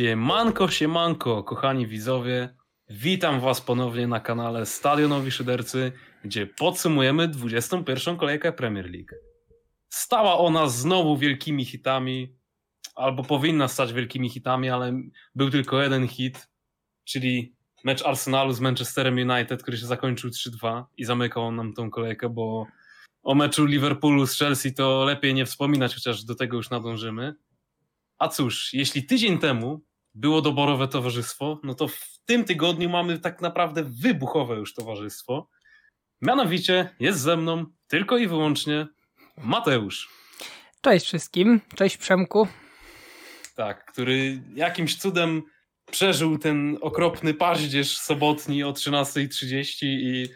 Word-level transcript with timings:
Siemanko, 0.00 0.68
siemanko, 0.68 1.44
kochani 1.44 1.86
widzowie. 1.86 2.54
Witam 2.90 3.40
Was 3.40 3.60
ponownie 3.60 4.06
na 4.06 4.20
kanale 4.20 4.66
Stadionowi 4.66 5.30
Szydercy, 5.30 5.92
gdzie 6.24 6.46
podsumujemy 6.46 7.28
21. 7.28 8.16
kolejkę 8.16 8.52
Premier 8.52 8.90
League. 8.90 9.14
Stała 9.88 10.38
ona 10.38 10.68
znowu 10.68 11.16
wielkimi 11.16 11.64
hitami, 11.64 12.36
albo 12.94 13.22
powinna 13.24 13.68
stać 13.68 13.92
wielkimi 13.92 14.30
hitami, 14.30 14.70
ale 14.70 15.02
był 15.34 15.50
tylko 15.50 15.82
jeden 15.82 16.08
hit, 16.08 16.48
czyli 17.04 17.54
mecz 17.84 18.02
Arsenalu 18.02 18.52
z 18.52 18.60
Manchesterem 18.60 19.14
United, 19.30 19.62
który 19.62 19.76
się 19.78 19.86
zakończył 19.86 20.30
3-2 20.30 20.84
i 20.96 21.04
zamykał 21.04 21.52
nam 21.52 21.72
tą 21.72 21.90
kolejkę, 21.90 22.28
bo 22.28 22.66
o 23.22 23.34
meczu 23.34 23.64
Liverpoolu 23.64 24.26
z 24.26 24.38
Chelsea 24.38 24.74
to 24.74 25.04
lepiej 25.04 25.34
nie 25.34 25.46
wspominać, 25.46 25.94
chociaż 25.94 26.24
do 26.24 26.34
tego 26.34 26.56
już 26.56 26.70
nadążymy. 26.70 27.34
A 28.18 28.28
cóż, 28.28 28.74
jeśli 28.74 29.06
tydzień 29.06 29.38
temu 29.38 29.89
było 30.14 30.42
doborowe 30.42 30.88
towarzystwo, 30.88 31.60
no 31.64 31.74
to 31.74 31.88
w 31.88 32.18
tym 32.24 32.44
tygodniu 32.44 32.90
mamy 32.90 33.18
tak 33.18 33.40
naprawdę 33.40 33.84
wybuchowe 33.84 34.54
już 34.54 34.74
towarzystwo. 34.74 35.48
Mianowicie 36.22 36.94
jest 37.00 37.20
ze 37.20 37.36
mną 37.36 37.64
tylko 37.88 38.18
i 38.18 38.26
wyłącznie 38.26 38.86
Mateusz. 39.36 40.08
Cześć 40.80 41.06
wszystkim, 41.06 41.60
cześć 41.74 41.96
Przemku. 41.96 42.48
Tak, 43.56 43.84
który 43.92 44.42
jakimś 44.54 44.96
cudem 44.96 45.42
przeżył 45.90 46.38
ten 46.38 46.78
okropny 46.80 47.34
paździerz 47.34 47.98
sobotni 47.98 48.64
o 48.64 48.72
13.30 48.72 49.76
i 49.82 50.28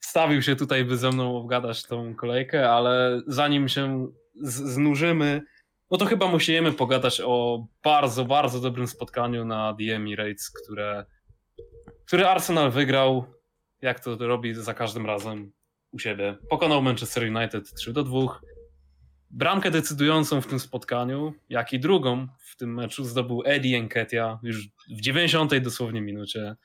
stawił 0.00 0.42
się 0.42 0.56
tutaj, 0.56 0.84
by 0.84 0.96
ze 0.96 1.10
mną 1.10 1.36
obgadać 1.36 1.82
tą 1.82 2.14
kolejkę, 2.14 2.70
ale 2.70 3.22
zanim 3.26 3.68
się 3.68 4.08
znużymy, 4.42 5.42
no 5.94 5.98
to 5.98 6.06
chyba 6.06 6.26
musimy 6.26 6.72
pogadać 6.72 7.20
o 7.24 7.66
bardzo, 7.84 8.24
bardzo 8.24 8.60
dobrym 8.60 8.86
spotkaniu 8.86 9.44
na 9.44 9.76
The 9.78 9.96
Emirates, 9.96 10.50
które, 10.50 11.04
które 12.06 12.30
Arsenal 12.30 12.70
wygrał, 12.70 13.24
jak 13.82 14.00
to 14.00 14.16
robi 14.16 14.54
za 14.54 14.74
każdym 14.74 15.06
razem 15.06 15.52
u 15.92 15.98
siebie. 15.98 16.36
Pokonał 16.50 16.82
Manchester 16.82 17.36
United 17.36 17.74
3 17.74 17.92
do 17.92 18.02
2. 18.02 18.40
Bramkę 19.30 19.70
decydującą 19.70 20.40
w 20.40 20.46
tym 20.46 20.60
spotkaniu, 20.60 21.34
jak 21.48 21.72
i 21.72 21.80
drugą 21.80 22.28
w 22.38 22.56
tym 22.56 22.74
meczu 22.74 23.04
zdobył 23.04 23.42
Eddie 23.44 23.78
Enketia 23.78 24.38
już 24.42 24.68
w 24.68 25.00
90 25.00 25.58
dosłownie 25.58 26.00
minucie. 26.00 26.56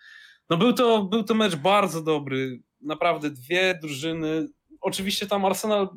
No 0.49 0.57
był 0.57 0.73
to, 0.73 1.03
był 1.03 1.23
to 1.23 1.33
mecz 1.33 1.55
bardzo 1.55 2.01
dobry. 2.01 2.59
Naprawdę 2.81 3.29
dwie 3.29 3.79
drużyny. 3.81 4.47
Oczywiście 4.81 5.27
tam 5.27 5.45
Arsenal 5.45 5.89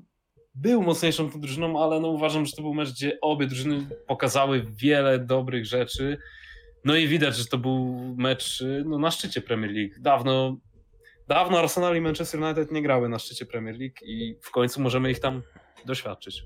był 0.54 0.82
mocniejszą 0.82 1.30
drużyną, 1.30 1.82
ale 1.82 2.00
no 2.00 2.08
uważam, 2.08 2.46
że 2.46 2.52
to 2.52 2.62
był 2.62 2.74
mecz, 2.74 2.90
gdzie 2.90 3.18
obie 3.20 3.46
drużyny 3.46 3.86
pokazały 4.06 4.66
wiele 4.70 5.18
dobrych 5.18 5.66
rzeczy. 5.66 6.18
No 6.84 6.96
i 6.96 7.08
widać, 7.08 7.36
że 7.36 7.44
to 7.46 7.58
był 7.58 7.98
mecz 8.16 8.64
no, 8.84 8.98
na 8.98 9.10
szczycie 9.10 9.40
Premier 9.40 9.72
League. 9.72 9.94
Dawno, 10.00 10.56
dawno 11.28 11.58
Arsenal 11.58 11.96
i 11.96 12.00
Manchester 12.00 12.42
United 12.42 12.72
nie 12.72 12.82
grały 12.82 13.08
na 13.08 13.18
szczycie 13.18 13.46
Premier 13.46 13.78
League 13.78 13.96
i 14.02 14.36
w 14.40 14.50
końcu 14.50 14.80
możemy 14.80 15.10
ich 15.10 15.20
tam 15.20 15.42
doświadczyć. 15.86 16.44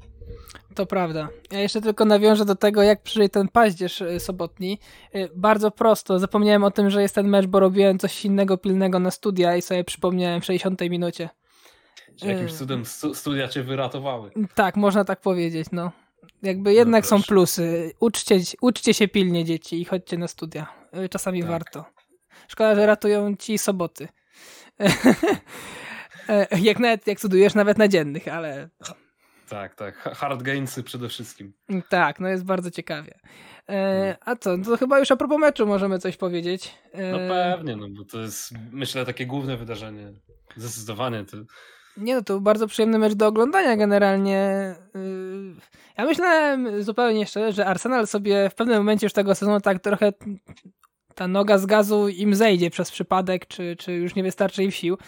To 0.74 0.86
prawda. 0.86 1.28
Ja 1.50 1.60
jeszcze 1.60 1.80
tylko 1.80 2.04
nawiążę 2.04 2.44
do 2.44 2.54
tego, 2.56 2.82
jak 2.82 3.02
przyjdzie 3.02 3.28
ten 3.28 3.48
paździerz 3.48 4.00
y, 4.00 4.20
sobotni. 4.20 4.78
Y, 5.14 5.28
bardzo 5.34 5.70
prosto. 5.70 6.18
Zapomniałem 6.18 6.64
o 6.64 6.70
tym, 6.70 6.90
że 6.90 7.02
jest 7.02 7.14
ten 7.14 7.28
mecz, 7.28 7.46
bo 7.46 7.60
robiłem 7.60 7.98
coś 7.98 8.24
innego 8.24 8.58
pilnego 8.58 8.98
na 8.98 9.10
studia 9.10 9.56
i 9.56 9.62
sobie 9.62 9.84
przypomniałem 9.84 10.40
w 10.40 10.44
60 10.44 10.80
minucie. 10.80 11.28
Jakimś 12.22 12.53
e. 12.53 12.55
cudem 12.55 12.84
studia 13.14 13.48
cię 13.48 13.62
wyratowały. 13.62 14.31
Tak, 14.55 14.77
można 14.77 15.05
tak 15.05 15.20
powiedzieć, 15.20 15.67
no. 15.72 15.92
Jakby 16.42 16.75
jednak 16.75 17.05
no 17.05 17.08
są 17.08 17.23
plusy. 17.23 17.92
Uczcie, 18.00 18.41
uczcie 18.61 18.95
się 18.95 19.08
pilnie 19.08 19.45
dzieci 19.45 19.81
i 19.81 19.84
chodźcie 19.84 20.19
na 20.19 20.28
studia. 20.28 20.67
E, 20.92 21.08
czasami 21.08 21.41
tak. 21.41 21.51
warto. 21.51 21.85
Szkoda, 22.48 22.74
że 22.74 22.86
ratują 22.86 23.36
ci 23.36 23.58
soboty. 23.58 24.08
E, 26.29 26.61
jak 26.61 26.79
nawet, 26.79 27.07
jak 27.07 27.18
studujesz 27.18 27.55
nawet 27.55 27.79
na 27.79 27.89
dziennych, 27.89 28.29
ale... 28.29 28.69
Tak, 29.48 29.74
tak. 29.74 29.96
Hard 29.98 30.42
gainsy 30.42 30.83
przede 30.83 31.08
wszystkim. 31.08 31.52
Tak, 31.89 32.20
no 32.20 32.29
jest 32.29 32.45
bardzo 32.45 32.70
ciekawie. 32.70 33.19
E, 33.69 34.17
a 34.20 34.36
co, 34.36 34.57
no 34.57 34.64
to 34.64 34.77
chyba 34.77 34.98
już 34.98 35.11
a 35.11 35.17
propos 35.17 35.39
meczu 35.39 35.67
możemy 35.67 35.98
coś 35.98 36.17
powiedzieć. 36.17 36.74
E... 36.92 37.13
No 37.13 37.19
pewnie, 37.35 37.77
no 37.77 37.86
bo 37.89 38.05
to 38.05 38.20
jest 38.20 38.52
myślę 38.73 39.07
takie 39.07 39.27
główne 39.27 39.57
wydarzenie. 39.57 40.13
Zdecydowanie. 40.57 41.24
To 41.24 41.36
nie 41.96 42.14
no, 42.14 42.23
to 42.23 42.33
był 42.33 42.40
bardzo 42.40 42.67
przyjemny 42.67 42.98
mecz 42.98 43.14
do 43.14 43.27
oglądania 43.27 43.77
generalnie. 43.77 44.74
Y, 44.96 45.55
ja 45.98 46.05
myślałem 46.05 46.83
zupełnie 46.83 47.27
szczerze, 47.27 47.52
że 47.52 47.67
Arsenal 47.67 48.07
sobie 48.07 48.51
w 48.51 48.55
pewnym 48.55 48.79
momencie 48.79 49.07
już 49.07 49.12
tego 49.12 49.34
sezonu 49.34 49.61
tak 49.61 49.80
trochę 49.80 50.12
ta 51.14 51.29
noga 51.29 51.58
z 51.58 51.67
gazu 51.67 52.08
im 52.08 52.34
zejdzie 52.34 52.70
przez 52.70 52.90
przypadek, 52.90 53.46
czy, 53.46 53.77
czy 53.77 53.92
już 53.92 54.14
nie 54.14 54.23
wystarczy 54.23 54.64
im 54.64 54.70
sił. 54.70 54.98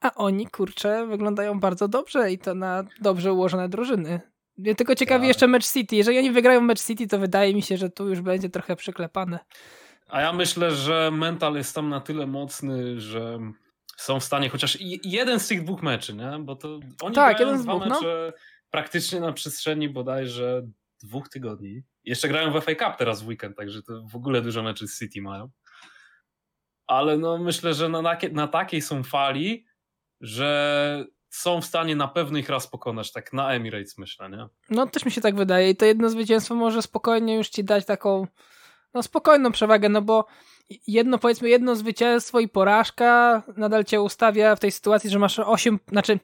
A 0.00 0.14
oni, 0.14 0.46
kurczę, 0.46 1.06
wyglądają 1.06 1.60
bardzo 1.60 1.88
dobrze 1.88 2.32
i 2.32 2.38
to 2.38 2.54
na 2.54 2.84
dobrze 3.00 3.32
ułożone 3.32 3.68
drużyny. 3.68 4.20
Mnie 4.58 4.74
tylko 4.74 4.94
ciekawi 4.94 5.22
tak. 5.22 5.28
jeszcze 5.28 5.46
mecz 5.46 5.72
City. 5.72 5.96
Jeżeli 5.96 6.18
oni 6.18 6.30
wygrają 6.30 6.60
mecz 6.60 6.84
City, 6.84 7.06
to 7.06 7.18
wydaje 7.18 7.54
mi 7.54 7.62
się, 7.62 7.76
że 7.76 7.90
tu 7.90 8.08
już 8.08 8.20
będzie 8.20 8.50
trochę 8.50 8.76
przyklepane. 8.76 9.38
A 10.08 10.20
ja 10.20 10.32
myślę, 10.32 10.70
że 10.70 11.10
mental 11.12 11.54
jest 11.54 11.74
tam 11.74 11.88
na 11.88 12.00
tyle 12.00 12.26
mocny, 12.26 13.00
że 13.00 13.38
są 14.00 14.20
w 14.20 14.24
stanie 14.24 14.48
chociaż 14.48 14.78
jeden 15.04 15.40
z 15.40 15.48
tych 15.48 15.64
dwóch 15.64 15.82
meczy, 15.82 16.14
nie? 16.14 16.38
Bo 16.40 16.56
to 16.56 16.80
oni 17.02 17.14
tak, 17.14 17.40
jeden 17.40 17.58
z 17.58 17.64
dwóch, 17.64 17.86
no. 17.86 17.94
mecze 17.94 18.32
no. 18.36 18.42
praktycznie 18.70 19.20
na 19.20 19.32
przestrzeni 19.32 19.88
bodajże 19.88 20.62
dwóch 21.02 21.28
tygodni. 21.28 21.82
Jeszcze 22.04 22.28
grają 22.28 22.52
w 22.52 22.64
FA 22.64 22.74
Cup 22.74 22.96
teraz 22.98 23.22
w 23.22 23.26
weekend, 23.26 23.56
także 23.56 23.82
to 23.82 24.02
w 24.12 24.16
ogóle 24.16 24.42
dużo 24.42 24.62
meczy 24.62 24.88
z 24.88 24.98
City 24.98 25.22
mają. 25.22 25.50
Ale 26.86 27.18
no 27.18 27.38
myślę, 27.38 27.74
że 27.74 27.88
na, 27.88 28.18
na 28.32 28.48
takiej 28.48 28.82
są 28.82 29.02
fali, 29.02 29.66
że 30.20 31.04
są 31.30 31.60
w 31.60 31.66
stanie 31.66 31.96
na 31.96 32.08
pewno 32.08 32.38
ich 32.38 32.48
raz 32.48 32.66
pokonać, 32.66 33.12
tak 33.12 33.32
na 33.32 33.52
Emirates 33.52 33.98
myślę, 33.98 34.30
nie? 34.30 34.48
No 34.70 34.86
też 34.86 35.04
mi 35.04 35.10
się 35.10 35.20
tak 35.20 35.34
wydaje 35.34 35.70
i 35.70 35.76
to 35.76 35.84
jedno 35.84 36.10
zwycięstwo 36.10 36.54
może 36.54 36.82
spokojnie 36.82 37.34
już 37.34 37.48
ci 37.48 37.64
dać 37.64 37.86
taką 37.86 38.26
no 38.94 39.02
spokojną 39.02 39.52
przewagę, 39.52 39.88
no 39.88 40.02
bo 40.02 40.26
jedno, 40.86 41.18
powiedzmy, 41.18 41.48
jedno 41.48 41.76
zwycięstwo 41.76 42.40
i 42.40 42.48
porażka 42.48 43.42
nadal 43.56 43.84
cię 43.84 44.00
ustawia 44.00 44.56
w 44.56 44.60
tej 44.60 44.72
sytuacji, 44.72 45.10
że 45.10 45.18
masz 45.18 45.38
8, 45.38 45.78
znaczy 45.88 46.18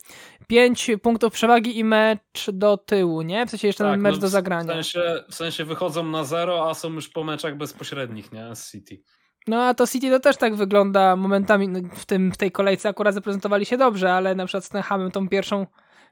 5 0.47 0.91
punktów 1.03 1.33
przewagi 1.33 1.79
i 1.79 1.85
mecz 1.85 2.51
do 2.53 2.77
tyłu, 2.77 3.23
nie? 3.23 3.47
W 3.47 3.51
sensie 3.51 3.67
jeszcze 3.67 3.85
tak, 3.85 4.01
mecz 4.01 4.15
no, 4.15 4.21
do 4.21 4.29
zagrania. 4.29 4.73
W 4.73 4.75
sensie, 4.75 5.25
w 5.31 5.35
sensie 5.35 5.65
wychodzą 5.65 6.03
na 6.05 6.25
zero, 6.25 6.71
a 6.71 6.75
są 6.75 6.93
już 6.93 7.09
po 7.09 7.25
meczach 7.25 7.57
bezpośrednich, 7.57 8.33
nie? 8.33 8.57
Z 8.57 8.71
City. 8.71 9.03
No 9.47 9.63
a 9.63 9.75
to 9.75 9.87
City 9.87 10.11
to 10.11 10.21
też 10.21 10.37
tak 10.37 10.55
wygląda 10.55 11.17
momentami 11.17 11.69
no, 11.69 11.81
w, 11.95 12.07
tym, 12.07 12.33
w 12.33 12.37
tej 12.37 12.53
kolejce 12.53 12.89
akurat 12.89 13.15
zaprezentowali 13.15 13.67
się 13.67 13.77
dobrze, 13.77 14.13
ale 14.13 14.35
na 14.35 14.47
przykład 14.47 14.65
z 14.65 14.69
Tenhamem 14.69 15.11
tą 15.11 15.29
pierwszą, 15.29 15.67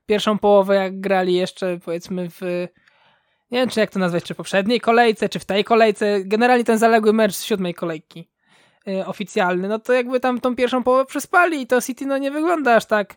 pierwszą 0.06 0.38
połowę 0.38 0.74
jak 0.74 1.00
grali 1.00 1.34
jeszcze 1.34 1.78
powiedzmy 1.84 2.28
w 2.30 2.40
nie 3.54 3.60
wiem, 3.60 3.68
czy 3.68 3.80
jak 3.80 3.90
to 3.90 3.98
nazwać, 3.98 4.24
czy 4.24 4.34
w 4.34 4.36
poprzedniej 4.36 4.80
kolejce, 4.80 5.28
czy 5.28 5.38
w 5.38 5.44
tej 5.44 5.64
kolejce, 5.64 6.24
generalnie 6.24 6.64
ten 6.64 6.78
zaległy 6.78 7.12
mecz 7.12 7.34
z 7.34 7.44
siódmej 7.44 7.74
kolejki 7.74 8.28
yy, 8.86 9.06
oficjalny, 9.06 9.68
no 9.68 9.78
to 9.78 9.92
jakby 9.92 10.20
tam 10.20 10.40
tą 10.40 10.56
pierwszą 10.56 10.82
połowę 10.82 11.04
przespali 11.04 11.60
i 11.60 11.66
to 11.66 11.82
City 11.82 12.06
no 12.06 12.18
nie 12.18 12.30
wygląda 12.30 12.76
aż 12.76 12.84
tak 12.84 13.16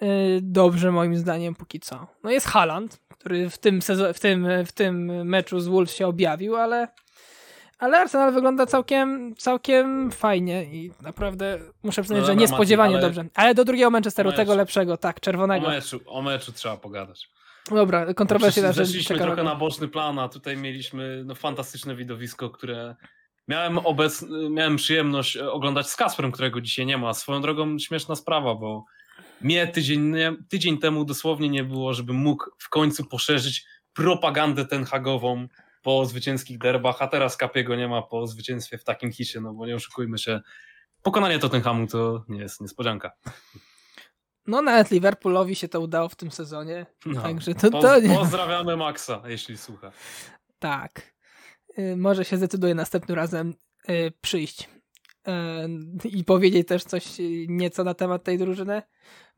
yy, 0.00 0.08
dobrze 0.42 0.92
moim 0.92 1.16
zdaniem 1.16 1.54
póki 1.54 1.80
co. 1.80 2.06
No 2.22 2.30
jest 2.30 2.46
Haaland, 2.46 3.00
który 3.08 3.50
w 3.50 3.58
tym, 3.58 3.80
w 4.14 4.20
tym, 4.20 4.48
w 4.66 4.72
tym 4.72 5.26
meczu 5.28 5.60
z 5.60 5.66
Wolves 5.66 5.94
się 5.94 6.06
objawił, 6.06 6.56
ale 6.56 6.88
ale 7.78 7.98
Arsenal 7.98 8.32
wygląda 8.32 8.66
całkiem, 8.66 9.34
całkiem 9.36 10.10
fajnie 10.10 10.64
i 10.64 10.90
naprawdę 11.02 11.58
muszę 11.82 12.02
przyznać, 12.02 12.20
no 12.20 12.26
że 12.26 12.36
niespodziewanie 12.36 12.94
ale... 12.94 13.02
dobrze. 13.02 13.24
Ale 13.34 13.54
do 13.54 13.64
drugiego 13.64 13.90
Manchesteru, 13.90 14.32
tego 14.32 14.54
lepszego, 14.54 14.96
tak, 14.96 15.20
czerwonego. 15.20 15.66
O 15.66 15.70
meczu, 15.70 16.00
o 16.06 16.22
meczu 16.22 16.52
trzeba 16.52 16.76
pogadać. 16.76 17.33
Dobra, 17.70 18.14
kontrowersje 18.14 18.62
na 18.62 18.72
rzecz. 18.72 18.86
Zeszliśmy 18.86 19.18
trochę 19.18 19.42
na 19.42 19.54
boczny 19.54 19.88
plan, 19.88 20.18
a 20.18 20.28
tutaj 20.28 20.56
mieliśmy 20.56 21.22
no, 21.24 21.34
fantastyczne 21.34 21.96
widowisko, 21.96 22.50
które 22.50 22.96
miałem, 23.48 23.78
obec... 23.78 24.24
miałem 24.50 24.76
przyjemność 24.76 25.36
oglądać 25.36 25.90
z 25.90 25.96
Kasprem, 25.96 26.32
którego 26.32 26.60
dzisiaj 26.60 26.86
nie 26.86 26.98
ma. 26.98 27.14
Swoją 27.14 27.42
drogą 27.42 27.78
śmieszna 27.78 28.16
sprawa, 28.16 28.54
bo 28.54 28.84
mnie 29.40 29.66
tydzień, 29.66 30.14
tydzień 30.48 30.78
temu 30.78 31.04
dosłownie 31.04 31.48
nie 31.48 31.64
było, 31.64 31.94
żebym 31.94 32.16
mógł 32.16 32.44
w 32.58 32.68
końcu 32.68 33.04
poszerzyć 33.04 33.66
propagandę 33.94 34.66
tenhagową 34.66 35.48
po 35.82 36.06
zwycięskich 36.06 36.58
derbach, 36.58 36.96
a 37.02 37.08
teraz 37.08 37.36
Kapiego 37.36 37.76
nie 37.76 37.88
ma 37.88 38.02
po 38.02 38.26
zwycięstwie 38.26 38.78
w 38.78 38.84
takim 38.84 39.12
hicie, 39.12 39.40
no 39.40 39.54
bo 39.54 39.66
nie 39.66 39.74
oszukujmy 39.74 40.18
się, 40.18 40.40
pokonanie 41.02 41.38
Tottenhamu 41.38 41.86
to 41.86 42.24
nie 42.28 42.40
jest 42.40 42.60
niespodzianka. 42.60 43.12
No 44.46 44.62
nawet 44.62 44.90
Liverpoolowi 44.90 45.54
się 45.54 45.68
to 45.68 45.80
udało 45.80 46.08
w 46.08 46.14
tym 46.14 46.30
sezonie. 46.30 46.86
No, 47.06 47.22
także 47.22 47.54
to, 47.54 47.70
to 47.70 48.00
nie... 48.00 48.18
Pozdrawiamy 48.18 48.76
Maxa, 48.76 49.22
jeśli 49.26 49.58
słucha. 49.58 49.92
Tak. 50.58 51.14
Y, 51.78 51.96
może 51.96 52.24
się 52.24 52.36
zdecyduje 52.36 52.74
następnym 52.74 53.16
razem 53.16 53.54
y, 53.88 54.12
przyjść. 54.20 54.68
i 56.04 56.24
powiedzieć 56.24 56.68
też 56.68 56.84
coś 56.84 57.04
nieco 57.48 57.84
na 57.84 57.94
temat 57.94 58.24
tej 58.24 58.38
drużyny, 58.38 58.82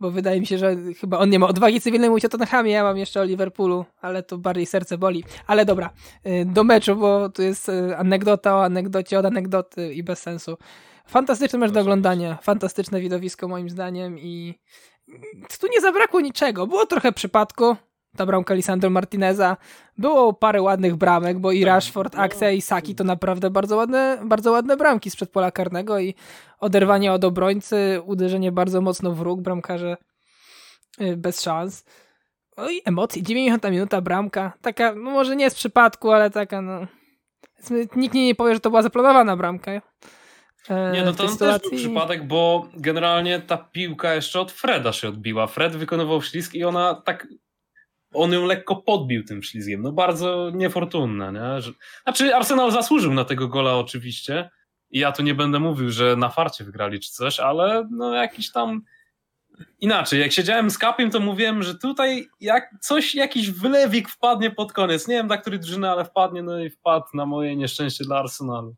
bo 0.01 0.11
wydaje 0.11 0.41
mi 0.41 0.47
się, 0.47 0.59
że 0.59 0.77
chyba 1.01 1.19
on 1.19 1.31
nie 1.31 1.39
ma 1.39 1.49
odwagi 1.49 1.81
cywilnej 1.81 2.11
mówić 2.11 2.25
o 2.25 2.29
Tottenhamie, 2.29 2.73
ja 2.73 2.83
mam 2.83 2.99
jeszcze 2.99 3.21
o 3.21 3.25
Liverpoolu, 3.25 3.85
ale 4.01 4.23
to 4.23 4.39
bardziej 4.39 4.67
serce 4.67 4.99
boli. 4.99 5.25
Ale 5.47 5.65
dobra, 5.65 5.91
do 6.47 6.65
meczu, 6.65 6.97
bo 6.97 7.29
tu 7.29 7.43
jest 7.43 7.71
anegdota 7.97 8.57
o 8.57 8.65
anegdocie 8.65 9.19
od 9.19 9.27
anegdoty 9.27 9.95
i 9.95 10.03
bez 10.03 10.19
sensu. 10.19 10.57
Fantastyczny 11.07 11.59
mecz 11.59 11.71
do 11.71 11.81
oglądania, 11.81 12.39
fantastyczne 12.43 13.01
widowisko 13.01 13.49
moim 13.49 13.71
zdaniem 13.71 14.19
i 14.19 14.55
tu 15.61 15.67
nie 15.73 15.81
zabrakło 15.81 16.21
niczego. 16.21 16.67
Było 16.67 16.87
trochę 16.87 17.13
przypadku, 17.13 17.77
ta 18.17 18.27
bramka 18.27 18.55
Lisandro 18.55 18.91
Martineza. 18.91 19.57
Było 19.99 20.33
parę 20.33 20.63
ładnych 20.63 20.97
bramek, 20.97 21.39
bo 21.39 21.53
i 21.53 21.61
tak, 21.61 21.67
Rashford, 21.67 22.15
no. 22.15 22.21
akcja 22.21 22.51
i 22.51 22.61
Saki 22.61 22.95
to 22.95 23.05
naprawdę 23.05 23.51
bardzo 23.51 23.77
ładne, 23.77 24.19
bardzo 24.25 24.53
ładne 24.53 24.77
bramki 24.77 25.11
sprzed 25.11 25.31
pola 25.31 25.51
karnego 25.51 25.99
i 25.99 26.15
oderwanie 26.61 27.13
od 27.13 27.25
obrońcy, 27.25 28.03
uderzenie 28.05 28.53
bardzo 28.53 28.81
mocno 28.81 29.13
w 29.13 29.21
róg, 29.21 29.41
bramkarze 29.41 29.97
y, 31.01 31.17
bez 31.17 31.43
szans. 31.43 31.85
No 32.57 32.71
i 32.71 32.83
emocje, 32.85 33.23
90 33.23 33.71
minuta 33.71 34.01
bramka, 34.01 34.53
taka, 34.63 34.95
no 34.95 35.11
może 35.11 35.37
nie 35.37 35.51
z 35.51 35.55
przypadku, 35.55 36.11
ale 36.11 36.31
taka 36.31 36.63
no... 36.63 36.87
Nikt 37.97 38.15
nie 38.15 38.35
powie, 38.35 38.55
że 38.55 38.61
to 38.61 38.71
była 38.71 38.83
zaplanowana 38.83 39.37
bramka. 39.37 39.73
E, 40.69 40.93
nie, 40.93 41.05
no 41.05 41.13
to 41.13 41.29
też 41.37 41.61
był 41.63 41.71
przypadek, 41.79 42.27
bo 42.27 42.69
generalnie 42.75 43.41
ta 43.41 43.59
piłka 43.59 44.15
jeszcze 44.15 44.41
od 44.41 44.53
Freda 44.53 44.93
się 44.93 45.09
odbiła. 45.09 45.47
Fred 45.47 45.77
wykonywał 45.77 46.23
ślizg 46.23 46.55
i 46.55 46.65
ona 46.65 46.95
tak 46.95 47.27
on 48.15 48.33
ją 48.33 48.45
lekko 48.45 48.77
podbił 48.77 49.25
tym 49.25 49.43
ślizgiem. 49.43 49.83
No 49.83 49.93
bardzo 49.93 50.51
niefortunna, 50.55 51.31
nie? 51.31 51.73
Znaczy 52.03 52.35
Arsenal 52.35 52.71
zasłużył 52.71 53.15
na 53.15 53.25
tego 53.25 53.49
gola 53.49 53.77
oczywiście 53.77 54.51
i 54.91 54.99
ja 54.99 55.13
tu 55.13 55.23
nie 55.23 55.35
będę 55.35 55.61
mówił, 55.61 55.91
że 55.91 56.17
na 56.17 56.29
farcie 56.29 56.65
wygrali 56.65 57.01
czy 57.01 57.11
coś, 57.11 57.41
ale 57.41 57.89
no 57.91 58.15
jakiś 58.15 58.53
tam 58.53 58.83
inaczej. 59.81 60.21
Jak 60.21 60.33
siedziałem 60.33 60.71
z 60.71 60.79
Kapiem, 60.79 61.11
to 61.11 61.21
mówiłem, 61.21 61.63
że 61.63 61.75
tutaj 61.75 62.29
jak 62.41 62.71
coś, 62.81 63.15
jakiś 63.15 63.51
wylewik 63.51 64.09
wpadnie 64.09 64.51
pod 64.51 64.73
koniec. 64.73 65.09
Nie 65.09 65.15
wiem 65.15 65.27
dla 65.27 65.37
której 65.37 65.61
drużyny, 65.61 65.91
ale 65.91 66.05
wpadnie, 66.05 66.43
no 66.43 66.61
i 66.61 66.71
wpadł 66.71 67.07
na 67.15 67.27
moje 67.27 67.57
nieszczęście 67.57 68.05
dla 68.05 68.19
Arsenalu. 68.19 68.77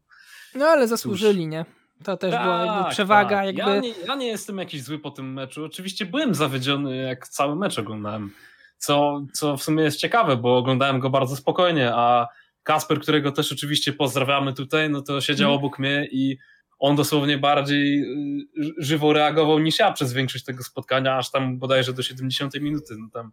No 0.54 0.66
ale 0.66 0.88
zasłużyli, 0.88 1.44
Cóż. 1.44 1.50
nie? 1.50 1.64
To 2.04 2.16
też 2.16 2.32
tak, 2.32 2.42
była 2.42 2.58
jakby 2.64 2.82
tak, 2.82 2.92
przewaga. 2.92 3.36
Tak. 3.36 3.46
Jakby... 3.46 3.60
Ja, 3.60 3.80
nie, 3.80 3.92
ja 4.06 4.14
nie 4.14 4.26
jestem 4.26 4.58
jakiś 4.58 4.82
zły 4.82 4.98
po 4.98 5.10
tym 5.10 5.32
meczu. 5.32 5.64
Oczywiście 5.64 6.06
byłem 6.06 6.34
zawiedziony, 6.34 6.96
jak 6.96 7.28
cały 7.28 7.56
mecz 7.56 7.78
oglądałem 7.78 8.30
co, 8.78 9.26
co 9.32 9.56
w 9.56 9.62
sumie 9.62 9.84
jest 9.84 10.00
ciekawe, 10.00 10.36
bo 10.36 10.56
oglądałem 10.56 11.00
go 11.00 11.10
bardzo 11.10 11.36
spokojnie, 11.36 11.90
a 11.94 12.28
Kasper, 12.62 13.00
którego 13.00 13.32
też 13.32 13.52
oczywiście 13.52 13.92
pozdrawiamy 13.92 14.52
tutaj, 14.52 14.90
no 14.90 15.02
to 15.02 15.20
siedział 15.20 15.50
mm. 15.50 15.58
obok 15.58 15.78
mnie 15.78 16.08
i 16.12 16.38
on 16.78 16.96
dosłownie 16.96 17.38
bardziej 17.38 18.02
y, 18.02 18.74
żywo 18.78 19.12
reagował 19.12 19.58
niż 19.58 19.78
ja 19.78 19.92
przez 19.92 20.12
większość 20.12 20.44
tego 20.44 20.64
spotkania, 20.64 21.16
aż 21.16 21.30
tam 21.30 21.58
bodajże 21.58 21.92
do 21.92 22.02
70 22.02 22.54
minuty. 22.54 22.94
No 22.98 23.08
tam, 23.12 23.30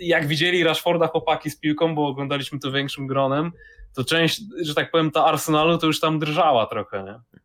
jak 0.00 0.26
widzieli 0.26 0.64
Rashforda 0.64 1.06
chłopaki 1.06 1.50
z 1.50 1.60
piłką, 1.60 1.94
bo 1.94 2.06
oglądaliśmy 2.06 2.58
to 2.58 2.72
większym 2.72 3.06
gronem, 3.06 3.52
to 3.94 4.04
część, 4.04 4.42
że 4.62 4.74
tak 4.74 4.90
powiem, 4.90 5.10
ta 5.10 5.24
Arsenalu 5.24 5.78
to 5.78 5.86
już 5.86 6.00
tam 6.00 6.18
drżała 6.18 6.66
trochę, 6.66 7.02
nie? 7.02 7.40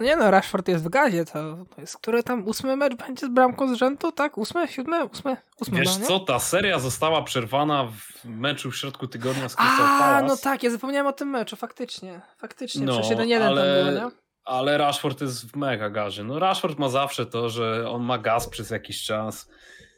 Nie 0.00 0.16
no, 0.16 0.30
Rashford 0.30 0.68
jest 0.68 0.84
w 0.84 0.88
gazie, 0.88 1.24
to, 1.24 1.66
jest, 1.78 1.96
który 1.96 2.22
tam 2.22 2.48
ósmy 2.48 2.76
mecz 2.76 2.94
będzie 2.94 3.26
z 3.26 3.30
bramką 3.30 3.74
z 3.74 3.78
rzędu, 3.78 4.12
tak? 4.12 4.38
Ósmy, 4.38 4.68
siódmy, 4.68 5.04
ósmy, 5.04 5.36
ósmy 5.60 5.78
Wiesz 5.80 5.98
no, 5.98 6.06
co, 6.06 6.20
ta 6.20 6.38
seria 6.38 6.78
została 6.78 7.22
przerwana 7.22 7.84
w 7.84 8.24
meczu 8.24 8.70
w 8.70 8.76
środku 8.76 9.06
tygodnia 9.06 9.48
z 9.48 9.56
Crystal 9.56 10.02
A, 10.02 10.22
no 10.22 10.36
tak, 10.36 10.62
ja 10.62 10.70
zapomniałem 10.70 11.06
o 11.06 11.12
tym 11.12 11.28
meczu, 11.28 11.56
faktycznie, 11.56 12.20
faktycznie, 12.38 12.86
no, 12.86 13.00
przecież 13.00 13.18
1-1 13.18 13.42
ale... 13.42 13.84
tam 13.84 13.94
było, 13.94 14.08
nie? 14.08 14.16
Ale 14.44 14.78
Rashford 14.78 15.20
jest 15.20 15.50
w 15.50 15.56
mega 15.56 15.90
gazie. 15.90 16.24
No 16.24 16.38
Rashford 16.38 16.78
ma 16.78 16.88
zawsze 16.88 17.26
to, 17.26 17.48
że 17.48 17.90
on 17.90 18.02
ma 18.02 18.18
gaz 18.18 18.48
przez 18.48 18.70
jakiś 18.70 19.02
czas 19.02 19.48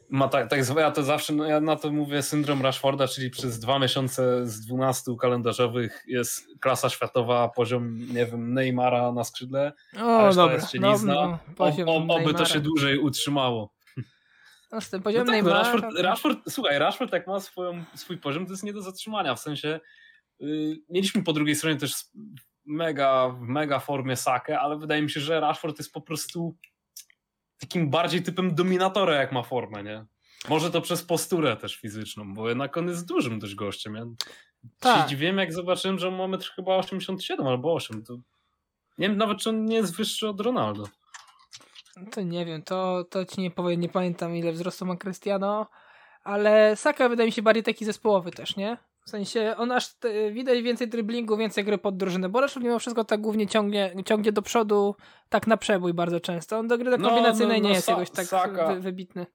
ma 0.09 0.27
tak, 0.27 0.49
tak 0.49 0.59
ja 0.77 0.91
to 0.91 1.03
zawsze, 1.03 1.33
no 1.33 1.45
ja 1.45 1.61
na 1.61 1.75
to 1.75 1.91
mówię 1.91 2.21
syndrom 2.21 2.61
Rashforda, 2.61 3.07
czyli 3.07 3.29
przez 3.29 3.59
dwa 3.59 3.79
miesiące 3.79 4.47
z 4.47 4.65
12 4.65 5.11
kalendarzowych 5.21 6.03
jest 6.07 6.47
klasa 6.59 6.89
światowa, 6.89 7.49
poziom, 7.49 7.97
nie 8.13 8.25
wiem, 8.25 8.53
Neymara 8.53 9.11
na 9.11 9.23
skrzydle, 9.23 9.73
o, 10.01 10.33
dobra, 10.33 10.55
jest 10.55 10.71
cienizna. 10.71 11.39
No, 11.59 11.73
no, 11.85 12.15
oby 12.15 12.33
to 12.33 12.45
się 12.45 12.59
dłużej 12.59 12.99
utrzymało. 12.99 13.73
No 14.71 14.81
z 14.81 14.89
tym 14.89 15.01
poziomem 15.01 15.27
no 15.27 15.33
tak, 15.33 15.43
Neymara... 15.43 15.63
Rashford, 15.63 15.95
Rashford, 15.99 16.39
słuchaj, 16.49 16.79
Rashford 16.79 17.13
jak 17.13 17.27
ma 17.27 17.39
swoją, 17.39 17.83
swój 17.95 18.17
poziom, 18.17 18.45
to 18.45 18.51
jest 18.51 18.63
nie 18.63 18.73
do 18.73 18.81
zatrzymania, 18.81 19.35
w 19.35 19.39
sensie 19.39 19.79
yy, 20.39 20.77
mieliśmy 20.89 21.23
po 21.23 21.33
drugiej 21.33 21.55
stronie 21.55 21.77
też 21.77 21.93
mega, 22.65 23.29
w 23.29 23.41
mega 23.41 23.79
formie 23.79 24.15
Sakę, 24.15 24.59
ale 24.59 24.77
wydaje 24.77 25.01
mi 25.01 25.09
się, 25.09 25.19
że 25.19 25.39
Rashford 25.39 25.77
jest 25.77 25.93
po 25.93 26.01
prostu 26.01 26.55
takim 27.59 27.89
bardziej 27.89 28.23
typem 28.23 28.55
dominatora, 28.55 29.15
jak 29.15 29.31
ma 29.31 29.43
formę, 29.43 29.83
nie? 29.83 30.05
Może 30.49 30.71
to 30.71 30.81
przez 30.81 31.03
posturę 31.03 31.57
też 31.57 31.75
fizyczną, 31.75 32.33
bo 32.33 32.49
jednak 32.49 32.77
on 32.77 32.87
jest 32.87 33.07
dużym 33.07 33.39
dość 33.39 33.55
gościem. 33.55 33.95
Ja 33.95 34.05
tak. 34.79 35.01
się 35.01 35.09
dziwiłem, 35.09 35.37
jak 35.37 35.53
zobaczyłem, 35.53 35.99
że 35.99 36.07
on 36.07 36.15
ma 36.15 36.27
metr 36.27 36.51
chyba 36.55 36.75
87 36.75 37.47
albo 37.47 37.73
8. 37.73 38.03
To 38.03 38.13
nie 38.97 39.09
wiem 39.09 39.17
nawet, 39.17 39.37
czy 39.37 39.49
on 39.49 39.65
nie 39.65 39.75
jest 39.75 39.95
wyższy 39.95 40.27
od 40.27 40.41
Ronaldo. 40.41 40.83
To 42.11 42.21
nie 42.21 42.45
wiem, 42.45 42.63
to, 42.63 43.03
to 43.03 43.25
ci 43.25 43.41
nie 43.41 43.51
powiem, 43.51 43.81
nie 43.81 43.89
pamiętam 43.89 44.35
ile 44.35 44.51
wzrostu 44.51 44.85
ma 44.85 44.97
Cristiano, 44.97 45.67
ale 46.23 46.75
Saka 46.75 47.09
wydaje 47.09 47.27
mi 47.27 47.33
się 47.33 47.41
bardziej 47.41 47.63
taki 47.63 47.85
zespołowy 47.85 48.31
też, 48.31 48.55
nie? 48.55 48.77
W 49.09 49.11
sensie 49.11 49.55
on 49.57 49.71
aż 49.71 49.93
te, 49.93 50.31
widać 50.31 50.61
więcej 50.61 50.87
driblingu, 50.87 51.37
więcej 51.37 51.63
gry 51.63 51.77
pod 51.77 51.97
drużynę, 51.97 52.29
bo 52.29 52.41
Rashford 52.41 52.63
mimo 52.63 52.79
wszystko 52.79 53.03
tak 53.03 53.21
głównie 53.21 53.47
ciągnie, 53.47 53.93
ciągnie 54.05 54.31
do 54.31 54.41
przodu, 54.41 54.95
tak 55.29 55.47
na 55.47 55.57
przebój 55.57 55.93
bardzo 55.93 56.19
często. 56.19 56.57
On 56.57 56.67
do 56.67 56.77
gry 56.77 56.97
no, 56.97 57.09
kombinacyjnej 57.09 57.61
no, 57.61 57.63
no, 57.63 57.69
nie 57.69 57.75
jest 57.75 57.87
jakoś 57.87 58.09
tak 58.09 58.25
Saka, 58.25 58.73
wy, 58.73 58.81
wybitny. 58.81 59.25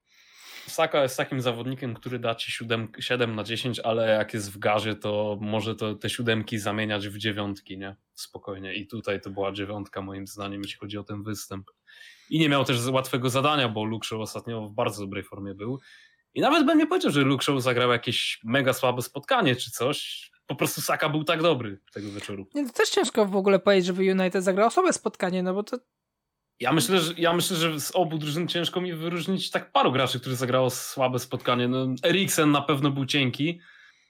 Saka 0.67 1.03
jest 1.03 1.17
takim 1.17 1.41
zawodnikiem, 1.41 1.94
który 1.94 2.19
da 2.19 2.35
ci 2.35 2.53
7, 2.53 2.88
7 2.99 3.35
na 3.35 3.44
10, 3.44 3.81
ale 3.81 4.09
jak 4.09 4.35
jest 4.35 4.53
w 4.53 4.59
garze, 4.59 4.97
to 4.97 5.38
może 5.41 5.76
to 5.76 5.94
te 5.94 6.11
siódemki 6.11 6.59
zamieniać 6.59 7.09
w 7.09 7.19
dziewiątki, 7.19 7.79
nie? 7.79 7.97
Spokojnie. 8.15 8.75
I 8.75 8.87
tutaj 8.87 9.21
to 9.21 9.31
była 9.31 9.53
dziewiątka 9.53 10.03
moim 10.03 10.26
zdaniem, 10.26 10.62
jeśli 10.62 10.79
chodzi 10.79 10.99
o 10.99 11.05
ten 11.05 11.23
występ. 11.23 11.71
I 12.31 12.38
nie 12.38 12.49
miał 12.49 12.65
też 12.65 12.88
łatwego 12.88 13.31
zadania, 13.31 13.69
bo 13.69 13.85
Luke 13.85 14.17
ostatnio 14.17 14.69
w 14.69 14.75
bardzo 14.75 15.03
dobrej 15.03 15.25
formie 15.25 15.55
był. 15.55 15.81
I 16.35 16.41
nawet 16.41 16.67
bym 16.67 16.79
nie 16.79 16.87
powiedział, 16.87 17.11
że 17.11 17.21
Luke 17.21 17.45
Show 17.45 17.63
zagrał 17.63 17.91
jakieś 17.91 18.41
mega 18.45 18.73
słabe 18.73 19.03
spotkanie 19.03 19.57
czy 19.57 19.71
coś. 19.71 20.31
Po 20.47 20.55
prostu 20.55 20.81
Saka 20.81 21.09
był 21.09 21.25
tak 21.25 21.43
dobry 21.43 21.81
tego 21.93 22.11
wieczoru. 22.11 22.47
Nie, 22.55 22.67
to 22.67 22.73
też 22.73 22.89
ciężko 22.89 23.27
w 23.27 23.37
ogóle 23.37 23.59
powiedzieć, 23.59 23.87
żeby 23.87 24.13
United 24.13 24.45
zagrał 24.45 24.71
słabe 24.71 24.93
spotkanie, 24.93 25.43
no 25.43 25.55
bo 25.55 25.63
to... 25.63 25.79
Ja 26.61 26.73
myślę, 26.73 27.01
że, 27.01 27.15
ja 27.17 27.33
myślę, 27.33 27.57
że 27.57 27.81
z 27.81 27.97
obu 27.97 28.19
drużyn 28.19 28.49
ciężko 28.49 28.81
mi 28.81 28.95
wyróżnić 28.95 29.51
tak 29.51 29.73
paru 29.73 29.93
graczy, 29.93 30.21
którzy 30.21 30.37
zagrało 30.37 30.71
słabe 30.71 31.19
spotkanie. 31.19 31.69
No, 31.69 31.87
Eriksen 32.05 32.51
na 32.51 32.63
pewno 32.63 32.91
był 32.91 33.07
cienki 33.07 33.61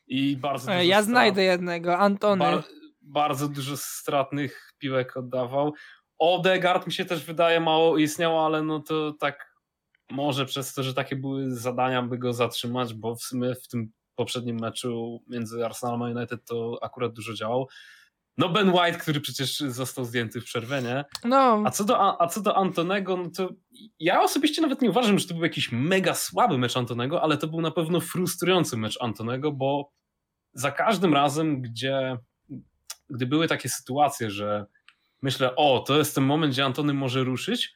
i 0.07 0.37
bardzo 0.37 0.73
e, 0.73 0.87
Ja 0.87 1.03
znajdę 1.03 1.43
jednego, 1.43 1.99
Antony. 1.99 2.45
Bar, 2.45 2.63
bardzo 3.03 3.49
dużo 3.49 3.77
stratnych 3.77 4.73
piłek 4.79 5.17
oddawał. 5.17 5.75
Odegaard 6.19 6.87
mi 6.87 6.93
się 6.93 7.05
też 7.05 7.25
wydaje 7.25 7.61
mało 7.61 7.99
istniał, 7.99 8.45
ale 8.45 8.63
no 8.63 8.81
to 8.81 9.13
tak 9.13 9.54
może 10.15 10.47
przez 10.47 10.75
to, 10.75 10.83
że 10.83 10.95
takie 10.95 11.17
były 11.17 11.55
zadania, 11.57 12.03
by 12.03 12.19
go 12.19 12.33
zatrzymać, 12.33 12.95
bo 12.95 13.15
w 13.17 13.23
sumie 13.23 13.55
w 13.55 13.69
tym 13.69 13.93
poprzednim 14.15 14.61
meczu 14.61 15.23
między 15.29 15.65
Arsenalem 15.65 16.03
a 16.03 16.19
United 16.19 16.45
to 16.45 16.79
akurat 16.83 17.13
dużo 17.13 17.35
działał. 17.35 17.69
No 18.39 18.49
Ben 18.49 18.69
White, 18.69 18.99
który 18.99 19.21
przecież 19.21 19.59
został 19.59 20.05
zdjęty 20.05 20.41
w 20.41 20.45
przerwie, 20.45 20.83
nie? 20.83 21.05
No. 21.25 21.63
A 21.67 21.71
co 21.71 21.85
do, 21.85 22.21
a 22.23 22.27
co 22.27 22.41
do 22.41 22.57
Antonego, 22.57 23.17
no 23.17 23.31
to 23.37 23.49
ja 23.99 24.23
osobiście 24.23 24.63
nawet 24.63 24.83
nie 24.83 24.91
uważam, 24.91 25.19
że 25.19 25.27
to 25.27 25.35
był 25.35 25.43
jakiś 25.43 25.73
mega 25.73 26.15
słaby 26.15 26.59
mecz 26.59 26.77
Antonego, 26.77 27.23
ale 27.23 27.37
to 27.37 27.47
był 27.47 27.61
na 27.61 27.71
pewno 27.71 28.01
frustrujący 28.01 28.77
mecz 28.77 28.99
Antonego, 29.01 29.53
bo 29.53 29.93
za 30.53 30.71
każdym 30.73 31.15
razem, 31.15 31.63
gdzie 31.63 32.19
gdy 33.11 33.27
były 33.27 33.49
takie 33.49 33.69
sytuacje, 33.69 34.31
że 34.31 34.67
myślę, 35.23 35.57
o, 35.57 35.85
to 35.87 35.99
jest 35.99 36.15
ten 36.15 36.25
moment, 36.25 36.53
gdzie 36.53 36.65
Antony 36.65 36.95
może 36.95 37.25
ruszyć, 37.25 37.75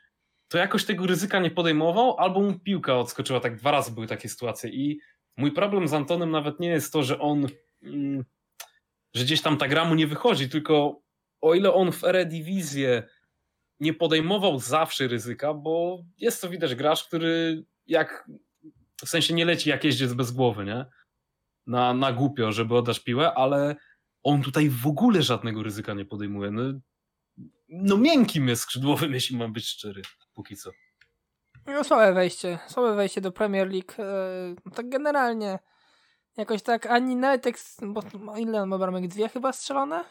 to 0.49 0.59
jakoś 0.59 0.85
tego 0.85 1.07
ryzyka 1.07 1.41
nie 1.41 1.51
podejmował, 1.51 2.17
albo 2.19 2.41
mu 2.41 2.59
piłka 2.59 2.99
odskoczyła. 2.99 3.41
Tak 3.41 3.57
dwa 3.57 3.71
razy 3.71 3.93
były 3.93 4.07
takie 4.07 4.29
sytuacje. 4.29 4.71
I 4.71 5.01
mój 5.37 5.53
problem 5.53 5.89
z 5.89 5.95
Antonem 5.95 6.31
nawet 6.31 6.61
nie 6.61 6.69
jest 6.69 6.93
to, 6.93 7.03
że 7.03 7.19
on, 7.19 7.47
mm, 7.83 8.25
że 9.15 9.25
gdzieś 9.25 9.43
tam 9.43 9.57
ta 9.57 9.69
gra 9.69 9.85
mu 9.85 9.95
nie 9.95 10.07
wychodzi, 10.07 10.49
tylko 10.49 11.03
o 11.41 11.55
ile 11.55 11.75
on 11.75 11.93
w 11.93 12.05
Eredivisie 12.05 13.03
nie 13.81 13.95
podejmował 13.95 14.59
zawsze 14.59 15.09
ryzyka, 15.09 15.55
bo 15.55 16.03
jest 16.19 16.41
to 16.41 16.49
widać 16.49 16.75
gracz, 16.75 17.05
który 17.05 17.65
jak 17.87 18.31
w 19.05 19.09
sensie 19.09 19.35
nie 19.35 19.45
leci 19.45 19.71
jak 19.71 19.85
jeździec 19.85 20.13
bez 20.13 20.31
głowy, 20.31 20.65
nie? 20.65 20.87
Na, 21.67 21.95
na 21.95 22.13
głupio, 22.13 22.53
żeby 22.53 22.77
oddać 22.77 23.01
piłę, 23.01 23.35
ale 23.35 23.77
on 24.23 24.43
tutaj 24.43 24.69
w 24.69 24.87
ogóle 24.87 25.23
żadnego 25.23 25.63
ryzyka 25.63 25.95
nie 25.95 26.05
podejmuje. 26.05 26.51
No, 26.51 26.63
no 27.69 27.97
miękkim 27.97 28.49
jest 28.49 28.63
skrzydłowym, 28.63 29.15
jeśli 29.19 29.37
mam 29.37 29.53
być 29.53 29.69
szczery 29.69 30.03
póki 30.39 30.57
co. 30.57 30.71
No 31.67 31.85
słabe 31.85 32.13
wejście, 32.13 32.59
słabe 32.67 32.95
wejście 32.95 33.21
do 33.21 33.33
Premier 33.33 33.69
League. 33.71 33.93
E, 33.99 34.71
tak 34.75 34.89
generalnie 34.89 35.59
jakoś 36.37 36.63
tak 36.63 36.87
ani 36.87 37.17
nawet 37.17 37.47
jak, 37.47 37.57
bo 37.83 38.03
ile 38.37 38.63
on 38.63 38.69
ma 38.69 38.79
bramek? 38.79 39.09
Dwie 39.09 39.29
chyba 39.29 39.53
strzelone? 39.53 40.05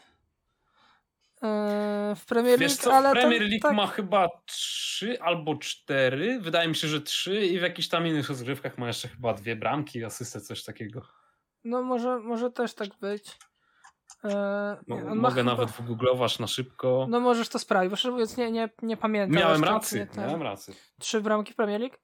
Yy, 1.42 2.16
w 2.16 2.26
Premier 2.26 2.60
League, 2.60 2.74
co, 2.74 2.94
ale 2.94 3.12
Premier 3.12 3.42
League 3.42 3.62
tak... 3.62 3.74
ma 3.74 3.86
chyba 3.86 4.28
trzy 4.46 5.20
albo 5.20 5.56
cztery. 5.56 6.40
Wydaje 6.40 6.68
mi 6.68 6.76
się, 6.76 6.88
że 6.88 7.00
trzy 7.00 7.46
i 7.46 7.58
w 7.58 7.62
jakichś 7.62 7.88
tam 7.88 8.06
innych 8.06 8.28
rozgrywkach 8.28 8.78
ma 8.78 8.86
jeszcze 8.86 9.08
chyba 9.08 9.34
dwie 9.34 9.56
bramki, 9.56 10.04
asystę, 10.04 10.40
coś 10.40 10.64
takiego. 10.64 11.02
No 11.64 11.82
może, 11.82 12.18
może 12.18 12.50
też 12.50 12.74
tak 12.74 12.88
być. 13.00 13.36
Yy, 14.24 15.14
mogę 15.14 15.44
nawet 15.44 15.70
wygooglować 15.70 16.38
na 16.38 16.46
szybko. 16.46 17.06
No 17.10 17.20
możesz 17.20 17.48
to 17.48 17.58
sprawdzić, 17.58 17.90
bo 17.90 17.96
szczerze 17.96 18.12
mówiąc 18.12 18.36
nie, 18.36 18.52
nie, 18.52 18.70
nie 18.82 18.96
pamiętam. 18.96 19.36
Miałem 19.36 19.64
rację, 19.64 20.06
miałem 20.16 20.42
rację. 20.42 20.74
Trzy 21.00 21.20
bramki 21.20 21.52
w 21.52 21.56
Premier 21.56 21.80
League? 21.80 21.96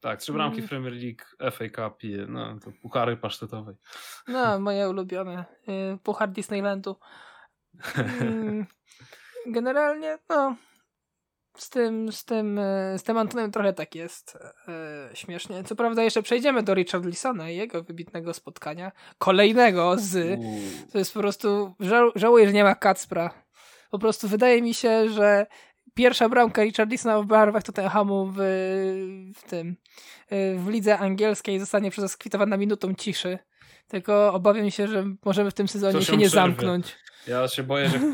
Tak, 0.00 0.20
trzy 0.20 0.32
bramki 0.32 0.56
w 0.56 0.58
mm. 0.58 0.68
Premier 0.68 0.92
League, 0.92 1.52
FA 1.52 1.64
Cup 1.68 2.02
no, 2.28 2.58
to 2.64 2.70
puchary 2.82 3.16
pasztetowej. 3.16 3.76
No, 4.28 4.60
moje 4.60 4.88
ulubione. 4.88 5.44
Y, 5.68 5.98
puchar 6.02 6.30
Disneylandu. 6.30 6.96
Mm, 8.20 8.66
generalnie, 9.46 10.18
no, 10.28 10.56
z 11.56 11.70
tym, 11.70 12.12
z 12.12 12.24
tym, 12.24 12.58
y, 12.58 12.98
z 12.98 13.02
tym 13.02 13.18
Antonem 13.18 13.52
trochę 13.52 13.72
tak 13.72 13.94
jest 13.94 14.38
e, 14.68 15.10
śmiesznie. 15.14 15.64
Co 15.64 15.76
prawda 15.76 16.02
jeszcze 16.02 16.22
przejdziemy 16.22 16.62
do 16.62 16.74
Richard 16.74 17.04
Lisona 17.04 17.50
i 17.50 17.56
jego 17.56 17.82
wybitnego 17.82 18.34
spotkania. 18.34 18.92
Kolejnego 19.18 19.96
z... 19.98 20.40
To 20.92 20.98
jest 20.98 21.14
po 21.14 21.20
prostu... 21.20 21.74
Żał, 21.80 22.10
żałuję, 22.14 22.46
że 22.46 22.52
nie 22.52 22.64
ma 22.64 22.74
Kacpra. 22.74 23.44
Po 23.90 23.98
prostu 23.98 24.28
wydaje 24.28 24.62
mi 24.62 24.74
się, 24.74 25.08
że 25.08 25.46
pierwsza 25.94 26.28
bramka 26.28 26.62
Richarlisona 26.62 27.22
w 27.22 27.26
barwach 27.26 27.62
Tottenhamu 27.62 28.26
w, 28.26 28.36
w 29.36 29.42
tym 29.50 29.76
w 30.56 30.68
lidze 30.68 30.98
angielskiej 30.98 31.60
zostanie 31.60 31.90
przeskwitowana 31.90 32.56
minutą 32.56 32.94
ciszy. 32.94 33.38
Tylko 33.88 34.32
obawiam 34.32 34.70
się, 34.70 34.88
że 34.88 35.04
możemy 35.24 35.50
w 35.50 35.54
tym 35.54 35.68
sezonie 35.68 36.02
się 36.02 36.16
nie 36.16 36.26
przerwie. 36.26 36.28
zamknąć. 36.28 36.96
Ja 37.26 37.48
się 37.48 37.62
boję, 37.62 37.88
że. 37.88 37.98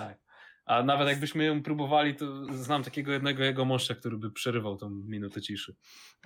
tak. 0.00 0.18
A 0.64 0.82
nawet 0.82 1.08
jakbyśmy 1.08 1.44
ją 1.44 1.62
próbowali, 1.62 2.14
to 2.14 2.26
znam 2.54 2.82
takiego 2.82 3.12
jednego 3.12 3.44
jego 3.44 3.64
moszcza, 3.64 3.94
który 3.94 4.16
by 4.16 4.30
przerywał 4.30 4.76
tą 4.76 4.90
minutę 4.90 5.42
ciszy. 5.42 5.76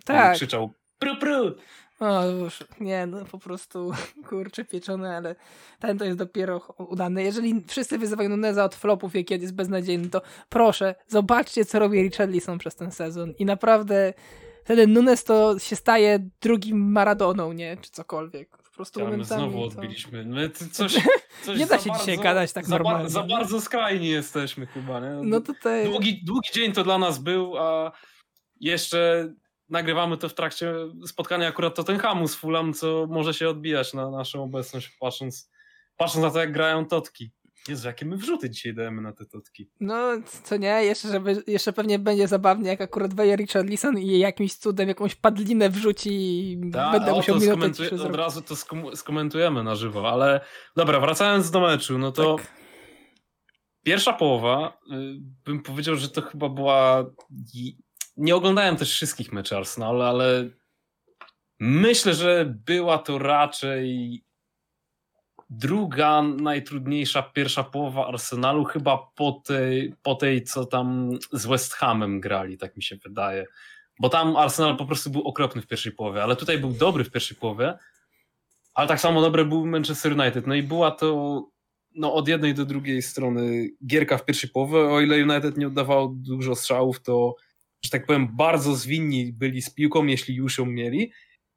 Tak. 0.04 0.34
krzyczał 0.34 0.74
pru 0.98 1.16
pru. 1.16 1.54
O, 2.00 2.26
już, 2.26 2.64
nie, 2.80 3.06
no 3.06 3.24
po 3.24 3.38
prostu 3.38 3.90
kurczę 4.28 4.64
pieczone, 4.64 5.16
ale 5.16 5.36
ten 5.80 5.98
to 5.98 6.04
jest 6.04 6.18
dopiero 6.18 6.58
udany. 6.78 7.22
Jeżeli 7.22 7.64
wszyscy 7.66 7.98
wyzywają 7.98 8.28
Nuneza 8.28 8.64
od 8.64 8.74
flopów, 8.74 9.14
jak 9.14 9.30
jest 9.30 9.54
beznadziejny, 9.54 10.08
to 10.08 10.22
proszę, 10.48 10.94
zobaczcie, 11.08 11.64
co 11.64 11.78
robi 11.78 12.02
Richarlison 12.02 12.58
przez 12.58 12.76
ten 12.76 12.90
sezon 12.90 13.32
i 13.38 13.44
naprawdę 13.44 14.14
wtedy 14.64 14.86
Nunes 14.86 15.24
to 15.24 15.58
się 15.58 15.76
staje 15.76 16.30
drugim 16.40 16.92
Maradoną, 16.92 17.52
nie? 17.52 17.76
Czy 17.76 17.90
cokolwiek. 17.90 18.57
Prostu 18.78 19.00
ja, 19.00 19.24
znowu 19.24 19.62
odbiliśmy. 19.62 20.24
My 20.24 20.50
coś, 20.72 20.94
coś 21.42 21.58
nie 21.58 21.66
da 21.66 21.78
się 21.78 21.90
dzisiaj 21.98 22.18
gadać 22.18 22.52
tak 22.52 22.66
za 22.66 22.74
normalnie. 22.74 23.10
Za, 23.10 23.22
bardzo 23.22 23.60
skrajni 23.60 24.08
jesteśmy 24.08 24.66
chyba, 24.66 25.00
nie? 25.00 25.10
No 25.22 25.40
tutaj... 25.40 25.84
Długi, 25.84 26.24
długi 26.24 26.48
dzień 26.54 26.72
to 26.72 26.84
dla 26.84 26.98
nas 26.98 27.18
był, 27.18 27.58
a 27.58 27.92
jeszcze 28.60 29.32
nagrywamy 29.68 30.16
to 30.16 30.28
w 30.28 30.34
trakcie 30.34 30.74
spotkania 31.06 31.48
akurat 31.48 31.74
Tottenhamu 31.74 32.28
z 32.28 32.34
Fulham, 32.34 32.74
co 32.74 33.06
może 33.10 33.34
się 33.34 33.48
odbijać 33.48 33.94
na 33.94 34.10
naszą 34.10 34.42
obecność, 34.44 34.96
patrząc, 35.00 35.50
patrząc 35.96 36.24
na 36.24 36.30
to, 36.30 36.38
jak 36.38 36.52
grają 36.52 36.86
Totki. 36.86 37.30
Jezu, 37.68 37.86
jakie 37.88 38.06
my 38.06 38.16
wrzuty 38.16 38.50
dzisiaj 38.50 38.74
dajemy 38.74 39.02
na 39.02 39.12
te 39.12 39.26
Totki. 39.26 39.70
No, 39.80 40.08
co 40.42 40.56
nie, 40.56 40.84
jeszcze, 40.84 41.08
żeby, 41.08 41.42
jeszcze 41.46 41.72
pewnie 41.72 41.98
będzie 41.98 42.28
zabawnie, 42.28 42.68
jak 42.68 42.80
akurat 42.80 43.14
weje 43.14 43.36
Richarlison 43.36 43.98
i 43.98 44.18
jakimś 44.18 44.54
cudem 44.54 44.88
jakąś 44.88 45.14
padlinę 45.14 45.70
wrzuci 45.70 46.10
i 46.52 46.70
Ta, 46.72 46.92
będę 46.92 47.12
musiał 47.12 47.40
minutę 47.40 47.68
skomentuj- 47.68 48.06
Od 48.06 48.14
razu 48.16 48.42
to 48.42 48.54
skom- 48.54 48.96
skomentujemy 48.96 49.64
na 49.64 49.74
żywo, 49.74 50.10
ale 50.12 50.40
dobra, 50.76 51.00
wracając 51.00 51.50
do 51.50 51.60
meczu, 51.60 51.98
no 51.98 52.12
to 52.12 52.36
tak. 52.36 52.46
pierwsza 53.84 54.12
połowa, 54.12 54.78
y, 54.92 54.96
bym 55.44 55.62
powiedział, 55.62 55.96
że 55.96 56.08
to 56.08 56.22
chyba 56.22 56.48
była 56.48 57.04
nie 58.16 58.36
oglądałem 58.36 58.76
też 58.76 58.90
wszystkich 58.92 59.32
meczy 59.32 59.56
Arsenalu, 59.56 60.00
ale 60.02 60.50
myślę, 61.60 62.14
że 62.14 62.54
była 62.66 62.98
to 62.98 63.18
raczej 63.18 64.24
druga 65.50 66.22
najtrudniejsza 66.22 67.22
pierwsza 67.22 67.64
połowa 67.64 68.08
Arsenalu, 68.08 68.64
chyba 68.64 68.98
po 69.14 69.32
tej, 69.32 69.94
po 70.02 70.14
tej 70.14 70.42
co 70.42 70.66
tam 70.66 71.10
z 71.32 71.46
West 71.46 71.74
Hamem 71.74 72.20
grali, 72.20 72.58
tak 72.58 72.76
mi 72.76 72.82
się 72.82 72.96
wydaje. 72.96 73.44
Bo 74.00 74.08
tam 74.08 74.36
Arsenal 74.36 74.76
po 74.76 74.86
prostu 74.86 75.10
był 75.10 75.22
okropny 75.22 75.62
w 75.62 75.66
pierwszej 75.66 75.92
połowie, 75.92 76.22
ale 76.22 76.36
tutaj 76.36 76.58
był 76.58 76.72
dobry 76.72 77.04
w 77.04 77.10
pierwszej 77.10 77.36
połowie, 77.36 77.78
ale 78.74 78.88
tak 78.88 79.00
samo 79.00 79.20
dobre 79.20 79.44
był 79.44 79.66
Manchester 79.66 80.20
United. 80.20 80.46
No 80.46 80.54
i 80.54 80.62
była 80.62 80.90
to 80.90 81.42
no, 81.94 82.14
od 82.14 82.28
jednej 82.28 82.54
do 82.54 82.64
drugiej 82.64 83.02
strony 83.02 83.70
gierka 83.86 84.18
w 84.18 84.24
pierwszej 84.24 84.50
połowie. 84.50 84.78
O 84.78 85.00
ile 85.00 85.16
United 85.16 85.56
nie 85.56 85.66
oddawał 85.66 86.14
dużo 86.14 86.54
strzałów, 86.54 87.02
to 87.02 87.34
że 87.84 87.90
tak 87.90 88.06
powiem, 88.06 88.36
bardzo 88.36 88.74
zwinni 88.74 89.32
byli 89.32 89.62
z 89.62 89.70
piłką, 89.70 90.06
jeśli 90.06 90.34
już 90.34 90.58
ją 90.58 90.66
mieli. 90.66 91.12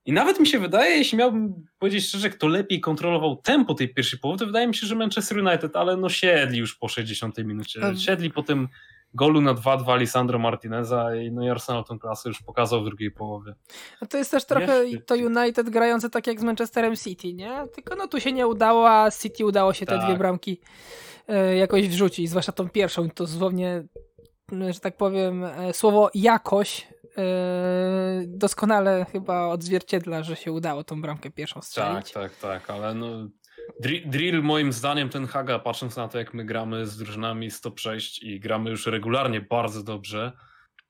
I 0.05 0.13
nawet 0.13 0.39
mi 0.39 0.47
się 0.47 0.59
wydaje, 0.59 0.97
jeśli 0.97 1.17
miałbym 1.17 1.65
powiedzieć 1.79 2.07
szczerze, 2.07 2.29
kto 2.29 2.47
lepiej 2.47 2.79
kontrolował 2.79 3.35
tempo 3.35 3.73
tej 3.73 3.93
pierwszej 3.93 4.19
połowy, 4.19 4.39
to 4.39 4.45
wydaje 4.45 4.67
mi 4.67 4.75
się, 4.75 4.87
że 4.87 4.95
Manchester 4.95 5.37
United, 5.37 5.75
ale 5.75 5.97
no 5.97 6.09
siedli 6.09 6.59
już 6.59 6.75
po 6.75 6.87
60 6.87 7.37
minucie. 7.37 7.81
Siedli 7.97 8.31
po 8.31 8.43
tym 8.43 8.67
golu 9.13 9.41
na 9.41 9.53
2-2 9.53 9.99
Lisandro 9.99 10.39
Martineza 10.39 11.15
i 11.15 11.31
no 11.31 11.45
i 11.45 11.49
Arsenal 11.49 11.83
tą 11.83 11.99
klasę 11.99 12.29
już 12.29 12.41
pokazał 12.41 12.81
w 12.81 12.85
drugiej 12.85 13.11
połowie. 13.11 13.53
No 14.01 14.07
to 14.07 14.17
jest 14.17 14.31
też 14.31 14.45
trochę 14.45 14.83
to 15.05 15.15
United 15.15 15.69
grające 15.69 16.09
tak 16.09 16.27
jak 16.27 16.39
z 16.39 16.43
Manchesterem 16.43 16.95
City, 16.95 17.33
nie? 17.33 17.63
Tylko 17.75 17.95
no 17.95 18.07
tu 18.07 18.19
się 18.19 18.31
nie 18.31 18.47
udało, 18.47 18.89
a 18.89 19.11
City 19.11 19.45
udało 19.45 19.73
się 19.73 19.85
te 19.85 19.97
tak. 19.97 20.05
dwie 20.05 20.17
bramki 20.17 20.61
y, 21.29 21.55
jakoś 21.55 21.89
wrzucić, 21.89 22.29
zwłaszcza 22.29 22.51
tą 22.51 22.69
pierwszą, 22.69 23.09
to 23.09 23.23
dosłownie 23.23 23.83
że 24.69 24.79
tak 24.79 24.97
powiem, 24.97 25.43
e, 25.43 25.73
słowo 25.73 26.09
jakoś 26.13 26.87
doskonale 28.27 29.05
chyba 29.11 29.47
odzwierciedla, 29.47 30.23
że 30.23 30.35
się 30.35 30.51
udało 30.51 30.83
tą 30.83 31.01
bramkę 31.01 31.31
pierwszą 31.31 31.61
strzelić. 31.61 32.11
Tak, 32.11 32.31
tak, 32.31 32.37
tak, 32.37 32.69
ale 32.69 32.95
no 32.95 33.27
drill 34.05 34.43
moim 34.43 34.73
zdaniem 34.73 35.09
ten 35.09 35.27
Haga, 35.27 35.59
patrząc 35.59 35.95
na 35.95 36.07
to 36.07 36.17
jak 36.17 36.33
my 36.33 36.45
gramy 36.45 36.85
z 36.85 36.97
drużynami 36.97 37.51
106 37.51 38.23
i 38.23 38.39
gramy 38.39 38.69
już 38.69 38.87
regularnie 38.87 39.41
bardzo 39.41 39.83
dobrze, 39.83 40.31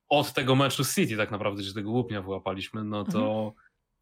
od 0.09 0.33
tego 0.33 0.55
meczu 0.55 0.85
City 0.85 1.17
tak 1.17 1.31
naprawdę, 1.31 1.63
że 1.63 1.73
tego 1.73 1.89
łupnia 1.89 2.21
wyłapaliśmy, 2.21 2.83
no 2.83 3.03
to 3.03 3.19
mhm. 3.19 3.51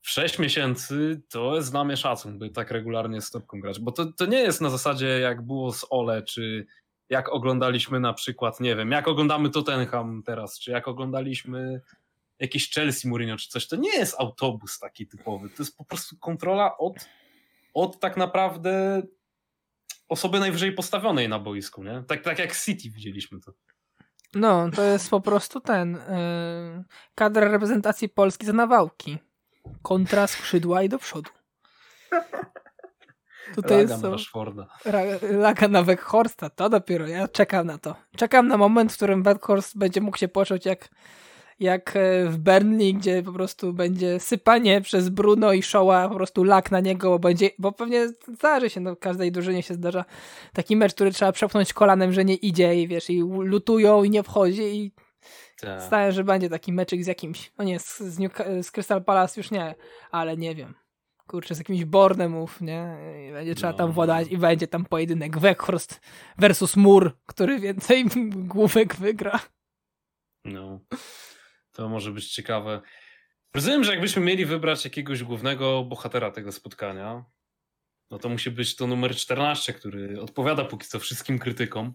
w 0.02 0.10
6 0.10 0.40
miesięcy 0.40 1.22
to 1.30 1.56
jest 1.56 1.72
dla 1.72 1.84
mnie 1.84 1.98
szacun, 1.98 2.40
by 2.40 2.50
tak 2.50 2.72
regularnie 2.72 3.22
z 3.22 3.32
topką 3.32 3.62
grać, 3.62 3.80
bo 3.80 3.92
to, 3.92 4.06
to 4.06 4.26
nie 4.26 4.40
jest 4.40 4.62
na 4.62 4.70
zasadzie 4.70 5.08
jak 5.08 5.42
było 5.42 5.74
z 5.74 5.86
Ole, 5.90 6.24
czy 6.24 6.66
jak 7.10 7.30
oglądaliśmy 7.30 8.00
na 8.00 8.14
przykład, 8.14 8.60
nie 8.60 8.76
wiem, 8.76 8.92
jak 8.92 9.08
oglądamy 9.08 9.50
Tottenham 9.50 10.24
teraz, 10.26 10.60
czy 10.60 10.72
jak 10.72 10.88
oglądaliśmy 10.88 11.82
jakiś 12.40 12.72
Chelsea 12.72 13.08
Mourinho, 13.08 13.38
czy 13.38 13.50
coś, 13.50 13.68
to 13.68 13.76
nie 13.76 13.98
jest 13.98 14.16
autobus 14.20 14.80
taki 14.80 15.08
typowy, 15.08 15.50
to 15.50 15.56
jest 15.60 15.78
po 15.78 15.86
prostu 15.86 16.18
kontrola 16.18 16.78
od, 16.78 16.96
od 17.74 18.00
tak 18.00 18.18
naprawdę 18.18 19.02
osoby 20.10 20.40
najwyżej 20.40 20.72
postawionej 20.72 21.30
na 21.30 21.40
boisku, 21.40 21.84
nie? 21.84 22.04
Tak, 22.08 22.24
tak 22.24 22.40
jak 22.40 22.56
City 22.56 22.90
widzieliśmy 22.90 23.40
to. 23.40 23.54
No, 24.34 24.70
to 24.76 24.84
jest 24.84 25.10
po 25.10 25.22
prostu 25.22 25.62
ten 25.62 25.94
yy, 25.94 26.84
kadr 27.16 27.40
reprezentacji 27.40 28.10
Polski 28.10 28.46
za 28.46 28.54
nawałki. 28.54 29.18
Kontra 29.82 30.28
skrzydła 30.28 30.84
i 30.84 30.90
do 30.90 31.00
przodu. 31.00 31.30
Tutaj 33.56 33.82
Laga 33.82 33.98
są... 33.98 34.12
Rashforda. 34.12 34.68
Laga 35.22 35.68
na 35.68 35.84
Weghorsta, 35.84 36.50
to 36.50 36.70
dopiero, 36.70 37.08
ja 37.08 37.28
czekam 37.28 37.68
na 37.68 37.78
to. 37.78 37.96
Czekam 38.18 38.48
na 38.48 38.58
moment, 38.58 38.94
w 38.94 38.96
którym 38.96 39.24
Weghorst 39.24 39.78
będzie 39.78 40.02
mógł 40.02 40.18
się 40.18 40.28
poczuć 40.28 40.66
jak, 40.66 40.90
jak 41.60 41.96
e, 41.96 42.26
w 42.26 42.38
Burnley, 42.38 42.94
gdzie 42.94 43.24
po 43.24 43.34
prostu 43.34 43.74
będzie 43.74 44.20
sypanie 44.20 44.82
przez 44.82 45.10
Bruno 45.10 45.54
i 45.54 45.64
Showa, 45.64 46.10
po 46.10 46.16
prostu 46.16 46.44
lak 46.44 46.72
na 46.72 46.80
niego, 46.80 47.10
bo 47.10 47.20
będzie, 47.20 47.50
bo 47.60 47.72
pewnie 47.72 48.08
zdarzy 48.08 48.70
się, 48.70 48.80
no 48.80 48.96
w 48.96 49.00
każdej 49.00 49.32
drużynie 49.32 49.64
się 49.64 49.74
zdarza 49.74 50.06
taki 50.54 50.76
mecz, 50.76 50.94
który 50.94 51.12
trzeba 51.12 51.32
przepchnąć 51.32 51.74
kolanem, 51.74 52.14
że 52.14 52.26
nie 52.26 52.36
idzie 52.36 52.82
i 52.82 52.88
wiesz, 52.88 53.10
i 53.10 53.20
lutują 53.40 54.04
i 54.04 54.10
nie 54.10 54.24
wchodzi 54.24 54.64
i 54.64 54.92
tak. 55.62 55.82
Stałem, 55.82 56.12
że 56.12 56.24
będzie 56.24 56.50
taki 56.50 56.74
meczyk 56.74 57.04
z 57.04 57.08
jakimś, 57.08 57.52
no 57.58 57.64
nie, 57.64 57.80
z, 57.80 58.00
z, 58.00 58.20
New, 58.20 58.32
z 58.62 58.72
Crystal 58.72 59.04
Palace 59.04 59.40
już 59.40 59.52
nie, 59.52 59.76
ale 60.12 60.38
nie 60.38 60.56
wiem 60.56 60.74
kurczę, 61.30 61.56
z 61.56 61.58
jakimś 61.58 61.86
Bornemów, 61.86 62.62
nie? 62.62 62.98
I 63.30 63.34
będzie 63.34 63.56
trzeba 63.56 63.72
no. 63.72 63.78
tam 63.78 63.92
władać 63.92 64.28
i 64.28 64.38
będzie 64.38 64.68
tam 64.68 64.86
pojedynek 64.86 65.40
Weghorst 65.40 66.02
versus 66.38 66.76
Mur, 66.76 67.18
który 67.26 67.60
więcej 67.60 68.06
główek 68.54 68.96
wygra. 68.96 69.40
No, 70.46 70.80
to 71.80 71.90
może 71.90 72.12
być 72.12 72.34
ciekawe. 72.34 72.82
Rozumiem, 73.54 73.84
że 73.84 73.92
jakbyśmy 73.92 74.22
mieli 74.22 74.46
wybrać 74.46 74.86
jakiegoś 74.86 75.24
głównego 75.24 75.84
bohatera 75.84 76.32
tego 76.32 76.52
spotkania, 76.52 77.26
no 78.12 78.20
to 78.20 78.30
musi 78.30 78.52
być 78.52 78.76
to 78.76 78.88
numer 78.88 79.16
14, 79.16 79.74
który 79.74 80.22
odpowiada 80.22 80.66
póki 80.66 80.88
co 80.88 81.00
wszystkim 81.00 81.40
krytykom. 81.40 81.94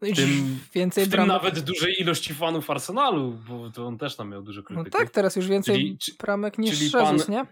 No 0.00 0.08
i 0.08 0.14
tym, 0.14 0.60
więcej 0.74 1.04
w 1.06 1.10
tym 1.10 1.26
nawet 1.26 1.60
dużej 1.60 2.00
ilości 2.00 2.34
fanów 2.34 2.70
Arsenalu, 2.70 3.38
bo 3.48 3.70
to 3.70 3.86
on 3.86 3.98
też 3.98 4.16
tam 4.16 4.30
miał 4.30 4.42
dużo 4.42 4.62
krytyków. 4.62 4.92
No 4.92 4.98
tak, 4.98 5.10
teraz 5.10 5.36
już 5.36 5.48
więcej 5.48 5.98
czyli, 5.98 6.16
bramek 6.18 6.58
niż 6.58 6.80
Jezus, 6.80 7.28
nie? 7.28 7.46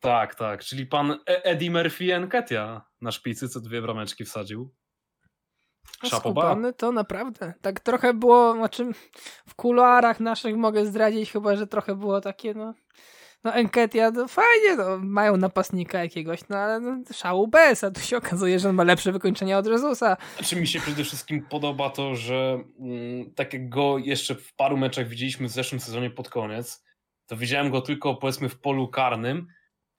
Tak, 0.00 0.34
tak, 0.34 0.64
czyli 0.64 0.86
pan 0.86 1.10
e- 1.10 1.44
Eddie 1.44 1.70
Murphy 1.70 2.14
Enketia 2.14 2.84
na 3.00 3.12
szpicy, 3.12 3.48
co 3.48 3.60
dwie 3.60 3.82
brameczki 3.82 4.24
wsadził. 4.24 4.74
Szapobany 6.04 6.72
to 6.72 6.92
naprawdę. 6.92 7.52
Tak 7.62 7.80
trochę 7.80 8.14
było, 8.14 8.52
znaczy 8.52 8.92
w 9.48 9.54
kuluarach 9.54 10.20
naszych 10.20 10.56
mogę 10.56 10.86
zdradzić 10.86 11.32
chyba, 11.32 11.56
że 11.56 11.66
trochę 11.66 11.94
było 11.94 12.20
takie, 12.20 12.54
no 12.54 12.74
no 13.44 13.54
Enketia, 13.54 14.10
no 14.10 14.28
fajnie, 14.28 14.76
no, 14.76 14.98
mają 14.98 15.36
napastnika 15.36 16.02
jakiegoś, 16.02 16.48
no 16.48 16.56
ale 16.56 16.80
no, 16.80 16.96
szału 17.12 17.48
bez, 17.48 17.84
a 17.84 17.90
tu 17.90 18.00
się 18.00 18.16
okazuje, 18.16 18.58
że 18.58 18.68
on 18.68 18.74
ma 18.74 18.84
lepsze 18.84 19.12
wykończenie 19.12 19.58
od 19.58 19.66
Jezusa. 19.66 20.16
Znaczy 20.36 20.56
mi 20.56 20.66
się 20.66 20.80
przede 20.80 21.04
wszystkim 21.04 21.46
podoba 21.46 21.90
to, 21.90 22.14
że 22.14 22.64
mm, 22.80 23.34
tak 23.34 23.52
jak 23.52 23.68
go 23.68 23.98
jeszcze 23.98 24.34
w 24.34 24.54
paru 24.54 24.76
meczach 24.76 25.08
widzieliśmy 25.08 25.48
w 25.48 25.52
zeszłym 25.52 25.80
sezonie 25.80 26.10
pod 26.10 26.30
koniec, 26.30 26.84
to 27.26 27.36
widziałem 27.36 27.70
go 27.70 27.80
tylko 27.80 28.14
powiedzmy 28.14 28.48
w 28.48 28.60
polu 28.60 28.88
karnym, 28.88 29.46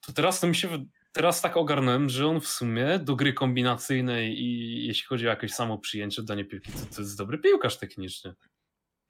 to 0.00 0.12
teraz 0.12 0.40
to 0.40 0.46
mi 0.46 0.54
się 0.54 0.68
teraz 1.16 1.40
tak 1.40 1.56
ogarnąłem, 1.56 2.08
że 2.08 2.26
on 2.26 2.40
w 2.40 2.48
sumie 2.48 2.98
do 2.98 3.16
gry 3.16 3.32
kombinacyjnej 3.32 4.40
i 4.40 4.86
jeśli 4.86 5.06
chodzi 5.06 5.26
o 5.26 5.30
jakieś 5.30 5.52
samo 5.52 5.78
przyjęcie, 5.78 6.22
danie 6.22 6.44
piłki, 6.44 6.72
to, 6.72 6.94
to 6.96 7.02
jest 7.02 7.18
dobry 7.18 7.38
piłkarz 7.38 7.78
technicznie. 7.78 8.34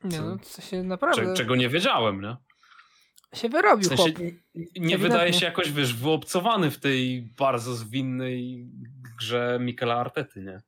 Nie, 0.05 0.21
no 0.21 0.39
to 0.55 0.63
się 0.63 0.83
naprawdę... 0.83 1.35
Czego 1.35 1.57
nie 1.57 1.69
wiedziałem, 1.69 2.21
nie? 2.21 2.37
się 3.35 3.49
wyrobił. 3.49 3.91
W 3.91 3.97
sensie, 3.97 4.13
nie 4.77 4.99
wydaje 4.99 5.33
się 5.33 5.47
jakoś, 5.47 5.73
wiesz, 5.73 5.95
wyobcowany 5.95 6.71
w 6.71 6.81
tej 6.81 7.23
bardzo 7.39 7.75
zwinnej 7.75 8.67
grze 9.19 9.59
Mikela 9.61 9.95
Artety, 9.95 10.43
nie? 10.43 10.61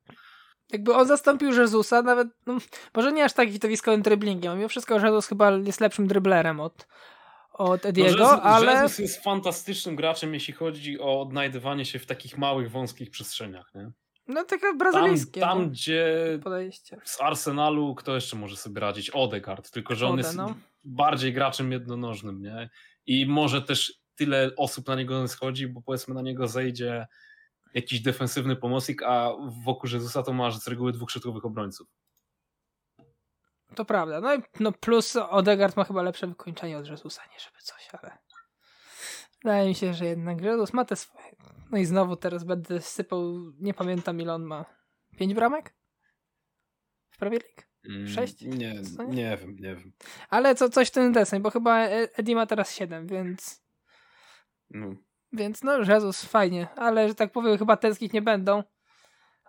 Jakby 0.71 0.93
on 0.93 1.07
zastąpił 1.07 1.51
Jezusa, 1.51 2.01
nawet, 2.01 2.27
no, 2.45 2.57
może 2.95 3.11
nie 3.11 3.25
aż 3.25 3.33
tak 3.33 3.51
widowiskowym 3.51 4.01
dribblingiem, 4.01 4.57
mimo 4.57 4.69
wszystko 4.69 4.99
Jezus 4.99 5.27
chyba 5.27 5.51
jest 5.51 5.81
lepszym 5.81 6.07
driblerem 6.07 6.59
od, 6.59 6.87
od 7.59 7.85
Ediego, 7.85 8.17
no, 8.17 8.41
ale... 8.41 8.73
Jezus 8.73 8.99
jest 8.99 9.23
fantastycznym 9.23 9.95
graczem, 9.95 10.33
jeśli 10.33 10.53
chodzi 10.53 10.99
o 10.99 11.21
odnajdywanie 11.21 11.85
się 11.85 11.99
w 11.99 12.05
takich 12.05 12.37
małych, 12.37 12.71
wąskich 12.71 13.09
przestrzeniach, 13.09 13.71
nie? 13.75 13.91
No 14.27 14.43
takie 14.43 14.73
brazylijskie. 14.73 15.41
Tam, 15.41 15.57
tam 15.57 15.69
gdzie 15.69 16.39
podejście. 16.43 16.97
z 17.03 17.21
Arsenalu 17.21 17.95
kto 17.95 18.15
jeszcze 18.15 18.35
może 18.35 18.57
sobie 18.57 18.81
radzić? 18.81 19.09
Odegaard, 19.09 19.71
tylko 19.71 19.95
że 19.95 20.07
on 20.07 20.13
Ode, 20.13 20.21
jest 20.21 20.35
no. 20.35 20.55
bardziej 20.83 21.33
graczem 21.33 21.71
jednonożnym, 21.71 22.41
nie? 22.41 22.69
I 23.05 23.25
może 23.25 23.61
też 23.61 23.93
tyle 24.15 24.51
osób 24.57 24.87
na 24.87 24.95
niego 24.95 25.27
schodzi, 25.27 25.67
bo 25.67 25.81
powiedzmy 25.81 26.13
na 26.13 26.21
niego 26.21 26.47
zejdzie 26.47 27.07
jakiś 27.73 28.01
defensywny 28.01 28.55
pomocnik, 28.55 29.03
a 29.03 29.31
wokół 29.65 29.89
Jezusa 29.93 30.23
to 30.23 30.33
masz 30.33 30.57
z 30.57 30.67
reguły 30.67 30.91
dwóch 30.91 31.09
szczytowych 31.09 31.45
obrońców. 31.45 31.87
To 33.75 33.85
prawda. 33.85 34.21
No 34.21 34.35
i 34.35 34.41
no 34.59 34.71
plus 34.71 35.15
Odegaard 35.15 35.77
ma 35.77 35.83
chyba 35.83 36.01
lepsze 36.01 36.27
wykończenie 36.27 36.77
od 36.77 36.87
Jezusa, 36.87 37.21
nie 37.33 37.39
żeby 37.39 37.57
coś, 37.61 37.89
ale 38.01 38.17
wydaje 39.43 39.67
mi 39.67 39.75
się, 39.75 39.93
że 39.93 40.05
jednak 40.05 40.41
Jezus 40.41 40.73
ma 40.73 40.85
te 40.85 40.95
swoje 40.95 41.29
no 41.71 41.77
i 41.77 41.85
znowu 41.85 42.15
teraz 42.15 42.43
będę 42.43 42.81
sypał, 42.81 43.51
nie 43.59 43.73
pamiętam 43.73 44.21
ile 44.21 44.33
on 44.33 44.43
ma. 44.43 44.65
Pięć 45.17 45.33
bramek? 45.33 45.75
W 47.09 47.17
Premier 47.17 47.43
League? 47.43 47.61
Mm, 47.89 48.07
Sześć? 48.07 48.43
Mm, 48.43 48.57
nie, 48.57 48.73
nie 49.07 49.37
wiem, 49.37 49.55
nie 49.55 49.75
wiem. 49.75 49.93
Ale 50.29 50.55
co, 50.55 50.69
coś 50.69 50.87
w 50.87 50.91
ten 50.91 51.11
deseń, 51.11 51.41
bo 51.41 51.49
chyba 51.49 51.79
e- 51.79 52.17
Eddie 52.17 52.35
ma 52.35 52.45
teraz 52.45 52.75
siedem, 52.75 53.07
więc... 53.07 53.63
No. 54.69 54.95
Więc 55.33 55.63
no, 55.63 55.77
Jezus, 55.77 56.25
fajnie, 56.25 56.67
ale 56.75 57.07
że 57.07 57.15
tak 57.15 57.31
powiem, 57.31 57.57
chyba 57.57 57.77
tęsknić 57.77 58.13
nie 58.13 58.21
będą. 58.21 58.63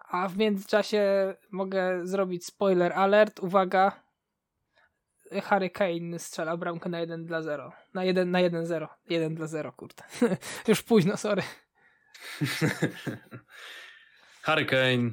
A 0.09 0.29
w 0.29 0.37
międzyczasie 0.37 1.35
mogę 1.50 2.07
zrobić 2.07 2.47
spoiler 2.47 2.93
alert. 2.93 3.41
Uwaga, 3.41 4.03
Harry 5.42 5.70
Kane 5.70 6.18
strzela 6.18 6.56
bramkę 6.56 6.88
na 6.88 7.00
1 7.00 7.26
dla 7.26 7.42
0. 7.42 7.72
Na 7.94 8.04
1 8.04 8.30
na 8.30 8.40
1 8.40 8.66
0. 8.66 8.88
1 9.08 9.34
dla 9.34 9.46
0, 9.46 9.72
kurde. 9.72 10.02
Już 10.68 10.82
późno, 10.82 11.16
sorry. 11.16 11.42
Harry 14.42 14.66
Kane. 14.66 15.10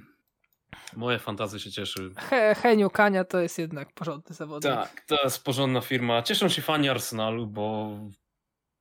Moje 0.96 1.20
fantazje 1.20 1.60
się 1.60 1.72
cieszy. 1.72 2.12
He, 2.18 2.56
Heniu 2.56 2.90
Kania 2.90 3.24
to 3.24 3.40
jest 3.40 3.60
jednak 3.60 3.94
porządny 3.94 4.36
zawodnik. 4.36 4.74
Tak, 4.74 5.04
to 5.08 5.24
jest 5.24 5.44
porządna 5.44 5.82
firma. 5.82 6.22
Cieszą 6.22 6.50
się 6.50 6.62
fani 6.62 6.90
Arsenalu, 6.90 7.48
bo 7.48 7.98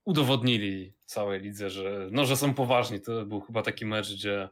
udowodnili 0.05 0.95
całej 1.05 1.41
lidze, 1.41 1.71
że, 1.71 2.09
no, 2.11 2.25
że 2.25 2.37
są 2.37 2.55
poważni. 2.55 3.01
To 3.01 3.27
był 3.27 3.41
chyba 3.41 3.63
taki 3.63 3.87
mecz, 3.87 4.13
gdzie, 4.13 4.49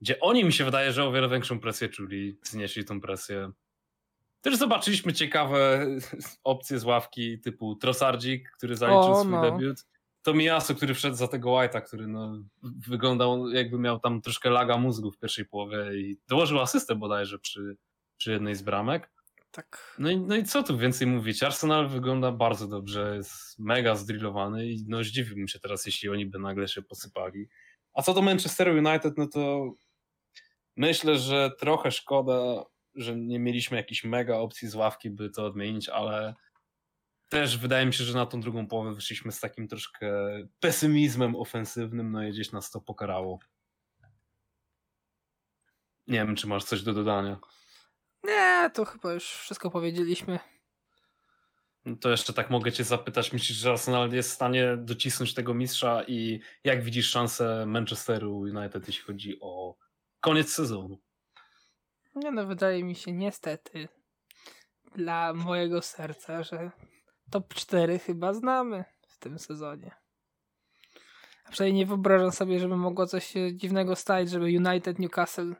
gdzie 0.00 0.20
oni 0.20 0.44
mi 0.44 0.52
się 0.52 0.64
wydaje, 0.64 0.92
że 0.92 1.04
o 1.04 1.12
wiele 1.12 1.28
większą 1.28 1.60
presję 1.60 1.88
czuli, 1.88 2.38
znieśli 2.42 2.84
tą 2.84 3.00
presję. 3.00 3.50
Też 4.40 4.56
zobaczyliśmy 4.56 5.12
ciekawe 5.12 5.86
opcje 6.44 6.78
z 6.78 6.84
ławki 6.84 7.40
typu 7.40 7.76
Trossardzik, 7.76 8.50
który 8.50 8.76
zaliczył 8.76 9.12
o, 9.12 9.20
swój 9.20 9.32
no. 9.32 9.42
debiut 9.42 9.84
to 10.28 10.34
Miasu, 10.34 10.74
który 10.74 10.94
wszedł 10.94 11.16
za 11.16 11.28
tego 11.28 11.50
White'a, 11.50 11.82
który 11.82 12.06
no, 12.06 12.42
wyglądał 12.62 13.50
jakby 13.50 13.78
miał 13.78 14.00
tam 14.00 14.20
troszkę 14.20 14.50
laga 14.50 14.76
mózgu 14.76 15.10
w 15.10 15.18
pierwszej 15.18 15.44
połowie 15.44 16.00
i 16.00 16.18
dołożył 16.28 16.60
asystę 16.60 16.94
bodajże 16.94 17.38
przy, 17.38 17.76
przy 18.16 18.32
jednej 18.32 18.54
z 18.54 18.62
bramek. 18.62 19.10
Tak. 19.50 19.96
No 19.98 20.10
i, 20.10 20.16
no 20.16 20.36
i 20.36 20.44
co 20.44 20.62
tu 20.62 20.78
więcej 20.78 21.06
mówić? 21.06 21.42
Arsenal 21.42 21.88
wygląda 21.88 22.32
bardzo 22.32 22.66
dobrze, 22.66 23.16
jest 23.16 23.58
mega 23.58 23.94
zdrillowany 23.94 24.66
i 24.66 24.84
no 24.88 25.04
zdziwiłbym 25.04 25.48
się 25.48 25.58
teraz, 25.58 25.86
jeśli 25.86 26.08
oni 26.08 26.26
by 26.26 26.38
nagle 26.38 26.68
się 26.68 26.82
posypali. 26.82 27.48
A 27.94 28.02
co 28.02 28.14
do 28.14 28.22
Manchester 28.22 28.68
United, 28.68 29.18
no 29.18 29.26
to 29.26 29.72
myślę, 30.76 31.18
że 31.18 31.50
trochę 31.58 31.90
szkoda, 31.90 32.64
że 32.98 33.16
nie 33.16 33.38
mieliśmy 33.38 33.76
jakichś 33.76 34.04
mega 34.04 34.36
opcji 34.36 34.68
z 34.68 34.74
ławki, 34.74 35.10
by 35.10 35.30
to 35.30 35.46
odmienić, 35.46 35.88
ale 35.88 36.34
też 37.28 37.58
wydaje 37.58 37.86
mi 37.86 37.94
się, 37.94 38.04
że 38.04 38.14
na 38.14 38.26
tą 38.26 38.40
drugą 38.40 38.66
połowę 38.66 38.94
wyszliśmy 38.94 39.32
z 39.32 39.40
takim 39.40 39.68
troszkę 39.68 40.08
pesymizmem 40.60 41.36
ofensywnym, 41.36 42.12
no 42.12 42.24
i 42.24 42.30
gdzieś 42.30 42.52
nas 42.52 42.70
to 42.70 42.80
pokarało. 42.80 43.38
Nie 46.06 46.18
wiem, 46.18 46.36
czy 46.36 46.46
masz 46.46 46.64
coś 46.64 46.82
do 46.82 46.94
dodania. 46.94 47.38
Nie, 48.24 48.70
to 48.74 48.84
chyba 48.84 49.12
już 49.12 49.24
wszystko 49.24 49.70
powiedzieliśmy. 49.70 50.38
No 51.84 51.96
to 51.96 52.10
jeszcze 52.10 52.32
tak 52.32 52.50
mogę 52.50 52.72
cię 52.72 52.84
zapytać, 52.84 53.32
myślisz, 53.32 53.58
że 53.58 53.70
Arsenal 53.70 54.12
jest 54.12 54.30
w 54.30 54.34
stanie 54.34 54.76
docisnąć 54.76 55.34
tego 55.34 55.54
mistrza 55.54 56.02
i 56.06 56.40
jak 56.64 56.82
widzisz 56.82 57.10
szansę 57.10 57.66
Manchesteru 57.66 58.38
United, 58.38 58.86
jeśli 58.86 59.04
chodzi 59.04 59.40
o 59.40 59.76
koniec 60.20 60.52
sezonu? 60.52 60.98
Nie 62.18 62.30
no, 62.30 62.46
wydaje 62.46 62.84
mi 62.84 62.94
się 62.94 63.12
niestety 63.12 63.88
dla 64.94 65.34
mojego 65.34 65.82
serca, 65.82 66.42
że 66.42 66.70
top 67.30 67.54
4 67.54 67.98
chyba 67.98 68.34
znamy 68.34 68.84
w 69.08 69.18
tym 69.18 69.38
sezonie. 69.38 69.90
A 71.44 71.50
przynajmniej 71.50 71.78
nie 71.78 71.86
wyobrażam 71.86 72.32
sobie, 72.32 72.58
żeby 72.58 72.76
mogło 72.76 73.06
coś 73.06 73.34
dziwnego 73.52 73.96
stać, 73.96 74.30
żeby 74.30 74.44
United, 74.44 74.98
Newcastle, 74.98 75.54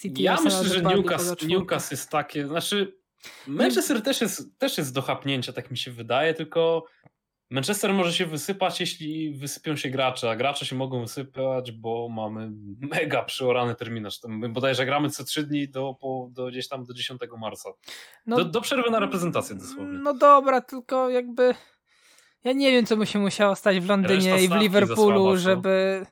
City, 0.00 0.22
Ja 0.22 0.36
myślę, 0.44 0.64
że 0.64 0.82
Newcastle, 0.82 1.46
Newcastle 1.48 1.94
jest 1.94 2.10
takie, 2.10 2.46
znaczy 2.46 3.00
Manchester 3.46 4.02
też 4.02 4.20
jest, 4.20 4.58
też 4.58 4.78
jest 4.78 4.94
do 4.94 5.02
chapnięcia, 5.02 5.52
tak 5.52 5.70
mi 5.70 5.78
się 5.78 5.90
wydaje, 5.90 6.34
tylko 6.34 6.84
Manchester 7.50 7.92
może 7.92 8.12
się 8.12 8.26
wysypać, 8.26 8.80
jeśli 8.80 9.32
wysypią 9.34 9.76
się 9.76 9.90
gracze, 9.90 10.30
a 10.30 10.36
gracze 10.36 10.66
się 10.66 10.76
mogą 10.76 11.00
wysypać, 11.00 11.72
bo 11.72 12.08
mamy 12.08 12.50
mega 12.80 13.22
przeorany 13.22 13.74
terminarz. 13.74 14.20
My 14.28 14.48
bodajże 14.48 14.86
gramy 14.86 15.10
co 15.10 15.24
trzy 15.24 15.42
dni 15.46 15.68
do, 15.68 15.96
po, 16.00 16.28
do 16.32 16.46
gdzieś 16.46 16.68
tam 16.68 16.84
do 16.84 16.94
10 16.94 17.20
marca. 17.38 17.70
No, 18.26 18.36
do, 18.36 18.44
do 18.44 18.60
przerwy 18.60 18.90
na 18.90 19.00
reprezentację 19.00 19.56
dosłownie. 19.56 19.98
No 19.98 20.14
dobra, 20.14 20.60
tylko 20.60 21.10
jakby 21.10 21.54
ja 22.44 22.52
nie 22.52 22.70
wiem, 22.70 22.86
co 22.86 22.96
by 22.96 23.06
się 23.06 23.18
musiało 23.18 23.56
stać 23.56 23.80
w 23.80 23.88
Londynie 23.88 24.44
i 24.44 24.48
w 24.48 24.54
Liverpoolu, 24.54 25.20
słaba, 25.20 25.36
żeby, 25.36 26.06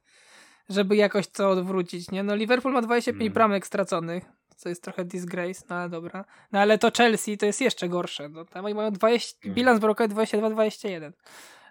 żeby 0.68 0.96
jakoś 0.96 1.28
to 1.28 1.50
odwrócić. 1.50 2.10
Nie? 2.10 2.22
No 2.22 2.34
Liverpool 2.34 2.74
ma 2.74 2.82
25 2.82 3.18
hmm. 3.18 3.34
bramek 3.34 3.66
straconych 3.66 4.37
co 4.58 4.68
jest 4.68 4.82
trochę 4.82 5.04
disgrace, 5.04 5.64
no 5.70 5.76
ale 5.76 5.88
dobra. 5.88 6.24
No 6.52 6.60
ale 6.60 6.78
to 6.78 6.90
Chelsea 6.96 7.38
to 7.38 7.46
jest 7.46 7.60
jeszcze 7.60 7.88
gorsze. 7.88 8.28
No, 8.28 8.44
tam 8.44 8.74
mają 8.74 8.90
20, 8.90 9.36
mhm. 9.36 9.54
bilans 9.54 9.80
brokowy 9.80 10.14
22-21. 10.14 11.12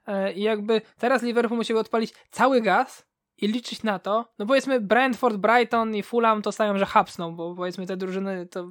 E, 0.07 0.33
I 0.33 0.41
jakby 0.41 0.81
teraz 0.97 1.23
Liverpool 1.23 1.57
musi 1.57 1.73
odpalić 1.73 2.13
cały 2.31 2.61
gaz 2.61 3.05
i 3.37 3.47
liczyć 3.47 3.83
na 3.83 3.99
to, 3.99 4.33
no 4.39 4.45
powiedzmy 4.45 4.81
Brentford, 4.81 5.37
Brighton 5.37 5.95
i 5.95 6.03
Fulham 6.03 6.41
to 6.41 6.51
stają, 6.51 6.77
że 6.77 6.85
hapsną, 6.85 7.35
bo 7.35 7.55
powiedzmy 7.55 7.87
te 7.87 7.97
drużyny 7.97 8.45
to 8.45 8.67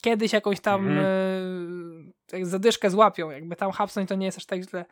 kiedyś 0.00 0.32
jakąś 0.32 0.60
tam 0.60 0.88
mm. 0.88 2.12
e, 2.32 2.44
zadyszkę 2.44 2.90
złapią, 2.90 3.30
jakby 3.30 3.56
tam 3.56 3.72
hapsnąć 3.72 4.08
to 4.08 4.14
nie 4.14 4.26
jest 4.26 4.38
aż 4.38 4.46
tak 4.46 4.62
źle. 4.62 4.84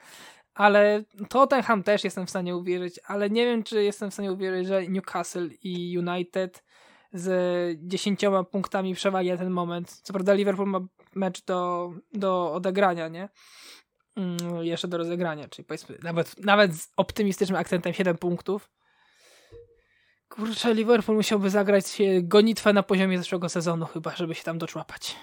Ale 0.55 1.05
Tottenham 1.29 1.83
też 1.83 2.05
jestem 2.05 2.27
w 2.27 2.31
stanie 2.31 2.57
uwierzyć, 2.57 3.01
ale 3.05 3.31
nie 3.31 3.45
wiem, 3.45 3.63
czy 3.63 3.83
jestem 3.83 4.11
w 4.11 4.15
stanie 4.15 4.33
uwierzyć, 4.33 4.67
że 4.67 4.89
Newcastle 4.89 5.49
i 5.63 5.99
United 5.99 6.65
z 7.13 7.79
10 7.89 8.21
punktami 8.51 8.95
przewagi 8.95 9.31
na 9.31 9.37
ten 9.37 9.51
moment. 9.51 10.01
Co 10.03 10.13
prawda 10.13 10.35
Liverpool 10.35 10.69
ma 10.69 10.81
mecz 11.15 11.45
do, 11.45 11.91
do 12.13 12.53
odegrania, 12.53 13.09
nie? 13.09 13.29
Mm, 14.17 14.65
jeszcze 14.65 14.89
do 14.89 14.99
rozegrania, 14.99 15.49
czyli 15.49 15.67
powiedzmy 15.67 15.99
nawet, 16.03 16.45
nawet 16.45 16.77
z 16.77 16.89
optymistycznym 16.97 17.59
akcentem 17.59 17.93
7 17.93 18.19
punktów. 18.19 18.71
Kurczę, 20.29 20.75
Liverpool 20.75 21.17
musiałby 21.17 21.51
zagrać 21.51 21.99
gonitwę 22.23 22.73
na 22.73 22.83
poziomie 22.83 23.19
zeszłego 23.19 23.49
sezonu 23.49 23.87
chyba, 23.87 24.17
żeby 24.17 24.35
się 24.35 24.43
tam 24.43 24.59
doczłapać. 24.59 25.17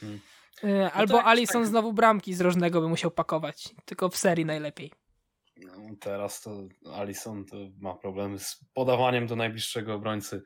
Hmm. 0.00 0.20
E, 0.62 0.84
no 0.84 0.92
albo 0.92 1.16
tak, 1.16 1.26
Alison 1.26 1.62
tak. 1.62 1.68
znowu 1.68 1.92
bramki 1.92 2.34
z 2.34 2.40
rożnego 2.40 2.80
by 2.80 2.88
musiał 2.88 3.10
pakować. 3.10 3.74
Tylko 3.84 4.08
w 4.08 4.16
serii 4.16 4.44
najlepiej. 4.44 4.92
No, 5.64 5.72
teraz 6.00 6.40
to 6.40 6.68
Alison 6.94 7.44
to 7.44 7.56
ma 7.78 7.94
problemy 7.94 8.38
z 8.38 8.64
podawaniem 8.74 9.26
do 9.26 9.36
najbliższego 9.36 9.94
obrońcy. 9.94 10.42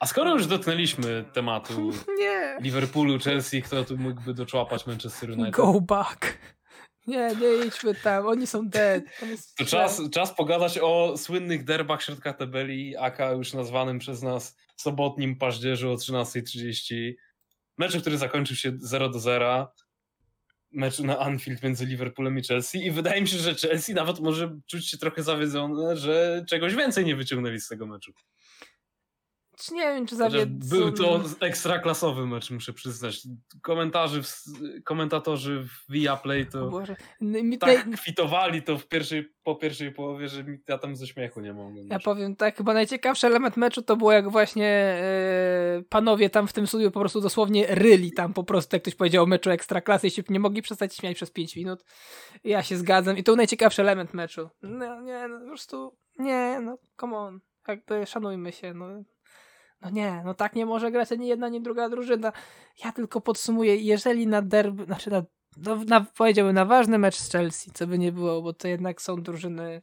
A 0.00 0.06
skoro 0.06 0.32
już 0.32 0.46
dotknęliśmy 0.46 1.24
tematu 1.32 1.90
Nie. 2.18 2.56
Liverpoolu, 2.60 3.18
Chelsea, 3.18 3.62
kto 3.62 3.84
tu 3.84 3.96
mógłby 3.96 4.34
doczłapać 4.34 4.86
Manchester 4.86 5.30
United? 5.30 5.54
Go 5.54 5.80
back. 5.80 6.38
Nie, 7.06 7.30
nie 7.40 7.66
idźmy 7.66 7.94
tam, 7.94 8.26
oni 8.26 8.46
są 8.46 8.68
dead. 8.68 9.04
To 9.56 9.64
czas, 9.64 10.00
czas 10.12 10.34
pogadać 10.34 10.78
o 10.82 11.14
słynnych 11.16 11.64
derbach 11.64 12.02
środka 12.02 12.32
tabeli, 12.32 12.96
aka 12.96 13.30
już 13.30 13.52
nazwanym 13.52 13.98
przez 13.98 14.22
nas 14.22 14.56
sobotnim 14.76 15.36
paździerzu 15.38 15.90
o 15.90 15.94
13.30. 15.94 17.12
Meczu, 17.78 18.00
który 18.00 18.18
zakończył 18.18 18.56
się 18.56 18.72
0 18.78 19.08
do 19.08 19.18
0. 19.18 19.72
Meczu 20.72 21.06
na 21.06 21.18
Anfield 21.18 21.62
między 21.62 21.86
Liverpoolem 21.86 22.38
i 22.38 22.42
Chelsea. 22.42 22.86
I 22.86 22.90
wydaje 22.90 23.20
mi 23.20 23.28
się, 23.28 23.38
że 23.38 23.54
Chelsea 23.54 23.94
nawet 23.94 24.20
może 24.20 24.58
czuć 24.66 24.88
się 24.88 24.98
trochę 24.98 25.22
zawiedzone, 25.22 25.96
że 25.96 26.44
czegoś 26.48 26.74
więcej 26.74 27.04
nie 27.04 27.16
wyciągnęli 27.16 27.60
z 27.60 27.68
tego 27.68 27.86
meczu. 27.86 28.12
Czy 29.60 29.74
nie 29.74 29.82
wiem, 29.82 30.06
czy 30.06 30.16
zawiedzą... 30.16 30.46
Był 30.70 30.92
to 30.92 31.20
ekstraklasowy 31.40 32.26
mecz, 32.26 32.50
muszę 32.50 32.72
przyznać. 32.72 33.20
Komentarzy, 33.62 34.22
w, 34.22 34.44
komentatorzy 34.84 35.62
w 35.62 35.92
Viaplay 35.92 36.46
to 36.46 36.70
tak 37.60 37.86
naj- 37.86 37.96
kwitowali 37.96 38.62
to 38.62 38.78
w 38.78 38.86
pierwszej, 38.86 39.32
po 39.42 39.56
pierwszej 39.56 39.92
połowie, 39.92 40.28
że 40.28 40.44
ja 40.68 40.78
tam 40.78 40.96
ze 40.96 41.06
śmiechu 41.06 41.40
nie 41.40 41.52
mogłem. 41.52 41.86
Ja 41.86 41.98
powiem 41.98 42.36
tak, 42.36 42.56
chyba 42.56 42.74
najciekawszy 42.74 43.26
element 43.26 43.56
meczu 43.56 43.82
to 43.82 43.96
było 43.96 44.12
jak 44.12 44.30
właśnie 44.30 44.66
e, 44.66 45.82
panowie 45.88 46.30
tam 46.30 46.48
w 46.48 46.52
tym 46.52 46.66
studiu 46.66 46.90
po 46.90 47.00
prostu 47.00 47.20
dosłownie 47.20 47.66
ryli 47.68 48.12
tam 48.12 48.34
po 48.34 48.44
prostu, 48.44 48.76
jak 48.76 48.82
ktoś 48.82 48.94
powiedział 48.94 49.24
o 49.24 49.26
meczu 49.26 49.50
Ekstraklasy 49.50 50.06
i 50.06 50.10
się 50.10 50.22
nie 50.28 50.40
mogli 50.40 50.62
przestać 50.62 50.94
śmiać 50.96 51.16
przez 51.16 51.30
5 51.30 51.56
minut. 51.56 51.84
Ja 52.44 52.62
się 52.62 52.76
zgadzam 52.76 53.16
i 53.18 53.22
to 53.22 53.32
był 53.32 53.36
najciekawszy 53.36 53.82
element 53.82 54.14
meczu. 54.14 54.48
No 54.62 55.00
nie, 55.00 55.28
no 55.28 55.38
po 55.40 55.46
prostu 55.46 55.96
nie, 56.18 56.60
no 56.62 56.78
come 57.00 57.16
on. 57.16 57.40
Jakby 57.68 58.06
szanujmy 58.06 58.52
się, 58.52 58.74
no. 58.74 58.86
No 59.82 59.90
nie, 59.90 60.22
no 60.24 60.34
tak 60.34 60.54
nie 60.54 60.66
może 60.66 60.90
grać 60.90 61.12
ani 61.12 61.28
jedna, 61.28 61.46
ani 61.46 61.60
druga 61.60 61.88
drużyna. 61.88 62.32
Ja 62.84 62.92
tylko 62.92 63.20
podsumuję, 63.20 63.76
jeżeli 63.76 64.26
na 64.26 64.42
derby, 64.42 64.84
znaczy 64.84 65.10
na, 65.10 65.22
no, 65.56 65.76
na 65.76 66.00
powiedziałbym 66.00 66.54
na 66.54 66.64
ważny 66.64 66.98
mecz 66.98 67.16
z 67.16 67.32
Chelsea, 67.32 67.70
co 67.74 67.86
by 67.86 67.98
nie 67.98 68.12
było, 68.12 68.42
bo 68.42 68.52
to 68.52 68.68
jednak 68.68 69.02
są 69.02 69.22
drużyny 69.22 69.82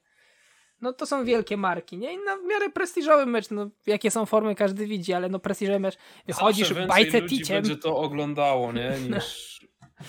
no 0.82 0.94
to 0.94 1.06
są 1.06 1.26
wielkie 1.26 1.58
marki, 1.58 1.98
nie? 1.98 2.14
I 2.14 2.18
na 2.18 2.38
miarę 2.38 2.70
prestiżowy 2.70 3.26
mecz, 3.26 3.50
no 3.50 3.70
jakie 3.86 4.12
są 4.12 4.26
formy 4.26 4.56
każdy 4.56 4.88
widzi, 4.88 5.14
ale 5.14 5.30
no 5.30 5.40
prestiżowy 5.40 5.80
mecz, 5.80 5.98
wychodzisz 6.28 6.68
Zawsze 6.68 6.74
w 6.74 6.78
więcej 6.78 7.04
bajce 7.04 7.22
ludzi 7.22 7.38
ticiem, 7.38 7.56
będzie 7.56 7.78
to 7.78 7.98
oglądało, 7.98 8.74
nie? 8.74 8.94
Niż, 9.16 9.55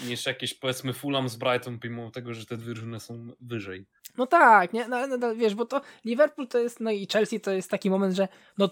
niż 0.07 0.27
jakieś 0.27 0.55
powiedzmy 0.55 0.93
Fulham 0.93 1.29
z 1.29 1.37
Brighton, 1.37 1.79
pomimo 1.79 2.11
tego, 2.11 2.35
że 2.35 2.47
te 2.47 2.57
drużyny 2.57 3.01
są 3.01 3.29
wyżej. 3.41 3.87
no 4.19 4.27
tak, 4.27 4.73
nie? 4.73 4.89
No, 4.89 5.07
no, 5.07 5.17
no 5.17 5.35
wiesz, 5.37 5.55
bo 5.55 5.65
to 5.67 5.81
Liverpool 6.05 6.49
to 6.49 6.59
jest, 6.59 6.81
no 6.81 6.91
i 6.91 7.07
Chelsea 7.13 7.41
to 7.41 7.51
jest 7.53 7.71
taki 7.71 7.91
moment, 7.91 8.15
że 8.17 8.29
no 8.59 8.71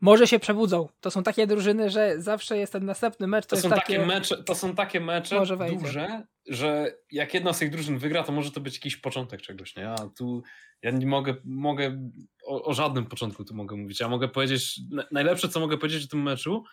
może 0.00 0.26
się 0.26 0.38
przebudzą. 0.38 0.88
To 1.00 1.10
są 1.10 1.22
takie 1.22 1.46
drużyny, 1.46 1.90
że 1.90 2.14
zawsze 2.22 2.58
jest 2.58 2.72
ten 2.72 2.84
następny 2.84 3.26
mecz, 3.26 3.44
to, 3.46 3.50
To 3.50 3.56
jest 3.56 3.62
są 3.62 3.70
takie... 3.70 3.80
takie 3.80 4.06
mecze, 4.06 4.42
to 4.42 4.54
są 4.54 4.74
takie 4.74 5.00
mecze 5.00 5.38
duże, 5.70 6.22
że 6.46 6.92
jak 7.10 7.34
jedna 7.34 7.52
z 7.52 7.58
tych 7.58 7.70
drużyn 7.70 7.98
wygra, 7.98 8.22
to 8.22 8.32
może 8.32 8.50
to 8.50 8.60
być 8.60 8.74
jakiś 8.74 8.96
początek 8.96 9.42
czegoś, 9.42 9.76
nie? 9.76 9.90
A 9.90 9.96
tu 10.16 10.42
ja 10.82 10.90
nie 10.90 11.06
mogę, 11.06 11.34
mogę 11.44 12.10
o, 12.46 12.64
o 12.64 12.74
żadnym 12.74 13.06
początku 13.06 13.44
tu 13.44 13.54
mogę 13.54 13.76
mówić. 13.76 14.00
Ja 14.00 14.08
mogę 14.08 14.28
powiedzieć, 14.28 14.80
na- 14.90 15.06
najlepsze 15.12 15.48
co 15.48 15.60
mogę 15.60 15.78
powiedzieć 15.78 16.04
o 16.04 16.08
tym 16.08 16.22
meczu, 16.22 16.64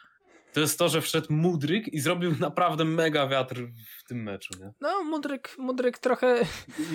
to 0.54 0.60
jest 0.60 0.80
to, 0.80 0.90
że 0.90 1.02
wszedł 1.02 1.28
Mudryk 1.30 1.88
i 1.88 2.00
zrobił 2.00 2.32
naprawdę 2.40 2.86
mega 2.86 3.28
wiatr 3.28 3.56
w 3.98 4.08
tym 4.08 4.24
meczu, 4.24 4.54
nie? 4.60 4.72
No 4.82 5.04
Mudryk, 5.04 5.56
Mudryk 5.58 5.98
trochę... 5.98 6.46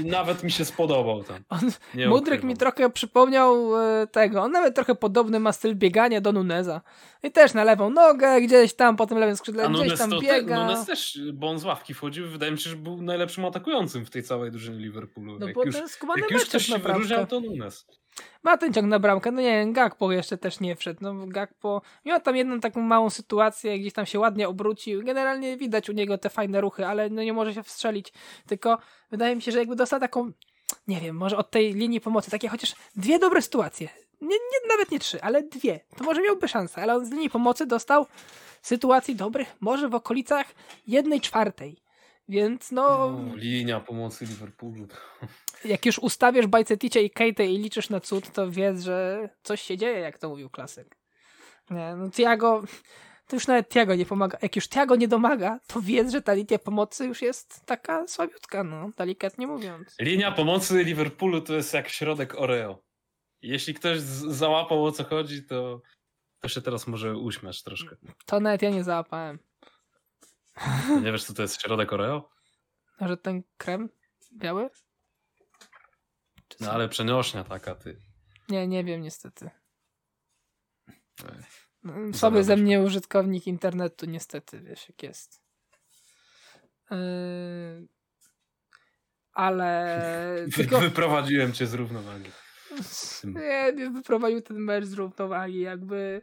Nawet 0.05 0.42
mi 0.42 0.51
się 0.51 0.64
spodobał 0.64 1.25
tam. 1.25 1.44
On, 1.49 1.61
Mudryk 2.09 2.42
mi 2.42 2.57
trochę 2.57 2.90
przypomniał 2.90 3.77
e, 3.77 4.07
tego, 4.07 4.42
on 4.42 4.53
nawet 4.53 4.75
trochę 4.75 4.94
podobny 4.94 5.40
ma 5.40 5.53
styl 5.53 5.75
biegania 5.75 6.21
do 6.21 6.33
Nuneza. 6.33 6.81
I 7.23 7.31
też 7.31 7.55
na 7.55 7.64
lewą 7.64 7.90
nogę 7.90 8.40
gdzieś 8.40 8.75
tam, 8.75 8.97
po 8.97 9.07
tym 9.07 9.18
lewym 9.18 9.37
skrzydle 9.37 9.64
A 9.64 9.68
gdzieś 9.68 9.83
Nunes, 9.83 9.99
tam 9.99 10.11
to 10.11 10.21
te, 10.21 10.27
biega. 10.27 10.64
Nunes 10.64 10.87
też, 10.87 11.21
bo 11.33 11.51
on 11.51 11.59
z 11.59 11.64
ławki 11.64 11.94
wchodził, 11.94 12.29
wydaje 12.29 12.53
mi 12.53 12.59
się, 12.59 12.71
że 12.71 12.77
był 12.77 13.03
najlepszym 13.03 13.44
atakującym 13.44 14.07
w 14.07 14.11
tej 14.11 14.23
całej 14.23 14.51
drużynie 14.51 14.79
Liverpoolu. 14.79 15.38
No 15.38 15.47
jak 15.47 15.55
bo 15.55 15.64
już, 15.64 15.75
jest 15.75 15.94
skubany 15.94 16.21
jak 16.21 16.31
już 16.31 16.44
ktoś 16.44 16.66
się 16.66 16.79
wyróżniał, 16.79 17.27
to 17.27 17.40
Nunes. 17.40 17.87
Ma 18.42 18.57
ten 18.57 18.72
ciąg 18.72 18.87
na 18.87 18.98
bramkę, 18.98 19.33
no 19.33 19.40
nie 19.40 19.61
wiem, 19.61 19.72
Gakpo 19.72 20.12
jeszcze 20.12 20.38
też 20.38 20.61
nie 20.61 20.76
wszedł, 20.76 20.98
no 21.02 21.26
Gakpo 21.26 21.83
miał 22.04 22.20
tam 22.20 22.37
jedną 22.37 22.61
taką 22.61 22.81
małą 22.81 23.11
sytuację, 23.11 23.78
gdzieś 23.78 23.92
tam 23.92 24.07
się 24.07 24.18
ładnie 24.18 24.48
obrócił, 24.48 25.04
generalnie 25.04 25.57
widać 25.57 25.90
u 25.90 25.92
niego 25.92 26.18
te 26.18 26.31
fajne 26.31 26.61
ruchy, 26.61 26.87
ale 26.87 27.11
no 27.11 27.22
nie 27.22 27.33
może 27.33 27.54
się 27.54 27.62
wstrzelić, 27.62 28.12
tylko 28.46 28.78
wydaje 29.11 29.37
mi 29.37 29.42
się, 29.42 29.52
że 29.52 29.59
jakby 29.59 29.76
dostał 29.76 30.00
taką, 30.00 30.33
nie 30.88 31.00
wiem, 31.00 31.16
może 31.16 31.37
od 31.37 31.50
tej 31.50 31.74
linii 31.74 32.00
pomocy, 32.00 32.31
takie 32.31 32.48
chociaż 32.48 32.74
dwie 32.96 33.18
dobre 33.18 33.42
sytuacje, 33.42 33.88
nie, 34.20 34.28
nie, 34.28 34.68
nawet 34.68 34.90
nie 34.90 34.98
trzy, 34.98 35.22
ale 35.22 35.42
dwie, 35.42 35.81
to 35.96 36.04
może 36.04 36.22
miałby 36.22 36.48
szansę, 36.48 36.83
ale 36.83 36.94
on 36.94 37.07
z 37.07 37.11
linii 37.11 37.31
pomocy 37.31 37.66
dostał 37.66 38.07
sytuacji 38.62 39.16
dobrych, 39.16 39.57
może 39.61 39.88
w 39.88 39.94
okolicach 39.94 40.46
jednej 40.87 41.20
czwartej. 41.20 41.88
Więc 42.28 42.72
no, 42.72 42.86
O, 42.88 43.20
linia 43.34 43.80
pomocy 43.80 44.24
Liverpoolu. 44.26 44.86
jak 45.64 45.86
już 45.86 45.98
ustawiasz 45.98 46.46
Bajceticie 46.46 47.02
i 47.02 47.10
Kate 47.10 47.46
i 47.46 47.58
liczysz 47.58 47.90
na 47.90 48.00
cud, 48.00 48.32
to 48.32 48.50
wiedz, 48.50 48.80
że 48.80 49.28
coś 49.42 49.62
się 49.62 49.76
dzieje, 49.76 49.98
jak 49.98 50.18
to 50.18 50.28
mówił 50.28 50.50
klasyk. 50.50 50.96
Nie, 51.70 51.94
no 51.96 52.10
Tiago, 52.10 52.62
to 53.26 53.36
już 53.36 53.46
nawet 53.46 53.68
Tiago 53.68 53.94
nie 53.94 54.06
pomaga. 54.06 54.38
Jak 54.42 54.56
już 54.56 54.68
Tiago 54.68 54.96
nie 54.96 55.08
domaga, 55.08 55.60
to 55.66 55.80
wiedz, 55.80 56.12
że 56.12 56.22
ta 56.22 56.34
linia 56.34 56.58
pomocy 56.58 57.06
już 57.06 57.22
jest 57.22 57.66
taka 57.66 58.06
słabiutka, 58.06 58.64
no, 58.64 58.90
delikatnie 58.96 59.46
mówiąc. 59.46 59.96
Linia 60.00 60.32
pomocy 60.32 60.84
Liverpoolu 60.84 61.40
to 61.40 61.54
jest 61.54 61.74
jak 61.74 61.88
środek 61.88 62.34
Oreo. 62.34 62.82
Jeśli 63.42 63.74
ktoś 63.74 63.98
załapał 64.00 64.84
o 64.84 64.92
co 64.92 65.04
chodzi, 65.04 65.42
to, 65.46 65.80
to 66.40 66.48
się 66.48 66.62
teraz 66.62 66.86
może 66.86 67.16
uśmiać 67.16 67.62
troszkę. 67.62 67.96
To 68.26 68.40
nawet 68.40 68.62
ja 68.62 68.70
nie 68.70 68.84
załapałem. 68.84 69.38
Nie 71.05 71.12
wiesz, 71.12 71.25
co 71.25 71.35
to 71.35 71.42
jest 71.42 71.62
środek 71.62 71.92
Oreo? 71.92 72.31
Że 73.01 73.16
ten 73.16 73.42
krem 73.57 73.88
biały? 74.33 74.71
Czy 76.49 76.57
No 76.61 76.66
co? 76.66 76.73
ale 76.73 76.88
przenośnia 76.88 77.44
taka, 77.44 77.75
ty. 77.75 78.01
Nie, 78.49 78.66
nie 78.68 78.85
wiem 78.85 79.03
niestety. 79.03 79.51
Ej, 81.25 81.42
No, 81.83 81.94
Słaby 82.14 82.44
ze 82.44 82.57
mnie 82.57 82.81
użytkownik 82.81 83.47
internetu, 83.47 84.07
niestety, 84.07 84.61
wiesz 84.61 84.88
jak 84.88 85.03
jest. 85.03 85.42
Yy... 86.90 87.88
Ale... 89.33 90.01
Tylko... 90.57 90.81
Wyprowadziłem 90.81 91.53
cię 91.53 91.66
z 91.66 91.75
równowagi. 91.75 92.31
Nie, 93.25 93.73
nie 93.73 93.90
wyprowadził 93.90 94.42
ten 94.42 94.57
mecz 94.57 94.85
z 94.85 94.92
równowagi, 94.92 95.61
jakby. 95.61 96.23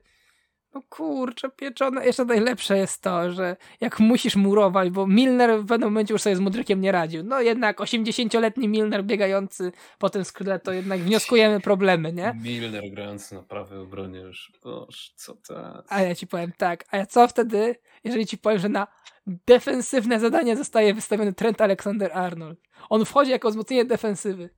No 0.75 0.81
kurczę, 0.89 1.49
pieczone. 1.49 2.05
Jeszcze 2.05 2.25
najlepsze 2.25 2.77
jest 2.77 3.01
to, 3.01 3.31
że 3.31 3.57
jak 3.81 3.99
musisz 3.99 4.35
murować, 4.35 4.89
bo 4.89 5.07
Milner 5.07 5.59
w 5.59 5.67
pewnym 5.67 5.89
momencie 5.89 6.13
już 6.13 6.21
sobie 6.21 6.35
z 6.35 6.39
Mudrykiem 6.39 6.81
nie 6.81 6.91
radził. 6.91 7.23
No 7.23 7.41
jednak 7.41 7.79
80-letni 7.79 8.67
Milner 8.67 9.03
biegający 9.03 9.71
po 9.99 10.09
tym 10.09 10.25
skrzydle, 10.25 10.59
to 10.59 10.71
jednak 10.73 10.99
wnioskujemy 10.99 11.59
problemy, 11.59 12.13
nie? 12.13 12.33
Milner 12.43 12.83
grający 12.91 13.35
na 13.35 13.41
prawej 13.43 13.79
obronie 13.79 14.19
już. 14.19 14.51
Boż, 14.63 15.13
co 15.15 15.35
to? 15.35 15.83
A 15.89 16.01
ja 16.01 16.15
ci 16.15 16.27
powiem 16.27 16.51
tak, 16.57 16.85
a 16.91 16.97
ja 16.97 17.05
co 17.05 17.27
wtedy, 17.27 17.75
jeżeli 18.03 18.25
ci 18.25 18.37
powiem, 18.37 18.59
że 18.59 18.69
na 18.69 18.87
defensywne 19.27 20.19
zadanie 20.19 20.57
zostaje 20.57 20.93
wystawiony 20.93 21.33
Trent 21.33 21.61
Alexander-Arnold? 21.61 22.55
On 22.89 23.05
wchodzi 23.05 23.31
jako 23.31 23.49
wzmocnienie 23.49 23.85
defensywy. 23.85 24.49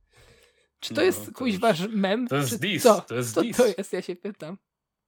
Czy 0.80 0.94
to 0.94 1.02
No, 1.02 1.06
jest 1.06 1.26
to 1.26 1.32
kuźwasz 1.32 1.88
mem? 1.90 2.28
to 2.28 2.36
jest 2.36 2.62
dis, 2.62 2.84
to 2.84 3.16
jest 3.16 3.34
co 3.34 3.42
dis. 3.42 3.58
to 3.58 3.66
jest, 3.78 3.94
ja 3.94 4.02
się 4.02 4.16
pytam. 4.16 4.58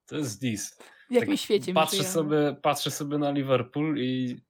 To 0.05 0.15
jest 0.17 0.41
dis. 0.41 0.77
W 1.09 1.13
jakim 1.13 1.37
świecie 1.37 1.71
my 1.71 1.75
patrzę 1.75 2.03
sobie, 2.03 2.55
patrzę 2.61 2.91
sobie 2.91 3.17
na 3.17 3.31
Liverpool 3.31 3.97
i 3.97 4.41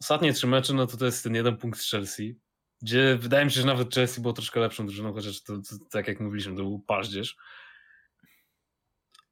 ostatnie 0.00 0.32
trzy 0.32 0.46
mecze, 0.46 0.74
no 0.74 0.86
to 0.86 0.96
to 0.96 1.04
jest 1.04 1.24
ten 1.24 1.34
jeden 1.34 1.56
punkt 1.56 1.80
z 1.80 1.90
Chelsea, 1.90 2.38
gdzie 2.82 3.16
wydaje 3.20 3.44
mi 3.44 3.50
się, 3.50 3.60
że 3.60 3.66
nawet 3.66 3.94
Chelsea 3.94 4.20
było 4.20 4.32
troszkę 4.32 4.60
lepszą 4.60 4.86
drużyną, 4.86 5.12
chociaż 5.12 5.42
to, 5.42 5.56
to 5.56 5.76
tak 5.90 6.08
jak 6.08 6.20
mówiliśmy, 6.20 6.56
to 6.56 6.62
był 6.62 6.78
paździerz. 6.78 7.36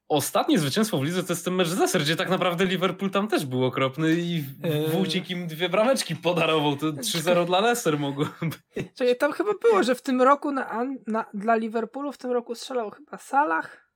Ostatnie 0.09 0.59
zwycięstwo 0.59 0.99
w 0.99 1.05
lidze 1.05 1.25
to 1.25 1.33
jest 1.33 1.45
ten 1.45 1.55
mecz 1.55 1.69
z 1.69 1.79
Leicester, 1.79 2.03
gdzie 2.03 2.17
tak 2.17 2.29
naprawdę 2.29 2.65
Liverpool 2.65 3.11
tam 3.11 3.29
też 3.29 3.47
był 3.47 3.65
okropny 3.65 4.13
i 4.13 4.45
Eee. 4.65 4.91
Wójcik 4.91 5.31
im 5.31 5.47
dwie 5.47 5.69
brameczki 5.69 6.17
podarował. 6.17 6.77
To 6.77 6.87
3-0 6.87 7.47
dla 7.47 7.61
Leicester 7.61 7.99
mogło 7.99 8.25
być. 8.43 8.87
Czyli 8.99 9.17
tam 9.17 9.33
chyba 9.33 9.51
było, 9.63 9.83
że 9.83 9.95
w 9.95 10.03
tym 10.03 10.23
roku 10.23 10.53
na, 10.53 10.87
na, 11.07 11.25
dla 11.35 11.57
Liverpoolu 11.57 12.13
w 12.13 12.19
tym 12.19 12.31
roku 12.31 12.55
strzelał 12.55 12.91
chyba 12.91 13.19
Salah, 13.19 13.91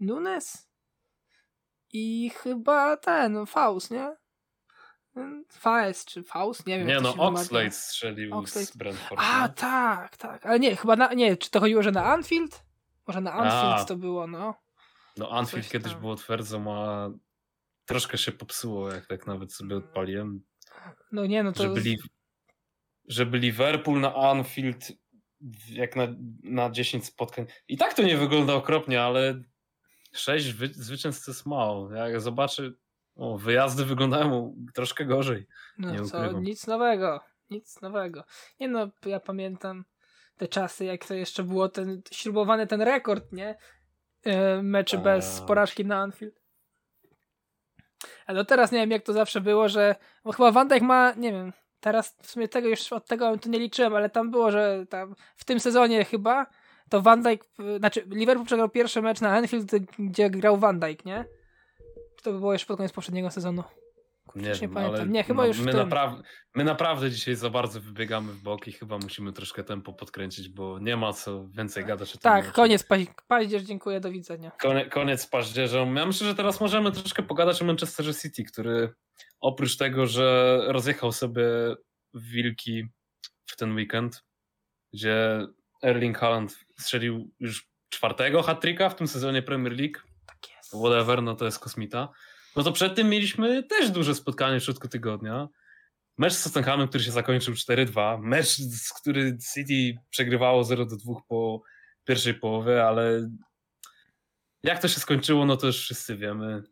Nunes 0.00 0.73
i 1.94 2.30
chyba 2.30 2.96
ten, 2.96 3.46
Faust, 3.46 3.90
nie? 3.90 4.16
Faust 5.48 6.08
czy 6.08 6.22
Faust? 6.22 6.66
Nie 6.66 6.78
wiem. 6.78 6.86
Nie 6.86 7.00
no. 7.00 7.14
Oxlade 7.14 7.70
strzelił 7.70 8.38
Oxlade. 8.38 8.66
z 8.66 8.76
Brentford. 8.76 9.20
A, 9.24 9.48
no. 9.48 9.54
tak, 9.54 10.16
tak. 10.16 10.46
Ale 10.46 10.60
nie, 10.60 10.76
chyba 10.76 10.96
na, 10.96 11.14
nie, 11.14 11.36
czy 11.36 11.50
to 11.50 11.60
chodziło, 11.60 11.82
że 11.82 11.92
na 11.92 12.04
Anfield? 12.04 12.64
Może 13.06 13.20
na 13.20 13.32
Anfield 13.32 13.80
A. 13.80 13.84
to 13.84 13.96
było, 13.96 14.26
no. 14.26 14.54
No 15.16 15.30
Anfield 15.30 15.64
Coś 15.64 15.72
kiedyś 15.72 15.92
tam. 15.92 16.00
było 16.00 16.16
twierdzą, 16.16 16.72
a 16.72 17.10
troszkę 17.84 18.18
się 18.18 18.32
popsuło, 18.32 18.92
jak 18.92 19.06
tak 19.06 19.26
nawet 19.26 19.52
sobie 19.52 19.76
odpaliłem. 19.76 20.44
No 21.12 21.26
nie, 21.26 21.42
no 21.42 21.52
to... 21.52 21.62
Żeby, 21.62 21.80
li... 21.80 21.98
żeby 23.08 23.38
Liverpool 23.38 24.00
na 24.00 24.14
Anfield 24.14 24.92
jak 25.70 25.96
na, 25.96 26.06
na 26.42 26.70
10 26.70 27.06
spotkań. 27.06 27.46
I 27.68 27.76
tak 27.76 27.94
to 27.94 28.02
nie 28.02 28.16
wygląda 28.16 28.54
okropnie, 28.54 29.02
ale 29.02 29.42
6 30.14 30.52
wy, 30.52 30.70
jest 31.26 31.46
mało. 31.46 31.92
Jak 31.92 32.20
zobaczę, 32.20 32.70
o, 33.16 33.38
wyjazdy 33.38 33.84
wyglądają 33.84 34.56
troszkę 34.74 35.04
gorzej. 35.04 35.46
No 35.78 35.90
nie 35.90 36.04
co, 36.04 36.18
ukrywam. 36.18 36.42
nic 36.42 36.66
nowego, 36.66 37.20
nic 37.50 37.80
nowego. 37.80 38.24
Nie 38.60 38.68
no, 38.68 38.88
ja 39.06 39.20
pamiętam 39.20 39.84
te 40.36 40.48
czasy, 40.48 40.84
jak 40.84 41.06
to 41.06 41.14
jeszcze 41.14 41.42
było 41.42 41.68
ten 41.68 42.02
śrubowany 42.12 42.66
ten 42.66 42.82
rekord, 42.82 43.32
nie? 43.32 43.56
E, 44.24 44.62
meczy 44.62 44.98
bez 44.98 45.40
A. 45.40 45.46
porażki 45.46 45.84
na 45.84 45.96
Anfield. 45.96 46.40
A 48.26 48.34
do 48.34 48.44
teraz 48.44 48.72
nie 48.72 48.78
wiem, 48.78 48.90
jak 48.90 49.02
to 49.02 49.12
zawsze 49.12 49.40
było, 49.40 49.68
że 49.68 49.94
bo 50.24 50.32
chyba 50.32 50.52
Van 50.52 50.68
Dijk 50.68 50.82
ma, 50.82 51.12
nie 51.16 51.32
wiem, 51.32 51.52
teraz 51.80 52.16
w 52.22 52.30
sumie 52.30 52.48
tego 52.48 52.68
już 52.68 52.92
od 52.92 53.06
tego 53.06 53.38
to 53.38 53.48
nie 53.48 53.58
liczyłem, 53.58 53.94
ale 53.94 54.10
tam 54.10 54.30
było, 54.30 54.50
że 54.50 54.86
tam 54.90 55.14
w 55.36 55.44
tym 55.44 55.60
sezonie 55.60 56.04
chyba 56.04 56.46
to 56.94 57.02
Van 57.02 57.22
Dijk, 57.22 57.44
znaczy 57.78 58.04
Liverpool 58.10 58.46
przegrał 58.46 58.68
pierwszy 58.68 59.02
mecz 59.02 59.20
na 59.20 59.36
Anfield, 59.36 59.70
gdzie 59.98 60.30
grał 60.30 60.58
Van 60.58 60.80
Dijk, 60.80 61.04
nie? 61.04 61.24
Czy 62.16 62.24
to 62.24 62.32
było 62.32 62.52
jeszcze 62.52 62.66
pod 62.66 62.76
koniec 62.76 62.92
poprzedniego 62.92 63.30
sezonu? 63.30 63.62
Nie, 64.34 64.48
Już 64.48 64.60
nie 64.60 64.68
wiem, 64.68 64.74
pamiętam. 64.74 65.12
Nie, 65.12 65.22
chyba 65.24 65.42
no, 65.42 65.46
już 65.46 65.58
my, 65.60 65.72
tym. 65.72 65.80
napraw- 65.80 66.22
my 66.54 66.64
naprawdę 66.64 67.10
dzisiaj 67.10 67.34
za 67.34 67.50
bardzo 67.50 67.80
wybiegamy 67.80 68.32
w 68.32 68.42
bok 68.42 68.68
i 68.68 68.72
chyba 68.72 68.98
musimy 68.98 69.32
troszkę 69.32 69.64
tempo 69.64 69.92
podkręcić, 69.92 70.48
bo 70.48 70.78
nie 70.78 70.96
ma 70.96 71.12
co 71.12 71.48
więcej 71.48 71.84
gadać 71.84 72.08
o 72.08 72.12
tym 72.12 72.20
Tak, 72.20 72.52
koniec 72.52 72.82
paź- 72.82 73.06
paździerz, 73.28 73.62
dziękuję, 73.62 74.00
do 74.00 74.10
widzenia. 74.10 74.50
Konie, 74.50 74.86
koniec 74.86 75.26
paździerza. 75.26 75.78
Ja 75.78 76.06
myślę, 76.06 76.26
że 76.26 76.34
teraz 76.34 76.60
możemy 76.60 76.92
troszkę 76.92 77.22
pogadać 77.22 77.62
o 77.62 77.64
Manchesterze 77.64 78.14
City, 78.14 78.44
który 78.44 78.92
oprócz 79.40 79.76
tego, 79.76 80.06
że 80.06 80.58
rozjechał 80.66 81.12
sobie 81.12 81.44
wilki 82.14 82.88
w 83.46 83.56
ten 83.56 83.74
weekend, 83.76 84.24
gdzie 84.92 85.46
Erling 85.84 86.18
Haaland 86.18 86.58
strzelił 86.78 87.30
już 87.40 87.68
czwartego 87.88 88.42
hat-tricka 88.42 88.88
w 88.90 88.96
tym 88.96 89.08
sezonie 89.08 89.42
Premier 89.42 89.72
League, 89.72 89.98
Tak 90.26 90.38
jest. 90.56 90.70
whatever, 90.70 91.22
no 91.22 91.36
to 91.36 91.44
jest 91.44 91.58
kosmita. 91.58 92.08
No 92.56 92.62
to 92.62 92.72
przed 92.72 92.94
tym 92.94 93.08
mieliśmy 93.08 93.62
też 93.62 93.90
duże 93.90 94.14
spotkanie 94.14 94.60
w 94.60 94.64
środku 94.64 94.88
tygodnia. 94.88 95.48
Mecz 96.18 96.32
z 96.32 96.44
Tottenhamem, 96.44 96.88
który 96.88 97.04
się 97.04 97.10
zakończył 97.10 97.54
4-2. 97.54 98.20
Mecz, 98.22 98.48
z 98.56 98.92
który 98.92 99.38
City 99.54 99.98
przegrywało 100.10 100.62
0-2 100.62 101.20
po 101.28 101.62
pierwszej 102.04 102.34
połowie, 102.34 102.84
ale 102.86 103.30
jak 104.62 104.82
to 104.82 104.88
się 104.88 105.00
skończyło, 105.00 105.46
no 105.46 105.56
to 105.56 105.66
już 105.66 105.78
wszyscy 105.78 106.16
wiemy. 106.16 106.62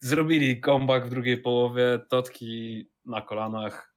Zrobili 0.00 0.60
comeback 0.60 1.06
w 1.06 1.10
drugiej 1.10 1.38
połowie, 1.42 2.00
Totki 2.08 2.90
na 3.04 3.22
kolanach. 3.22 3.94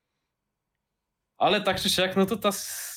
Ale 1.38 1.62
tak 1.62 1.82
czy 1.82 1.90
siak, 1.90 2.16
no 2.16 2.26
to 2.26 2.38
ta, 2.38 2.50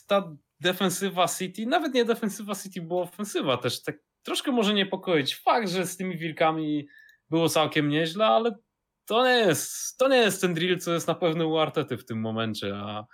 ta 0.06 0.36
defensywa 0.60 1.28
City, 1.28 1.66
nawet 1.66 1.94
nie 1.94 2.04
defensywa 2.04 2.54
City, 2.54 2.82
była 2.82 3.02
ofensywa 3.02 3.56
też. 3.56 3.82
Tak 3.82 3.96
troszkę 4.22 4.52
może 4.52 4.74
niepokoić. 4.74 5.36
Fakt, 5.36 5.68
że 5.68 5.86
z 5.86 5.96
tymi 5.96 6.18
wilkami 6.18 6.88
było 7.30 7.48
całkiem 7.48 7.88
nieźle, 7.88 8.26
ale 8.26 8.56
to 9.04 9.24
nie 9.24 9.36
jest, 9.36 9.96
to 9.98 10.08
nie 10.08 10.16
jest 10.16 10.40
ten 10.40 10.54
drill, 10.54 10.78
co 10.78 10.92
jest 10.92 11.08
na 11.08 11.14
pewno 11.14 11.48
u 11.48 11.58
Artety 11.58 11.96
w 11.96 12.04
tym 12.04 12.20
momencie, 12.20 12.76
a, 12.76 13.06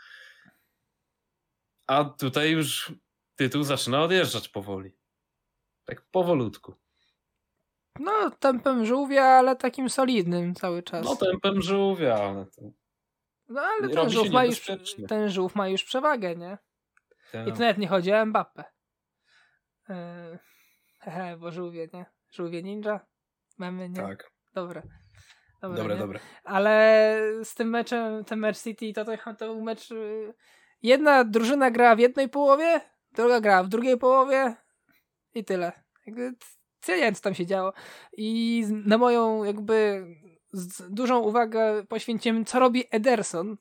a 1.86 2.04
tutaj 2.04 2.50
już 2.50 2.92
tytuł 3.36 3.62
zaczyna 3.62 4.02
odjeżdżać 4.02 4.48
powoli. 4.48 4.96
Tak 5.84 6.02
powolutku. 6.10 6.74
No, 8.00 8.30
tempem 8.30 8.86
żółwia, 8.86 9.24
ale 9.24 9.56
takim 9.56 9.90
solidnym 9.90 10.54
cały 10.54 10.82
czas. 10.82 11.04
No 11.04 11.16
tempem 11.16 11.62
żółwia, 11.62 12.14
ale 12.14 12.46
to... 12.46 12.62
No 13.48 13.60
ale 13.60 13.88
ten 13.88 14.10
żółw, 14.10 14.30
ma 14.30 14.44
już, 14.44 14.66
ten 15.08 15.30
żółw 15.30 15.54
ma 15.54 15.68
już 15.68 15.84
przewagę, 15.84 16.36
nie? 16.36 16.58
I 17.42 17.52
to 17.52 17.58
nawet 17.58 17.78
nie 17.78 17.88
chodzi 17.88 18.12
o 18.12 18.26
Mbappé. 18.26 18.64
Yy, 19.88 19.94
hehe, 21.00 21.36
bo 21.40 21.52
żółwie, 21.52 21.88
nie? 21.92 22.06
Żółwie 22.30 22.62
ninja? 22.62 23.00
Mamy, 23.58 23.88
nie? 23.88 23.96
Tak, 23.96 24.30
Dobra. 24.54 24.82
Dobra, 25.62 25.78
dobre, 25.78 25.94
nie? 25.94 26.00
dobre. 26.00 26.20
Ale 26.44 27.20
z 27.44 27.54
tym 27.54 27.68
meczem, 27.70 28.24
ten 28.24 28.38
mecz 28.38 28.62
City, 28.62 28.92
to, 28.92 29.04
to, 29.04 29.12
to 29.38 29.46
był 29.46 29.62
mecz... 29.62 29.90
yy, 29.90 30.34
Jedna 30.82 31.24
drużyna 31.24 31.70
gra 31.70 31.96
w 31.96 31.98
jednej 31.98 32.28
połowie, 32.28 32.80
druga 33.12 33.40
gra 33.40 33.62
w 33.62 33.68
drugiej 33.68 33.98
połowie 33.98 34.56
i 35.34 35.44
tyle. 35.44 35.72
Jakby, 36.06 36.22
ja 36.88 36.96
nie 36.96 37.02
wiem, 37.02 37.14
co 37.14 37.22
tam 37.22 37.34
się 37.34 37.46
działo. 37.46 37.72
I 38.16 38.62
na 38.70 38.98
moją 38.98 39.44
jakby 39.44 40.06
dużą 40.88 41.18
uwagę 41.18 41.84
poświęciłem, 41.88 42.44
co 42.44 42.58
robi 42.58 42.84
Ederson. 42.90 43.56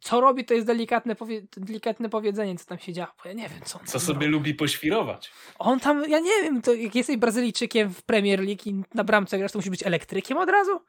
Co 0.00 0.20
robi, 0.20 0.44
to 0.44 0.54
jest 0.54 0.66
delikatne, 0.66 1.14
powie, 1.16 1.42
delikatne 1.56 2.08
powiedzenie, 2.08 2.56
co 2.58 2.66
tam 2.66 2.78
się 2.78 2.92
działo, 2.92 3.12
bo 3.22 3.28
ja 3.28 3.34
nie 3.34 3.48
wiem, 3.48 3.60
co 3.64 3.80
on 3.80 3.86
Co 3.86 4.00
sobie 4.00 4.14
robi. 4.20 4.26
lubi 4.26 4.54
poświrować. 4.54 5.30
On 5.58 5.80
tam, 5.80 6.02
ja 6.08 6.18
nie 6.20 6.42
wiem, 6.42 6.62
to 6.62 6.74
jak 6.74 6.94
jesteś 6.94 7.16
Brazylijczykiem 7.16 7.94
w 7.94 8.02
Premier 8.02 8.40
League 8.40 8.62
i 8.66 8.82
na 8.94 9.04
bramce 9.04 9.38
grasz, 9.38 9.52
to 9.52 9.58
musisz 9.58 9.70
być 9.70 9.86
elektrykiem 9.86 10.38
od 10.38 10.48
razu? 10.48 10.80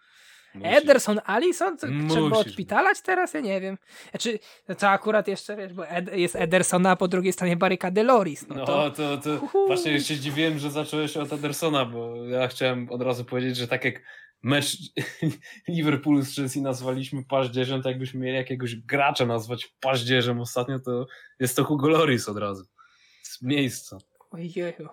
Musisz. 0.56 0.78
Ederson, 0.78 1.22
Alisson? 1.26 1.78
Co, 1.78 1.88
trzeba 2.10 2.38
odpitalać 2.38 3.02
teraz? 3.02 3.34
Ja 3.34 3.40
nie 3.40 3.62
wiem. 3.62 3.78
Znaczy, 4.12 4.40
no 4.70 4.76
to 4.76 4.90
akurat 4.90 5.28
jeszcze, 5.28 5.56
wiesz, 5.56 5.74
bo 5.74 5.88
Ed, 5.88 6.14
jest 6.14 6.36
Edersona, 6.36 6.92
a 6.92 6.96
po 6.96 7.08
drugiej 7.08 7.34
stronie 7.34 7.56
barykady 7.58 8.04
Loris. 8.04 8.48
No, 8.48 8.56
No 8.56 8.66
to, 8.66 8.92
to, 8.92 9.18
to 9.18 9.40
właśnie 9.68 10.00
się 10.02 10.16
dziwiłem, 10.20 10.60
że 10.60 10.72
zacząłeś 10.72 11.18
od 11.18 11.34
Edersona, 11.34 11.86
bo 11.86 12.16
ja 12.26 12.48
chciałem 12.48 12.90
od 12.92 13.02
razu 13.02 13.26
powiedzieć, 13.26 13.58
że 13.58 13.68
tak 13.68 13.86
jak 13.86 14.02
mecz 14.46 14.78
Liverpoolu 15.68 16.22
z 16.22 16.36
Chelsea 16.36 16.62
nazwaliśmy 16.62 17.24
paździerzem, 17.24 17.82
tak 17.82 17.92
jakbyśmy 17.92 18.20
mieli 18.20 18.38
jakiegoś 18.38 18.76
gracza 18.76 19.26
nazwać 19.26 19.76
paździerzem 19.80 20.40
ostatnio, 20.40 20.80
to 20.80 21.08
jest 21.40 21.56
to 21.56 21.64
Hugo 21.64 21.90
Loris 21.90 22.30
od 22.30 22.38
razu. 22.38 22.66
Z 23.24 23.42
miejsca. 23.42 23.98
Ojeju. 24.32 24.90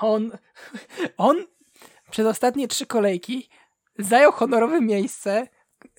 On, 0.00 0.30
on 1.16 1.46
przez 2.10 2.26
ostatnie 2.26 2.68
trzy 2.68 2.86
kolejki 2.86 3.48
zajął 3.98 4.32
honorowe 4.32 4.80
miejsce. 4.80 5.48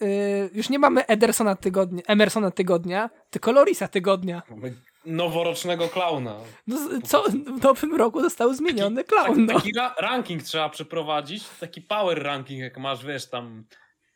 Yy, 0.01 0.07
już 0.53 0.69
nie 0.69 0.79
mamy 0.79 1.05
Edersona 1.05 1.55
tygodnia, 1.55 2.03
Emersona 2.07 2.51
tygodnia, 2.51 3.09
tylko 3.29 3.51
Lorisa 3.51 3.87
tygodnia. 3.87 4.41
Mamy 4.49 4.75
noworocznego 5.09 5.87
klauna. 5.87 6.35
No, 6.67 6.77
co 7.05 7.23
w 7.23 7.63
nowym 7.63 7.95
roku 7.95 8.21
został 8.21 8.53
zmieniony 8.53 9.03
klaun. 9.03 9.45
No. 9.45 9.53
Taki 9.53 9.71
ra 9.73 9.95
ranking 10.01 10.43
trzeba 10.43 10.69
przeprowadzić, 10.69 11.43
taki 11.59 11.81
power 11.81 12.23
ranking, 12.23 12.61
jak 12.61 12.77
masz, 12.77 13.05
wiesz, 13.05 13.25
tam... 13.29 13.63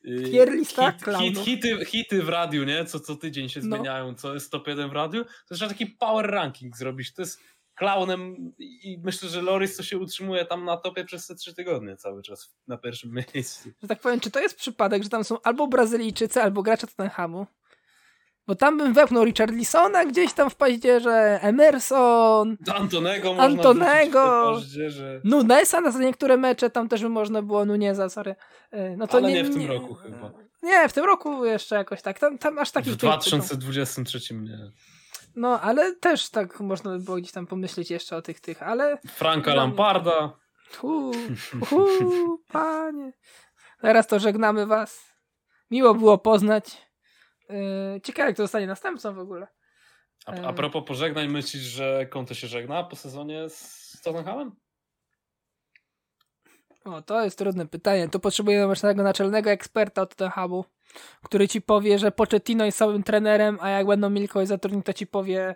yy, 0.03 0.31
Tier 0.31 0.51
lista 0.53 0.91
hit, 0.91 1.05
hit, 1.19 1.39
hity, 1.39 1.85
hity 1.85 2.23
w 2.23 2.29
radiu, 2.29 2.63
nie? 2.63 2.85
Co, 2.85 2.99
co 2.99 3.15
tydzień 3.15 3.49
się 3.49 3.59
No. 3.63 3.75
zmieniają, 3.75 4.15
co 4.15 4.33
jest 4.33 4.51
top 4.51 4.67
1 4.67 4.89
w 4.89 4.93
radiu. 4.93 5.25
To 5.47 5.55
trzeba 5.55 5.69
taki 5.69 5.85
power 5.85 6.25
ranking 6.31 6.77
zrobić. 6.77 7.13
To 7.13 7.21
jest 7.21 7.39
klaunem 7.75 8.53
i 8.59 8.99
myślę, 9.03 9.29
że 9.29 9.41
Loris 9.41 9.77
to 9.77 9.83
się 9.83 9.97
utrzymuje 9.97 10.45
tam 10.45 10.65
na 10.65 10.77
topie 10.77 11.05
przez 11.05 11.27
te 11.27 11.35
trzy 11.35 11.53
tygodnie 11.55 11.97
cały 11.97 12.23
czas 12.23 12.55
na 12.67 12.77
pierwszym 12.77 13.11
miejscu. 13.35 13.69
że 13.81 13.87
tak 13.87 13.99
powiem, 13.99 14.19
czy 14.19 14.31
to 14.31 14.39
jest 14.39 14.55
przypadek, 14.57 15.03
że 15.03 15.09
tam 15.09 15.23
są 15.23 15.41
albo 15.41 15.67
Brazylijczycy, 15.67 16.41
albo 16.41 16.63
gracze 16.63 16.87
Tottenhamu? 16.87 17.47
Bo 18.47 18.55
tam 18.55 18.77
bym 18.77 18.93
wepchnął 18.93 19.23
Richarlisona 19.25 20.05
gdzieś 20.05 20.33
tam 20.33 20.49
w 20.49 20.55
paździerze, 20.55 21.39
Emerson, 21.41 22.57
Do 22.59 22.75
Antonego 22.75 23.35
Antonego. 23.39 24.53
Nunesa 25.23 25.81
na 25.81 25.99
niektóre 25.99 26.37
mecze, 26.37 26.69
tam 26.69 26.89
też 26.89 27.01
by 27.01 27.09
można 27.09 27.41
było 27.41 27.65
Nuneza, 27.65 28.09
sorry. 28.09 28.35
E, 28.71 28.97
No 28.97 29.07
to 29.07 29.17
Ale 29.17 29.27
nie, 29.29 29.33
nie 29.33 29.43
w 29.43 29.53
tym 29.53 29.67
roku 29.71 29.93
chyba. 29.93 30.31
Nie, 30.63 30.89
w 30.89 30.93
tym 30.93 31.05
roku 31.05 31.45
jeszcze 31.45 31.75
jakoś 31.75 32.01
tak. 32.01 32.19
Tam, 32.19 32.37
tam 32.37 32.59
aż 32.59 32.71
takich 32.71 32.93
W 32.93 32.97
tych- 32.97 33.09
2023 33.09 34.33
nie. 34.35 34.57
No, 35.35 35.61
ale 35.61 35.95
też 35.95 36.29
tak 36.29 36.59
można 36.59 36.91
by 36.91 36.99
było 36.99 37.17
gdzieś 37.17 37.31
tam 37.31 37.47
pomyśleć 37.47 37.91
jeszcze 37.91 38.15
o 38.17 38.21
tych, 38.21 38.39
tych, 38.39 38.63
ale 38.63 38.97
Franka 39.07 39.51
mnie- 39.51 39.57
Lamparda. 39.57 40.33
Hu, 40.77 41.11
hu, 41.69 41.87
panie. 42.51 43.11
Teraz 43.81 44.07
to 44.07 44.19
żegnamy 44.19 44.65
was. 44.65 45.13
Miło 45.71 45.95
było 45.95 46.17
poznać. 46.17 46.81
Yy, 47.53 48.01
ciekawe, 48.01 48.33
kto 48.33 48.43
zostanie 48.43 48.67
następcą 48.67 49.13
w 49.13 49.19
ogóle. 49.19 49.47
A, 50.25 50.31
E. 50.33 50.47
a 50.47 50.53
propos 50.53 50.83
pożegnań, 50.87 51.27
myślisz, 51.27 51.63
że 51.63 52.05
Conte 52.05 52.35
się 52.35 52.47
żegna 52.47 52.83
po 52.83 52.95
sezonie 52.95 53.49
z 53.49 54.01
Tottenhamem? 54.03 54.51
O, 56.85 57.01
to 57.01 57.23
jest 57.23 57.37
trudne 57.37 57.67
pytanie. 57.67 58.09
Tu 58.09 58.19
potrzebujemy 58.19 58.67
naszego 58.67 59.03
naczelnego 59.03 59.49
eksperta 59.51 60.01
od 60.01 60.09
Tottenhamu, 60.09 60.65
który 61.23 61.47
ci 61.47 61.61
powie, 61.61 61.99
że 61.99 62.11
Pochettino 62.11 62.65
jest 62.65 62.77
samym 62.77 63.03
trenerem, 63.03 63.57
a 63.61 63.69
jak 63.69 63.87
będą 63.87 64.09
mieli 64.09 64.27
kogoś 64.27 64.47
zatrudnić, 64.47 64.85
to 64.85 64.93
ci 64.93 65.07
powie 65.07 65.55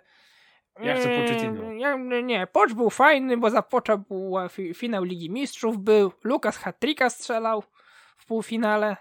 Ja 0.82 0.94
chcę 0.96 1.10
"Mm, 1.10 1.22
Pochettino". 1.22 1.72
Nie, 1.72 2.22
nie, 2.22 2.46
Pocz 2.46 2.74
był 2.74 2.90
fajny, 2.90 3.36
bo 3.36 3.50
zapoczął 3.50 3.98
był 3.98 4.34
fi, 4.48 4.74
finał 4.74 5.04
Ligi 5.04 5.30
Mistrzów, 5.30 5.78
był 5.78 6.12
Lukas 6.24 6.56
hat 6.56 6.76
strzelał 7.08 7.62
w 8.16 8.26
półfinale. 8.26 8.96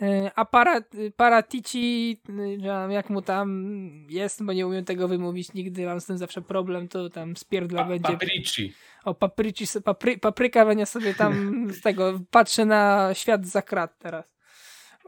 Yy, 0.00 0.30
A 0.34 0.44
para, 0.44 0.80
Paratici, 1.16 2.20
że 2.58 2.88
jak 2.90 3.10
mu 3.10 3.22
tam 3.22 3.66
jest, 4.08 4.44
bo 4.44 4.52
nie 4.52 4.66
umiem 4.66 4.84
tego 4.84 5.08
wymówić 5.08 5.52
nigdy, 5.52 5.86
mam 5.86 6.00
z 6.00 6.06
tym 6.06 6.18
zawsze 6.18 6.42
problem, 6.42 6.88
to 6.88 7.10
tam 7.10 7.36
spierdla 7.36 7.82
Pa, 7.82 7.88
będzie. 7.88 8.12
Paprici. 8.12 8.74
O, 9.04 9.14
papryci, 9.14 9.66
papry, 9.84 10.18
papryka 10.18 10.66
będzie 10.66 10.86
sobie 10.86 11.14
tam 11.14 11.66
z 11.72 11.80
tego, 11.80 12.20
patrzy 12.30 12.64
na 12.64 13.10
świat 13.14 13.46
za 13.46 13.62
krat 13.62 13.98
teraz. 13.98 14.24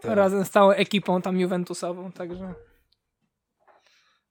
Tak. 0.03 0.16
Razem 0.16 0.44
z 0.44 0.51
całą 0.51 0.70
ekipą 0.70 1.22
tam 1.22 1.40
Juventusową, 1.40 2.12
także. 2.12 2.55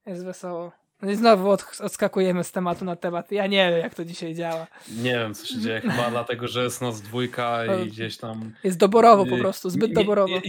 Jest 0.05 0.25
wesoło. 0.25 0.85
No 1.01 1.12
i 1.12 1.15
znowu 1.15 1.49
od, 1.49 1.65
odskakujemy 1.79 2.43
z 2.43 2.51
tematu 2.51 2.86
na 2.86 2.95
temat. 2.95 3.31
Ja 3.31 3.47
nie 3.47 3.69
wiem, 3.71 3.79
jak 3.79 3.95
to 3.95 4.05
dzisiaj 4.05 4.36
działa. 4.36 4.67
Nie 5.03 5.12
wiem, 5.13 5.34
co 5.34 5.45
się 5.45 5.60
dzieje. 5.60 5.81
Chyba 5.81 6.10
dlatego, 6.10 6.47
że 6.47 6.63
jest 6.63 6.81
noc 6.81 7.01
dwójka 7.01 7.65
i 7.65 7.88
gdzieś 7.88 8.17
tam... 8.17 8.51
Jest 8.63 8.77
doborowo 8.77 9.25
po 9.25 9.38
prostu, 9.38 9.69
zbyt 9.69 9.93
doborowo. 9.93 10.34
nie- 10.34 10.41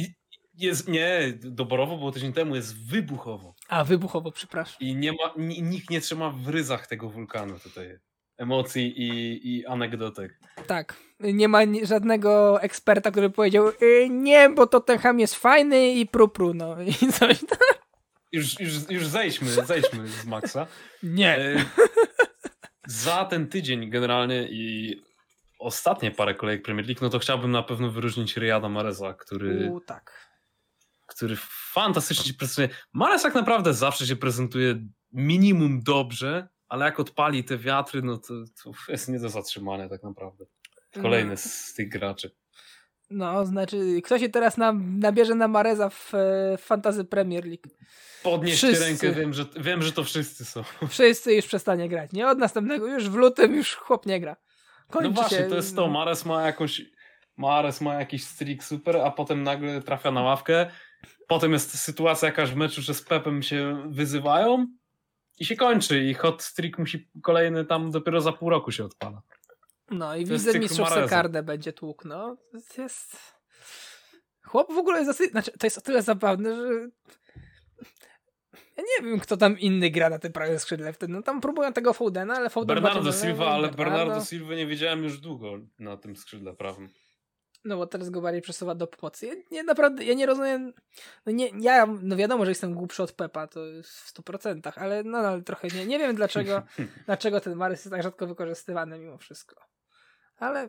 Jest, 0.58 0.88
nie, 0.88 1.20
doborowo 1.42 1.96
było 1.96 2.12
tydzień 2.12 2.32
temu, 2.32 2.54
jest 2.56 2.86
wybuchowo. 2.90 3.54
A, 3.68 3.84
wybuchowo, 3.84 4.32
przepraszam. 4.32 4.76
I 4.80 4.96
nie 4.96 5.12
ma, 5.12 5.32
ni- 5.36 5.62
nikt 5.62 5.90
nie 5.90 6.00
trzyma 6.00 6.30
w 6.30 6.48
ryzach 6.48 6.86
tego 6.86 7.10
wulkanu 7.10 7.58
tutaj. 7.58 7.98
Emocji 8.38 8.94
i, 9.02 9.40
i 9.56 9.66
anegdotek. 9.66 10.38
Tak. 10.66 10.96
Nie 11.20 11.48
ma 11.48 11.58
żadnego 11.82 12.62
eksperta, 12.62 13.10
który 13.10 13.30
powiedział 13.30 13.68
y, 13.82 14.08
nie, 14.10 14.50
bo 14.50 14.66
Tottenham 14.66 15.20
jest 15.20 15.34
fajny 15.34 15.92
i 15.92 16.06
pru-pru, 16.06 16.54
no. 16.54 16.82
I 16.82 16.92
coś 17.18 17.38
tam. 17.40 17.58
Już, 18.32 18.60
już, 18.60 18.90
już 18.90 19.06
zejdźmy, 19.06 19.48
zejdźmy 19.50 20.08
z 20.08 20.24
Maxa. 20.26 20.66
Nie. 21.02 21.38
E, 21.38 21.64
Za 22.86 23.24
ten 23.24 23.48
tydzień 23.48 23.90
generalnie 23.90 24.48
i 24.50 24.96
ostatnie 25.58 26.10
parę 26.10 26.34
kolejek 26.34 26.62
Premier 26.62 26.86
League, 26.86 26.98
no 27.02 27.10
to 27.10 27.18
chciałbym 27.18 27.50
na 27.50 27.62
pewno 27.62 27.90
wyróżnić 27.90 28.36
Riyada 28.36 28.68
Mareza, 28.68 29.14
który, 29.14 29.70
U, 29.70 29.80
tak. 29.80 30.30
który 31.06 31.36
fantastycznie 31.72 32.24
się 32.24 32.34
prezentuje. 32.34 32.68
Mares 32.92 33.22
tak 33.22 33.34
naprawdę 33.34 33.74
zawsze 33.74 34.06
się 34.06 34.16
prezentuje 34.16 34.86
minimum 35.12 35.82
dobrze, 35.82 36.48
ale 36.68 36.84
jak 36.84 37.00
odpali 37.00 37.44
te 37.44 37.58
wiatry, 37.58 38.02
no 38.02 38.18
to, 38.18 38.34
to 38.64 38.70
jest 38.88 39.08
nie 39.08 39.18
do 39.18 39.28
zatrzymania 39.28 39.88
tak 39.88 40.02
naprawdę. 40.02 40.44
Kolejny 41.02 41.36
z, 41.36 41.44
z 41.44 41.74
tych 41.74 41.88
graczy. 41.88 42.30
No, 43.10 43.46
znaczy, 43.46 44.00
kto 44.04 44.18
się 44.18 44.28
teraz 44.28 44.56
na, 44.56 44.72
nabierze 44.98 45.34
na 45.34 45.48
Mareza 45.48 45.90
w, 45.90 46.12
w 46.58 46.62
Fantasy 46.62 47.04
Premier 47.04 47.44
League? 47.44 47.68
Podnieście 48.30 48.66
Wszyscy. 48.66 48.84
rękę, 48.84 49.12
wiem 49.12 49.34
że, 49.34 49.44
wiem, 49.56 49.82
że 49.82 49.92
to 49.92 50.04
wszyscy 50.04 50.44
są. 50.44 50.62
Wszyscy 50.88 51.34
już 51.34 51.46
przestanie 51.46 51.88
grać, 51.88 52.12
nie? 52.12 52.28
Od 52.28 52.38
następnego, 52.38 52.86
już 52.86 53.08
w 53.08 53.14
lutym 53.14 53.54
już 53.54 53.74
chłop 53.74 54.06
nie 54.06 54.20
gra. 54.20 54.36
Kończy 54.90 55.08
No 55.08 55.14
właśnie, 55.14 55.38
się, 55.38 55.44
to 55.44 55.56
jest 55.56 55.76
to. 55.76 55.88
Mares 55.88 56.24
ma 56.24 56.46
jakąś. 56.46 56.82
Mares 57.36 57.80
ma 57.80 57.94
jakiś 57.94 58.24
streak 58.24 58.64
super, 58.64 58.96
a 58.96 59.10
potem 59.10 59.42
nagle 59.42 59.82
trafia 59.82 60.10
na 60.10 60.22
ławkę. 60.22 60.70
Potem 61.26 61.52
jest 61.52 61.78
sytuacja 61.78 62.28
jakaś 62.28 62.50
w 62.50 62.56
meczu, 62.56 62.82
że 62.82 62.94
z 62.94 63.02
Pepem 63.02 63.42
się 63.42 63.82
wyzywają 63.90 64.66
i 65.38 65.44
się 65.44 65.56
kończy. 65.56 66.04
I 66.04 66.14
hot 66.14 66.42
streak 66.42 66.78
musi 66.78 67.08
kolejny 67.22 67.64
tam 67.64 67.90
dopiero 67.90 68.20
za 68.20 68.32
pół 68.32 68.50
roku 68.50 68.72
się 68.72 68.84
odpala. 68.84 69.22
No 69.90 70.16
i 70.16 70.24
To 70.24 70.32
widzę 70.32 70.52
Mareza. 70.52 70.88
Sekardę 70.88 71.42
będzie 71.42 71.72
tłuk, 71.72 72.04
no. 72.04 72.36
To 72.74 72.82
jest... 72.82 73.16
Chłop 74.44 74.72
w 74.72 74.78
ogóle 74.78 74.98
jest 74.98 75.10
dosyć... 75.10 75.30
Znaczy, 75.30 75.52
to 75.58 75.66
jest 75.66 75.78
o 75.78 75.80
tyle 75.80 76.02
zabawne, 76.02 76.56
że... 76.56 76.88
Ja 78.76 78.82
nie 78.82 79.06
wiem, 79.10 79.20
kto 79.20 79.36
tam 79.36 79.58
inny 79.58 79.90
gra 79.90 80.10
na 80.10 80.18
tym 80.18 80.32
prawym 80.32 80.58
skrzydle 80.58 80.92
wtedy. 80.92 81.12
No 81.12 81.22
tam 81.22 81.40
próbują 81.40 81.72
tego 81.72 81.92
Foudena, 81.92 82.34
ale 82.34 82.50
Foden 82.50 82.74
Bernardo 82.82 83.12
Silva, 83.12 83.46
ale 83.50 83.68
Bernardo- 83.68 84.28
Silva 84.28 84.54
nie 84.54 84.66
widziałem 84.66 85.04
już 85.04 85.20
długo 85.20 85.52
na 85.78 85.96
tym 85.96 86.16
skrzydle 86.16 86.54
prawym. 86.54 86.88
No 87.64 87.76
bo 87.76 87.86
teraz 87.86 88.10
go 88.10 88.20
bardziej 88.20 88.42
przesuwa 88.42 88.74
do 88.74 88.86
pomocy. 88.86 89.26
Ja 89.26 89.34
nie, 89.50 89.62
naprawdę, 89.62 90.04
ja 90.04 90.14
nie 90.14 90.26
rozumiem... 90.26 90.72
No 91.26 91.32
nie, 91.32 91.50
ja, 91.60 91.86
no 92.02 92.16
wiadomo, 92.16 92.44
że 92.44 92.50
jestem 92.50 92.74
głupszy 92.74 93.02
od 93.02 93.12
Pepa, 93.12 93.46
to 93.46 93.66
jest 93.66 93.90
w 93.90 94.14
100%, 94.14 94.72
ale 94.76 95.04
nadal 95.04 95.42
trochę 95.42 95.68
nie, 95.68 95.86
nie 95.86 95.98
wiem 95.98 96.16
dlaczego, 96.16 96.62
dlaczego 97.06 97.40
ten 97.40 97.54
Marys 97.54 97.78
jest 97.84 97.90
tak 97.90 98.02
rzadko 98.02 98.26
wykorzystywany 98.26 98.98
mimo 98.98 99.18
wszystko. 99.18 99.56
Ale 100.36 100.68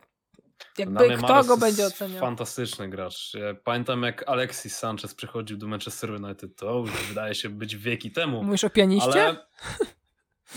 jakby 0.78 1.06
mnie 1.08 1.16
kto 1.16 1.44
go 1.44 1.56
będzie 1.56 1.86
oceniał? 1.86 2.20
Fantastyczny 2.20 2.88
gracz. 2.88 3.34
Ja 3.34 3.54
pamiętam 3.64 4.02
jak 4.02 4.28
Alexis 4.28 4.76
Sanchez 4.76 5.14
przychodził 5.14 5.56
do 5.56 5.66
Manchester 5.66 6.10
United, 6.10 6.56
to 6.56 6.82
wydaje 6.82 7.34
się 7.34 7.48
być 7.48 7.76
wieki 7.76 8.10
temu. 8.10 8.44
Mówisz 8.44 8.64
o 8.64 8.70
pianiście? 8.70 9.24
Ale... 9.24 9.46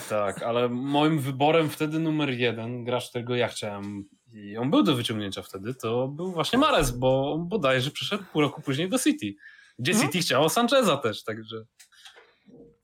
Tak, 0.09 0.43
ale 0.43 0.69
moim 0.69 1.19
wyborem 1.19 1.69
wtedy 1.69 1.99
numer 1.99 2.29
jeden, 2.29 2.83
gracz, 2.83 3.09
którego 3.09 3.35
ja 3.35 3.47
chciałem 3.47 4.09
i 4.33 4.57
on 4.57 4.71
był 4.71 4.83
do 4.83 4.95
wyciągnięcia 4.95 5.41
wtedy, 5.41 5.73
to 5.73 6.07
był 6.07 6.31
właśnie 6.31 6.59
Mares, 6.59 6.91
bo 6.91 7.37
bodajże 7.37 7.91
przyszedł 7.91 8.23
pół 8.33 8.41
roku 8.41 8.61
później 8.61 8.89
do 8.89 8.99
City, 8.99 9.35
gdzie 9.79 9.91
Mhm. 9.91 10.11
City 10.11 10.23
chciało 10.23 10.49
Sancheza 10.49 10.97
też, 10.97 11.23
także 11.23 11.55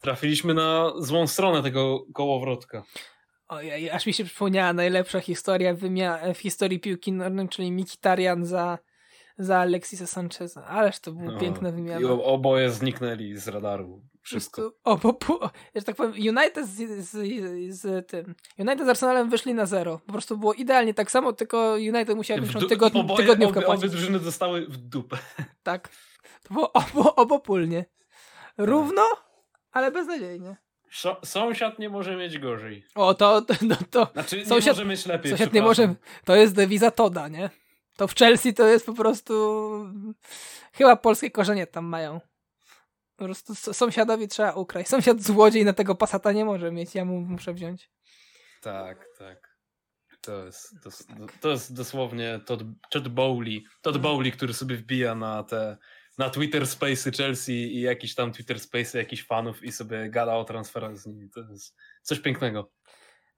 trafiliśmy 0.01 0.53
na 0.53 0.91
złą 0.97 1.27
stronę 1.27 1.63
tego 1.63 2.06
kołowrotka. 2.13 2.84
Ojej, 3.47 3.89
aż 3.89 4.05
mi 4.05 4.13
się 4.13 4.23
przypomniała 4.25 4.73
najlepsza 4.73 5.19
historia 5.19 5.73
w, 6.33 6.38
historii 6.38 6.79
piłki 6.79 7.12
nożnej, 7.12 7.49
czyli 7.49 7.71
Mikitarian 7.71 8.45
za, 8.45 8.77
za 9.38 9.57
Alexisa 9.57 10.07
Sancheza. 10.07 10.65
Ależ 10.65 10.99
to 10.99 11.12
było 11.12 11.31
No, 11.31 11.39
piękne 11.39 11.69
I 11.69 11.71
wymiana. 11.71 12.10
oboje 12.10 12.69
zniknęli 12.71 13.38
z 13.38 13.47
radaru. 13.47 14.01
Wszystko. 14.21 14.73
O, 14.83 14.97
bo, 14.97 15.13
po, 15.13 15.49
że 15.75 15.81
tak 15.81 15.95
powiem, 15.95 16.12
United 16.38 16.67
z, 16.67 17.05
z, 17.10 17.12
z 17.79 18.07
tym. 18.10 18.36
United 18.57 18.86
z 18.86 18.89
Arsenalem 18.89 19.29
wyszli 19.29 19.53
na 19.53 19.65
zero. 19.65 19.99
Po 20.05 20.12
prostu 20.12 20.38
było 20.38 20.53
idealnie 20.53 20.93
tak 20.93 21.12
samo, 21.12 21.33
tylko 21.33 21.73
United 21.73 22.15
musiał 22.15 22.38
wyszło 22.41 22.62
du- 22.62 22.67
tygod, 22.67 22.93
oboje- 22.93 23.17
tygodniówkę 23.17 23.60
obie, 23.60 23.67
obie 23.67 23.89
drużyny 23.89 24.19
dostały 24.19 24.65
w 24.65 24.77
dupę. 24.77 25.17
Tak. 25.63 25.89
To 26.43 26.53
było 26.53 26.73
obo, 26.73 27.15
obopólnie. 27.15 27.86
Równo, 28.57 29.01
ale 29.71 29.91
beznadziejnie. 29.91 30.57
Szo- 30.97 31.25
sąsiad 31.25 31.79
nie 31.79 31.89
może 31.89 32.15
mieć 32.15 32.39
gorzej. 32.39 32.83
O, 32.95 33.13
to, 33.13 33.41
no, 33.62 33.75
to 33.91 34.10
Znaczy, 34.13 34.38
nie 34.38 34.45
Sąsiad- 34.45 34.67
może 34.67 34.86
mieć 34.86 35.05
lepiej. 35.05 35.31
Sąsiad 35.31 35.53
nie 35.53 35.62
może. 35.62 35.95
To 36.25 36.36
jest 36.36 36.55
dewiza 36.55 36.91
Toda, 36.91 37.27
nie? 37.27 37.49
To 37.97 38.07
w 38.07 38.15
Chelsea 38.15 38.53
to 38.53 38.67
jest 38.67 38.86
po 38.86 38.93
prostu. 38.93 39.33
Chyba 40.73 40.95
polskie 40.95 41.31
korzenie 41.31 41.67
tam 41.67 41.86
mają. 41.86 42.21
Po 43.15 43.25
prostu 43.25 43.55
sąsiadowi 43.55 44.27
trzeba 44.27 44.53
ukraść. 44.53 44.89
Sąsiad 44.89 45.21
złodziej 45.21 45.65
na 45.65 45.73
tego 45.73 45.95
pasata 45.95 46.31
nie 46.31 46.45
może 46.45 46.71
mieć, 46.71 46.95
ja 46.95 47.05
mu 47.05 47.21
muszę 47.21 47.53
wziąć. 47.53 47.89
Tak, 48.62 49.05
tak. 49.19 49.57
To 50.21 50.45
jest, 50.45 50.73
to, 50.83 50.89
to 51.41 51.49
jest 51.49 51.75
dosłownie 51.75 52.39
Todd, 52.45 52.62
Todd 52.91 53.07
Bowley, 53.07 53.63
Todd 53.81 53.97
Bowley, 53.97 54.31
który 54.31 54.53
sobie 54.53 54.75
wbija 54.75 55.15
na 55.15 55.43
te 55.43 55.77
na 56.17 56.30
Twitter 56.30 56.63
Space'y 56.63 57.17
Chelsea 57.17 57.77
i 57.77 57.82
jakiś 57.82 58.15
tam 58.15 58.32
Twitter 58.32 58.58
Space'y 58.58 58.97
jakichś 58.97 59.25
fanów 59.25 59.63
i 59.63 59.71
sobie 59.71 60.10
gada 60.10 60.36
o 60.36 60.43
transferach 60.43 60.97
z 60.97 61.06
nimi. 61.06 61.30
To 61.30 61.39
jest 61.39 61.75
coś 62.01 62.19
pięknego. 62.19 62.71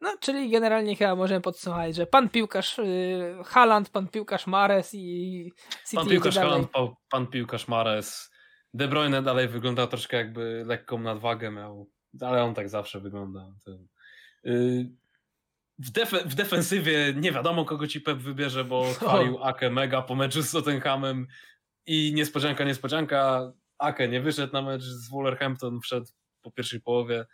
No, 0.01 0.17
czyli 0.19 0.49
generalnie 0.49 0.95
chyba 0.95 1.15
możemy 1.15 1.41
podsumować, 1.41 1.95
że 1.95 2.05
pan 2.05 2.29
piłkarz 2.29 2.77
yy, 2.77 3.43
Haaland, 3.45 3.89
pan 3.89 4.07
piłkarz 4.07 4.47
Mares 4.47 4.93
i 4.93 5.51
City 5.85 5.95
Pan 5.95 6.07
piłkarz 6.07 6.35
dalej. 6.35 6.49
Haaland, 6.49 6.71
pan, 6.71 6.87
pan 7.09 7.27
piłkarz 7.27 7.67
Mares, 7.67 8.31
De 8.73 8.87
Bruyne 8.87 9.21
dalej 9.21 9.47
wygląda 9.47 9.87
troszkę 9.87 10.17
jakby 10.17 10.63
lekką 10.67 10.99
nadwagę 10.99 11.51
miał, 11.51 11.89
ale 12.21 12.43
on 12.43 12.53
tak 12.53 12.69
zawsze 12.69 12.99
wygląda. 12.99 13.53
Yy, 14.43 14.89
w, 15.79 15.91
defe- 15.91 16.25
w 16.25 16.35
defensywie 16.35 17.13
nie 17.15 17.31
wiadomo 17.31 17.65
kogo 17.65 17.87
ci 17.87 18.01
Pep 18.01 18.17
wybierze, 18.17 18.63
bo 18.63 18.83
chwalił 18.93 19.43
Ake 19.43 19.69
mega 19.69 20.01
po 20.01 20.15
meczu 20.15 20.41
z 20.41 20.51
Tottenhamem 20.51 21.27
i 21.89 22.13
niespodzianka, 22.13 22.63
niespodzianka, 22.63 23.51
Ake 23.77 24.07
nie 24.07 24.21
wyszedł 24.21 24.53
na 24.53 24.61
mecz 24.61 24.83
z 24.83 25.09
Wolverhampton, 25.09 25.81
wszedł 25.81 26.07
po 26.41 26.51
pierwszej 26.51 26.81
połowie 26.81 27.25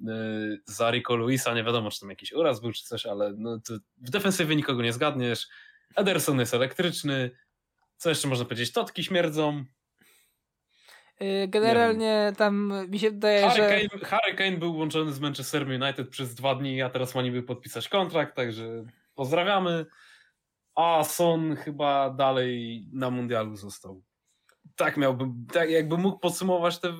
yy, 0.00 0.60
za 0.64 0.90
Rico 0.90 1.16
Luisa, 1.16 1.54
nie 1.54 1.64
wiadomo 1.64 1.90
czy 1.90 2.00
tam 2.00 2.10
jakiś 2.10 2.32
uraz 2.32 2.60
był 2.60 2.72
czy 2.72 2.84
coś, 2.84 3.06
ale 3.06 3.32
no, 3.36 3.58
w 3.96 4.10
defensywie 4.10 4.56
nikogo 4.56 4.82
nie 4.82 4.92
zgadniesz. 4.92 5.48
Ederson 5.96 6.40
jest 6.40 6.54
elektryczny, 6.54 7.30
co 7.96 8.08
jeszcze 8.08 8.28
można 8.28 8.44
powiedzieć? 8.44 8.72
Totki 8.72 9.04
śmierdzą. 9.04 9.64
Yy, 11.20 11.48
generalnie 11.48 12.32
tam 12.36 12.72
mi 12.88 12.98
się 12.98 13.10
wydaje, 13.10 13.50
że... 13.50 13.68
Harry 13.68 13.88
Kane, 13.88 14.04
Harry 14.04 14.34
Kane 14.34 14.56
był 14.56 14.76
łączony 14.76 15.12
z 15.12 15.20
Manchester 15.20 15.68
United 15.68 16.08
przez 16.08 16.34
dwa 16.34 16.54
dni, 16.54 16.82
a 16.82 16.90
teraz 16.90 17.14
ma 17.14 17.22
niby 17.22 17.42
podpisać 17.42 17.88
kontrakt, 17.88 18.36
także 18.36 18.84
pozdrawiamy. 19.14 19.86
A 20.78 21.04
Son 21.04 21.56
chyba 21.56 22.10
dalej 22.10 22.84
na 22.92 23.10
mundialu 23.10 23.56
został. 23.56 24.02
Tak 24.76 24.96
miałbym, 24.96 25.46
tak 25.52 25.70
jakby 25.70 25.98
mógł 25.98 26.18
podsumować 26.18 26.78
te, 26.78 26.92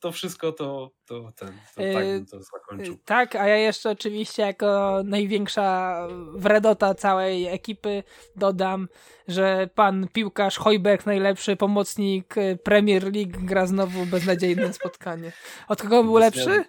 to 0.00 0.12
wszystko, 0.12 0.52
to, 0.52 0.90
to 1.06 1.32
ten, 1.36 1.48
to 1.48 1.74
tak 1.74 2.04
Yy, 2.04 2.14
bym 2.14 2.26
to 2.26 2.42
zakończył. 2.42 2.96
Tak, 3.04 3.36
a 3.36 3.46
ja 3.46 3.56
jeszcze 3.56 3.90
oczywiście 3.90 4.42
jako 4.42 5.00
największa 5.04 5.98
wredota 6.34 6.94
całej 6.94 7.46
ekipy 7.46 8.02
dodam, 8.36 8.88
że 9.28 9.68
pan 9.74 10.08
piłkarz 10.12 10.58
Hojberg, 10.58 11.06
najlepszy 11.06 11.56
pomocnik 11.56 12.36
y, 12.36 12.58
Premier 12.64 13.02
League, 13.14 13.46
gra 13.46 13.66
znowu 13.66 14.06
beznadziejne 14.06 14.72
spotkanie. 14.82 15.32
Od 15.68 15.82
kogo 15.82 16.04
był 16.04 16.16
lepszy? 16.16 16.64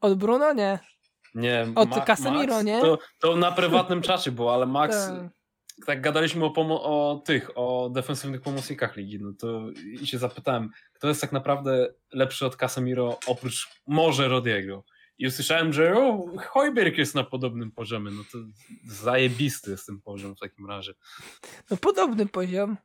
Od 0.00 0.14
Bruno? 0.14 0.52
Nie. 0.52 0.78
Nie, 1.34 1.66
Od 1.74 2.04
Casemiro, 2.06 2.54
Max, 2.54 2.64
nie? 2.64 2.80
To, 2.80 2.98
to 3.20 3.36
na 3.36 3.52
prywatnym 3.52 4.02
czacie 4.02 4.32
było, 4.32 4.54
ale 4.54 4.66
Max, 4.66 5.06
Tak. 5.06 5.43
Tak 5.86 6.00
gadaliśmy 6.00 6.44
o, 6.44 6.52
o 6.82 7.18
tych, 7.18 7.50
o 7.54 7.90
defensywnych 7.94 8.40
pomocnikach 8.40 8.96
ligi, 8.96 9.18
no 9.20 9.32
to 9.38 9.70
i 10.00 10.06
się 10.06 10.18
zapytałem, 10.18 10.70
kto 10.92 11.08
jest 11.08 11.20
tak 11.20 11.32
naprawdę 11.32 11.94
lepszy 12.12 12.46
od 12.46 12.56
Casemiro 12.56 13.18
oprócz 13.26 13.68
może 13.86 14.28
Rodiego. 14.28 14.84
I 15.18 15.26
usłyszałem, 15.26 15.72
że 15.72 15.96
o, 15.96 16.26
jest 16.96 17.14
na 17.14 17.24
podobnym 17.24 17.72
poziomie, 17.72 18.10
no 18.10 18.22
to 18.32 18.38
zajebisty 18.84 19.70
jest 19.70 19.86
ten 19.86 20.00
poziom 20.00 20.36
w 20.36 20.40
takim 20.40 20.66
razie. 20.66 20.94
No 21.70 21.76
podobny 21.76 22.26
poziom. 22.26 22.76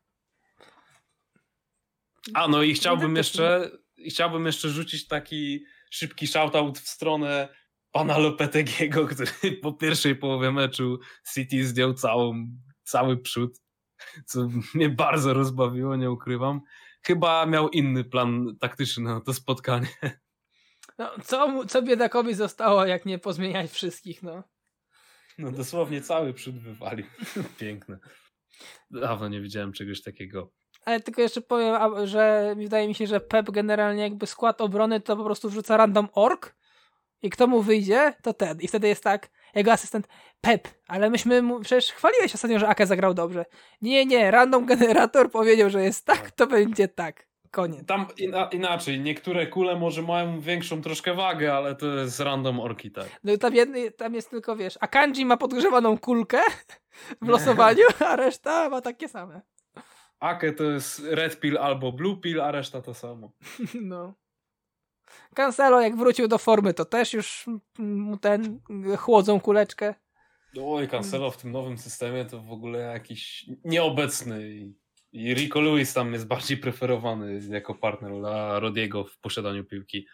A 2.34 2.48
no 2.48 2.64
i 2.64 2.74
chciałbym 2.74 3.16
jeszcze, 3.16 3.72
chciałbym 4.10 4.46
jeszcze 4.46 4.70
rzucić 4.70 5.08
taki 5.08 5.66
szybki 5.90 6.28
shoutout 6.28 6.80
w 6.80 6.88
stronę 6.88 7.50
pana 7.92 8.18
Lopetegiego, 8.18 9.08
który 9.08 9.52
po 9.62 9.74
pierwszej 9.74 10.16
połowie 10.16 10.52
meczu 10.52 11.00
City 11.34 11.68
zdjął 11.68 11.94
całą, 11.94 12.48
cały 12.90 13.18
przód, 13.18 13.62
co 14.26 14.48
mnie 14.74 14.90
bardzo 14.90 15.34
rozbawiło, 15.34 15.96
nie 15.96 16.12
ukrywam. 16.12 16.62
Chyba 17.02 17.46
miał 17.46 17.70
inny 17.70 18.04
plan 18.04 18.58
taktyczny 18.60 19.04
na 19.04 19.22
to 19.22 19.34
spotkanie. 19.34 19.88
No, 20.98 21.12
co, 21.24 21.66
co 21.68 21.82
biedakowi 21.82 22.34
zostało, 22.34 22.86
jak 22.86 23.06
nie 23.06 23.20
pozmieniać 23.20 23.72
wszystkich, 23.72 24.24
no. 24.24 24.44
No 25.38 25.52
dosłownie 25.52 26.02
cały 26.02 26.34
przód 26.34 26.60
wywalił. 26.60 27.06
Piękne. 27.60 28.00
Dawno 28.92 29.28
nie 29.28 29.42
widziałem 29.42 29.74
czegoś 29.74 30.02
takiego. 30.02 30.52
Ale 30.86 31.00
tylko 31.00 31.22
jeszcze 31.22 31.42
powiem, 31.42 32.08
że 32.08 32.56
wydaje 32.58 32.88
mi 32.88 32.96
się, 32.96 33.08
że 33.08 33.20
Pep 33.20 33.52
generalnie 33.52 34.04
jakby 34.04 34.28
skład 34.28 34.62
obrony 34.62 35.02
to 35.02 35.18
po 35.18 35.24
prostu 35.24 35.50
wrzuca 35.50 35.78
random 35.78 36.08
ork 36.14 36.56
i 37.22 37.30
kto 37.30 37.48
mu 37.48 37.62
wyjdzie, 37.62 38.14
to 38.24 38.34
ten. 38.34 38.62
I 38.62 38.68
wtedy 38.68 38.88
jest 38.88 39.04
tak, 39.04 39.30
jego 39.56 39.72
asystent 39.72 40.08
Pep, 40.42 40.68
ale 40.88 41.10
myśmy 41.10 41.42
mu, 41.42 41.60
przecież 41.60 41.92
chwaliłeś 41.92 42.36
ostatnio, 42.36 42.60
że 42.60 42.68
Ake 42.68 42.86
zagrał 42.88 43.14
dobrze. 43.14 43.46
Nie, 43.82 44.06
nie, 44.06 44.32
random 44.32 44.66
generator 44.66 45.32
powiedział, 45.32 45.70
że 45.70 45.84
jest 45.84 46.06
tak, 46.06 46.32
to 46.32 46.48
będzie 46.48 46.88
tak. 46.88 47.30
Koniec. 47.52 47.86
Tam 47.86 48.06
ina 48.18 48.46
inaczej, 48.46 49.00
niektóre 49.00 49.48
kule 49.48 49.76
może 49.76 50.02
mają 50.02 50.40
większą 50.40 50.82
troszkę 50.82 51.14
wagę, 51.14 51.54
ale 51.54 51.76
to 51.76 51.86
jest 51.86 52.20
random 52.20 52.60
orki, 52.60 52.92
tak. 52.92 53.08
No 53.24 53.38
tam, 53.38 53.56
jedny, 53.56 53.92
tam 53.92 54.14
jest 54.14 54.30
tylko, 54.30 54.56
wiesz, 54.56 54.78
a 54.82 54.88
Kanji 54.88 55.26
ma 55.26 55.38
podgrzewaną 55.38 55.98
kulkę 55.98 56.42
w 57.22 57.28
losowaniu, 57.28 57.84
a 58.10 58.16
reszta 58.16 58.70
ma 58.70 58.82
takie 58.82 59.08
same. 59.08 59.42
Ake 60.20 60.54
to 60.54 60.64
jest 60.64 61.02
red 61.10 61.40
pill 61.40 61.58
albo 61.58 61.92
blue 61.92 62.18
pill, 62.18 62.42
a 62.42 62.52
reszta 62.52 62.82
to 62.82 62.94
samo. 62.94 63.32
No. 63.82 64.14
Cancelo 65.36 65.82
jak 65.82 65.96
wrócił 65.96 66.28
do 66.28 66.38
formy, 66.38 66.74
to 66.74 66.86
też 66.86 67.14
już 67.14 67.46
mu 67.78 68.18
ten 68.18 68.60
chłodzą 68.98 69.40
kuleczkę. 69.40 69.96
Oj, 70.64 70.88
Cancelo 70.88 71.32
w 71.32 71.38
tym 71.38 71.52
nowym 71.52 71.78
systemie 71.78 72.26
to 72.26 72.42
w 72.42 72.52
ogóle 72.52 72.80
jakiś 72.80 73.46
nieobecny 73.66 74.50
i, 74.50 74.76
Rico 75.34 75.62
Lewis 75.62 75.94
tam 75.94 76.14
jest 76.14 76.28
bardziej 76.28 76.58
preferowany 76.58 77.42
jako 77.50 77.76
partner 77.76 78.12
dla 78.12 78.60
Rodiego 78.60 79.04
w 79.04 79.20
posiadaniu 79.20 79.66
piłki. 79.66 80.08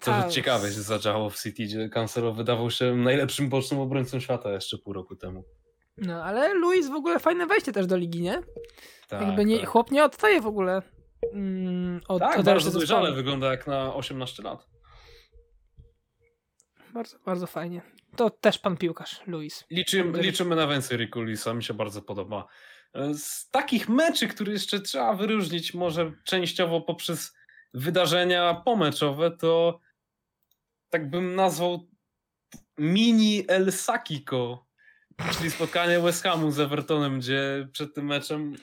Co 0.00 0.10
tak. 0.10 0.30
ciekawe 0.30 0.72
się 0.72 0.80
zadziało 0.80 1.30
w 1.30 1.42
City, 1.42 1.62
gdzie 1.62 1.88
Cancelo 1.88 2.32
wydawał 2.32 2.70
się 2.70 2.96
najlepszym 2.96 3.48
bocznym 3.48 3.80
obrońcą 3.80 4.20
świata 4.20 4.52
jeszcze 4.52 4.78
pół 4.78 4.92
roku 4.92 5.16
temu. 5.16 5.44
No, 5.96 6.24
ale 6.24 6.54
Luis 6.54 6.88
w 6.88 6.94
ogóle 6.94 7.18
fajne 7.18 7.46
wejście 7.46 7.72
też 7.72 7.86
do 7.86 7.96
ligi, 7.96 8.22
nie? 8.22 8.42
Tak, 9.08 9.22
Jakby 9.22 9.44
nie, 9.44 9.60
tak. 9.60 9.68
chłop 9.68 9.90
nie 9.90 10.04
odstaje 10.04 10.40
w 10.40 10.46
ogóle 10.46 10.82
mm, 11.32 12.00
od 12.08 12.20
Tak, 12.20 12.38
od 12.38 12.44
bardzo 12.44 12.70
dojrzale 12.70 13.12
wygląda 13.12 13.50
jak 13.50 13.66
na 13.66 13.94
18 13.94 14.42
lat. 14.42 14.68
Bardzo, 16.94 17.18
bardzo 17.26 17.46
fajnie. 17.46 17.82
To 18.16 18.30
też 18.30 18.58
pan 18.58 18.76
piłkarz, 18.76 19.20
Luis. 19.26 19.64
Liczymy, 19.70 20.22
liczymy 20.22 20.56
na 20.56 20.66
więcej 20.66 20.98
Riku 20.98 21.20
Luisa, 21.20 21.54
mi 21.54 21.64
się 21.64 21.74
bardzo 21.74 22.02
podoba. 22.02 22.46
Z 23.14 23.50
takich 23.50 23.88
meczy, 23.88 24.28
które 24.28 24.52
jeszcze 24.52 24.80
trzeba 24.80 25.14
wyróżnić, 25.14 25.74
może 25.74 26.12
częściowo 26.24 26.80
poprzez 26.80 27.34
wydarzenia 27.74 28.54
pomeczowe, 28.54 29.30
to 29.30 29.80
tak 30.90 31.10
bym 31.10 31.34
nazwał 31.34 31.88
mini 32.78 33.44
El 33.48 33.72
Sakiko 33.72 34.66
Czyli 35.32 35.50
spotkanie 35.50 36.00
West 36.00 36.22
Hamu 36.22 36.50
z 36.50 36.60
Evertonem, 36.60 37.18
gdzie 37.18 37.68
przed 37.72 37.94
tym 37.94 38.06
meczem 38.06 38.56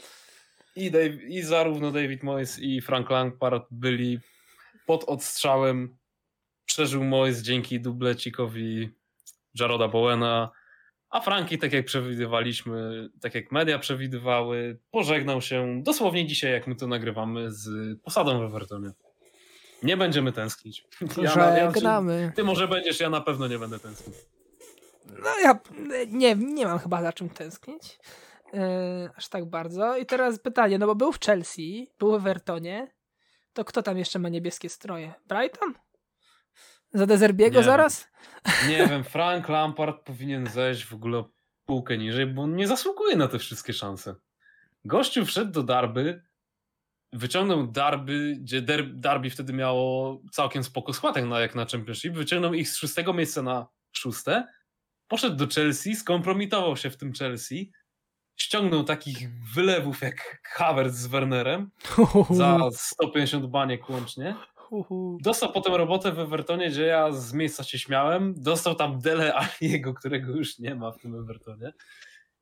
i, 0.76 0.92
Dave, 0.92 1.24
i 1.28 1.42
zarówno 1.42 1.92
David 1.92 2.24
Moyes 2.24 2.60
i 2.60 2.82
Frank 2.82 3.10
Lampard 3.10 3.68
byli 3.72 4.20
pod 4.86 5.04
odstrzałem. 5.04 5.98
Przeżył 6.66 7.04
Moyes 7.04 7.42
dzięki 7.42 7.80
dublecikowi 7.80 8.90
Jaroda 9.60 9.88
Bowena, 9.88 10.52
a 11.10 11.22
Franki, 11.22 11.58
tak 11.58 11.74
jak 11.74 11.86
przewidywaliśmy, 11.86 13.10
tak 13.22 13.36
jak 13.36 13.52
media 13.52 13.80
przewidywały, 13.80 14.80
pożegnał 14.92 15.42
się 15.42 15.84
dosłownie 15.84 16.28
dzisiaj, 16.28 16.52
jak 16.52 16.68
my 16.68 16.76
to 16.76 16.88
nagrywamy, 16.88 17.52
z 17.52 18.00
posadą 18.02 18.40
w 18.40 18.44
Evertonie. 18.44 18.92
Nie 19.84 19.98
będziemy 19.98 20.32
tęsknić. 20.32 20.86
Ja, 21.18 21.58
ja, 21.58 21.72
ty 22.36 22.44
może 22.44 22.68
będziesz, 22.68 23.00
ja 23.00 23.10
na 23.10 23.22
pewno 23.22 23.48
nie 23.48 23.60
będę 23.60 23.80
tęsknić. 23.80 24.16
No 25.24 25.40
ja 25.44 25.60
nie, 26.08 26.36
nie 26.36 26.66
mam 26.66 26.80
chyba 26.80 27.02
za 27.02 27.14
czym 27.14 27.30
tęsknić. 27.30 28.00
Yy, 28.54 29.10
aż 29.16 29.30
tak 29.30 29.46
bardzo. 29.46 29.98
I 29.98 30.06
teraz 30.06 30.40
pytanie, 30.40 30.78
no 30.80 30.88
bo 30.88 30.96
był 30.96 31.12
w 31.12 31.20
Chelsea, 31.20 31.92
był 32.00 32.12
w 32.12 32.16
Evertonie, 32.16 32.88
to 33.54 33.66
kto 33.66 33.84
tam 33.84 33.98
jeszcze 33.98 34.20
ma 34.20 34.30
niebieskie 34.30 34.70
stroje? 34.70 35.14
Brighton? 35.28 35.74
Za 36.94 37.06
Dezerbiego 37.06 37.64
zaraz? 37.64 38.08
Nie 38.68 38.88
wiem, 38.88 39.04
Frank 39.04 39.50
Lampard 39.50 40.06
powinien 40.06 40.48
zejść 40.48 40.86
w 40.86 40.94
ogóle 40.94 41.24
półkę 41.66 41.98
niżej, 41.98 42.28
bo 42.28 42.42
on 42.42 42.56
nie 42.56 42.68
zasługuje 42.68 43.16
na 43.16 43.28
te 43.28 43.40
wszystkie 43.40 43.74
szanse. 43.74 44.16
Gościu 44.86 45.26
wszedł 45.26 45.52
do 45.52 45.64
Darby, 45.64 46.22
wyciągnął 47.14 47.68
Darby, 47.68 48.38
gdzie 48.40 48.62
Darby 48.94 49.30
wtedy 49.30 49.54
miało 49.54 50.22
całkiem 50.32 50.64
spoko 50.64 50.94
składek 50.94 51.26
na, 51.26 51.40
jak 51.40 51.56
na 51.56 51.66
Championship, 51.66 52.14
wyciągnął 52.14 52.54
ich 52.54 52.70
z 52.70 52.78
szóstego 52.78 53.14
miejsca 53.14 53.42
na 53.42 53.68
szóste, 53.92 54.48
poszedł 55.08 55.36
do 55.36 55.48
Chelsea, 55.48 55.96
skompromitował 55.96 56.78
się 56.78 56.90
w 56.90 56.98
tym 56.98 57.14
Chelsea, 57.14 57.72
ściągnął 58.42 58.84
takich 58.84 59.18
wylewów 59.54 60.02
jak 60.02 60.42
Havertz 60.44 60.94
z 60.94 61.08
Wernerem 61.08 61.72
za 62.30 62.60
150 62.74 63.46
baniek 63.46 63.90
łącznie. 63.90 64.36
Dostał 65.22 65.52
potem 65.52 65.76
robotę 65.76 66.12
w 66.12 66.20
Evertonie, 66.20 66.70
gdzie 66.70 66.84
ja 66.84 67.12
z 67.12 67.34
miejsca 67.34 67.64
się 67.64 67.80
śmiałem. 67.80 68.34
Dostał 68.38 68.76
tam 68.76 69.00
Dele 69.00 69.34
Aliego, 69.62 69.94
którego 69.94 70.32
już 70.32 70.60
nie 70.60 70.76
ma 70.76 70.92
w 70.92 70.98
tym 70.98 71.16
Evertonie. 71.16 71.74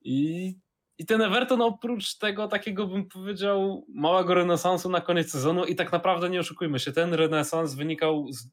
I, 0.01 0.55
I 0.97 1.05
ten 1.05 1.21
Everton 1.21 1.61
oprócz 1.61 2.17
tego 2.17 2.47
takiego 2.47 2.87
bym 2.87 3.07
powiedział 3.07 3.85
małego 3.95 4.33
renesansu 4.33 4.89
na 4.89 5.01
koniec 5.01 5.31
sezonu 5.31 5.65
i 5.65 5.75
tak 5.75 5.91
naprawdę 5.91 6.29
nie 6.29 6.39
oszukujmy 6.39 6.79
się, 6.79 6.91
ten 6.91 7.13
renesans 7.13 7.73
wynikał 7.75 8.27
z, 8.31 8.49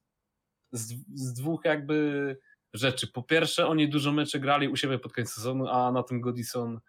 z, 0.73 0.95
z 1.15 1.33
dwóch 1.33 1.65
jakby 1.65 2.39
rzeczy. 2.75 3.07
Po 3.07 3.23
pierwsze, 3.23 3.67
oni 3.67 3.89
dużo 3.89 4.13
meczy 4.13 4.41
grali 4.41 4.69
u 4.69 4.77
siebie 4.77 4.99
pod 4.99 5.13
koniec 5.13 5.33
sezonu, 5.33 5.69
a 5.69 5.93
na 5.93 6.03
tym 6.03 6.21
Godison 6.21 6.81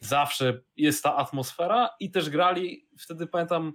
zawsze 0.00 0.62
jest 0.76 1.02
ta 1.02 1.16
atmosfera 1.16 1.90
i 2.00 2.10
też 2.10 2.30
grali, 2.30 2.88
wtedy 2.98 3.26
pamiętam, 3.26 3.72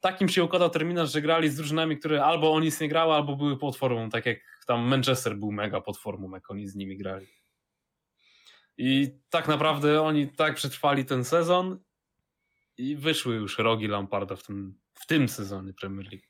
takim 0.00 0.28
się 0.28 0.44
układał 0.44 0.70
terminarz, 0.70 1.12
że 1.12 1.22
grali 1.22 1.48
z 1.48 1.56
drużynami, 1.56 1.98
które 1.98 2.24
albo 2.24 2.52
oni 2.52 2.66
nic 2.66 2.80
nie 2.80 2.88
grały, 2.88 3.14
albo 3.14 3.36
były 3.36 3.58
pod 3.58 3.76
formą, 3.76 4.10
tak 4.10 4.26
jak 4.26 4.38
tam 4.66 4.80
Manchester 4.80 5.36
był 5.36 5.52
mega 5.52 5.80
pod 5.80 5.98
formą, 5.98 6.34
jak 6.34 6.50
oni 6.50 6.68
z 6.68 6.74
nimi 6.74 6.96
grali. 6.96 7.26
I 8.76 9.18
tak 9.30 9.48
naprawdę 9.48 10.02
oni 10.02 10.32
tak 10.32 10.54
przetrwali 10.54 11.04
ten 11.04 11.24
sezon 11.24 11.78
i 12.76 12.96
wyszły 12.96 13.34
już 13.34 13.58
rogi 13.58 13.88
Lamparda 13.88 14.36
w 14.36 14.42
tym, 14.42 14.80
w 14.94 15.06
tym 15.06 15.28
sezonie 15.28 15.72
Premier 15.72 16.06
League. 16.12 16.26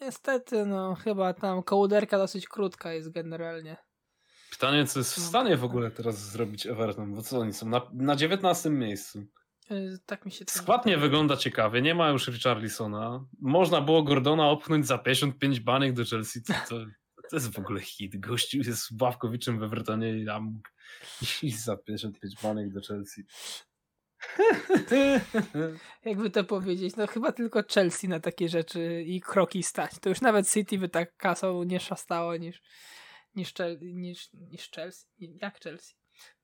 Niestety, 0.00 0.66
no 0.66 0.94
chyba 0.94 1.34
tam 1.34 1.62
kołoderka 1.62 2.18
dosyć 2.18 2.48
krótka 2.48 2.92
jest 2.92 3.12
generalnie. 3.12 3.76
Pytanie, 4.50 4.86
co 4.86 4.98
jest 4.98 5.14
w 5.14 5.18
no. 5.18 5.24
stanie 5.24 5.56
w 5.56 5.64
ogóle 5.64 5.90
teraz 5.90 6.30
zrobić 6.30 6.66
Everton, 6.66 7.14
bo 7.14 7.22
co 7.22 7.38
oni 7.38 7.52
są 7.52 7.68
na, 7.68 7.90
na 7.92 8.16
19 8.16 8.70
miejscu. 8.70 9.26
Yy, 9.70 9.98
tak 10.06 10.26
mi 10.26 10.32
się 10.32 10.44
to 10.44 10.52
Skład 10.52 10.86
nie 10.86 10.98
wygląda 10.98 11.36
ciekawie, 11.36 11.82
nie 11.82 11.94
ma 11.94 12.08
już 12.08 12.28
Richarlisona. 12.28 13.24
Można 13.40 13.80
było 13.80 14.02
Gordona 14.02 14.48
opchnąć 14.48 14.86
za 14.86 14.98
55 14.98 15.60
banek 15.60 15.92
do 15.92 16.04
Chelsea. 16.04 16.42
To, 16.42 16.52
to, 16.68 16.84
to 17.30 17.36
jest 17.36 17.52
w 17.52 17.58
ogóle 17.58 17.80
hit. 17.80 18.20
Gościu 18.20 18.58
jest 18.58 18.96
Bławkowiczem 18.96 19.58
w 19.58 19.62
Evertonie 19.62 20.18
i 20.18 20.26
tam 20.26 20.60
i 21.42 21.50
za 21.50 21.76
55 21.76 22.34
banek 22.42 22.72
do 22.72 22.80
Chelsea. 22.80 23.22
Jakby 26.04 26.30
to 26.30 26.44
powiedzieć, 26.44 26.96
no 26.96 27.06
chyba 27.06 27.32
tylko 27.32 27.62
Chelsea 27.74 28.08
na 28.08 28.20
takie 28.20 28.48
rzeczy 28.48 29.02
i 29.06 29.20
kroki 29.20 29.62
stać. 29.62 29.92
To 30.00 30.08
już 30.08 30.20
nawet 30.20 30.50
City 30.50 30.78
by 30.78 30.88
tak 30.88 31.16
kasą 31.16 31.62
nie 31.62 31.80
szastało 31.80 32.36
niż, 32.36 32.62
niż, 33.38 33.54
niż, 33.80 34.32
niż 34.32 34.70
Chelsea. 34.70 35.06
Jak 35.18 35.60
Chelsea 35.60 35.94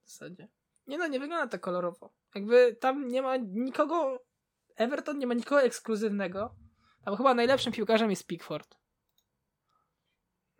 w 0.04 0.10
zasadzie. 0.10 0.48
Nie 0.86 0.98
no, 0.98 1.06
nie 1.06 1.20
wygląda 1.20 1.46
to 1.48 1.58
kolorowo. 1.58 2.14
Jakby 2.34 2.76
tam 2.80 3.08
nie 3.08 3.22
ma 3.22 3.36
nikogo, 3.36 4.24
Everton 4.76 5.18
nie 5.18 5.26
ma 5.26 5.34
nikogo 5.34 5.62
ekskluzywnego. 5.62 6.54
Tam 7.04 7.16
chyba 7.16 7.34
najlepszym 7.34 7.72
piłkarzem 7.72 8.10
jest 8.10 8.26
Pickford. 8.26 8.76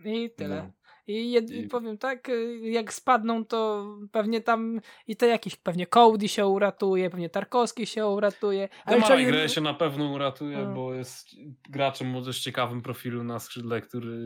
I 0.04 0.30
tyle. 0.30 0.62
No. 0.62 0.72
I, 1.06 1.30
jed, 1.30 1.50
I, 1.50 1.68
powiem 1.68 1.98
tak, 1.98 2.28
y, 2.28 2.60
jak 2.62 2.92
spadną, 2.92 3.44
to 3.44 3.86
pewnie 4.12 4.40
tam 4.40 4.80
i 5.06 5.16
to 5.16 5.26
jakiś, 5.26 5.56
pewnie 5.56 5.86
Cody 5.86 6.28
się 6.28 6.46
uratuje, 6.46 7.10
pewnie 7.10 7.30
Tarkowski 7.30 7.86
się 7.86 8.06
uratuje. 8.06 8.68
Ale 8.84 8.96
Demarai 8.96 9.26
grę 9.26 9.48
się 9.48 9.60
na 9.60 9.74
pewno 9.74 10.12
uratuje, 10.12 10.58
no. 10.58 10.74
bo 10.74 10.94
jest 10.94 11.28
graczem 11.70 12.08
może 12.08 12.32
z 12.32 12.36
ciekawym 12.36 12.82
profilu 12.82 13.24
na 13.24 13.38
skrzydle, 13.38 13.80
który 13.80 14.16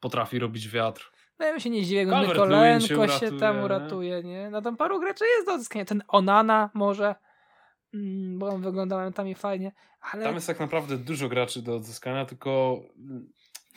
potrafi 0.00 0.38
robić 0.38 0.68
wiatr. 0.68 1.12
No 1.42 1.46
ja 1.46 1.52
bym 1.52 1.60
się 1.60 1.70
nie 1.70 1.84
dziwię, 1.84 2.06
Nikolenko 2.06 3.08
się, 3.08 3.18
się, 3.18 3.38
tam 3.38 3.64
uratuje, 3.64 4.22
nie? 4.22 4.50
No 4.50 4.62
tam 4.62 4.76
paru 4.76 5.00
graczy 5.00 5.24
jest 5.36 5.46
do 5.46 5.52
odzyskania. 5.52 5.84
Ten 5.84 6.02
Onana 6.08 6.70
może 6.74 7.14
mm, 7.94 8.38
bo 8.38 8.48
on 8.48 8.62
wyglądał 8.62 8.98
momentami 8.98 9.34
fajnie, 9.34 9.72
ale 10.00 10.24
Tam 10.24 10.34
jest 10.34 10.46
tak 10.46 10.60
naprawdę 10.60 10.98
dużo 10.98 11.28
graczy 11.28 11.62
do 11.62 11.76
odzyskania, 11.76 12.26
tylko 12.26 12.80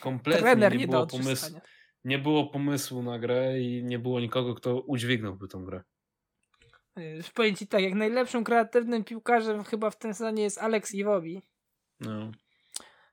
kompletnie 0.00 0.42
trener 0.42 0.72
nie, 0.72 0.78
nie 0.78 0.88
było 0.88 1.06
pomysłu, 1.06 1.60
nie 2.04 2.18
było 2.18 2.46
pomysłu 2.46 3.02
na 3.02 3.18
grę 3.18 3.60
i 3.60 3.84
nie 3.84 3.98
było 3.98 4.20
nikogo, 4.20 4.54
kto 4.54 4.80
udźwignąłby 4.80 5.48
tą 5.48 5.64
grę. 5.64 5.82
Powiem 7.34 7.54
ci 7.54 7.66
tak, 7.66 7.82
jak 7.82 7.94
najlepszym 7.94 8.44
kreatywnym 8.44 9.04
piłkarzem 9.04 9.64
chyba 9.64 9.90
w 9.90 9.98
tym 9.98 10.14
sezonie 10.14 10.42
jest 10.42 10.58
Alex 10.58 10.94
Iwobi. 10.94 11.42
No. 12.00 12.30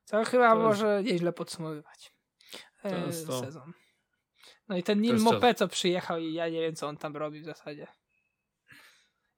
To 0.10 0.24
chyba 0.24 0.50
To 0.50 0.56
jest- 0.56 0.64
może 0.64 1.04
nieźle 1.04 1.34
podsumowywać 1.34 2.14
To 2.82 2.90
e, 2.90 3.06
jest 3.06 3.28
to. 3.28 3.40
sezon. 3.40 3.74
No 4.70 4.78
i 4.78 4.84
ten 4.84 5.02
Neil 5.02 5.18
Mopé, 5.18 5.54
co 5.54 5.68
przyjechał 5.68 6.20
i 6.20 6.34
ja 6.34 6.50
nie 6.50 6.62
wiem, 6.62 6.76
co 6.76 6.88
on 6.88 6.98
tam 6.98 7.18
robi 7.18 7.42
w 7.42 7.46
zasadzie. 7.46 7.88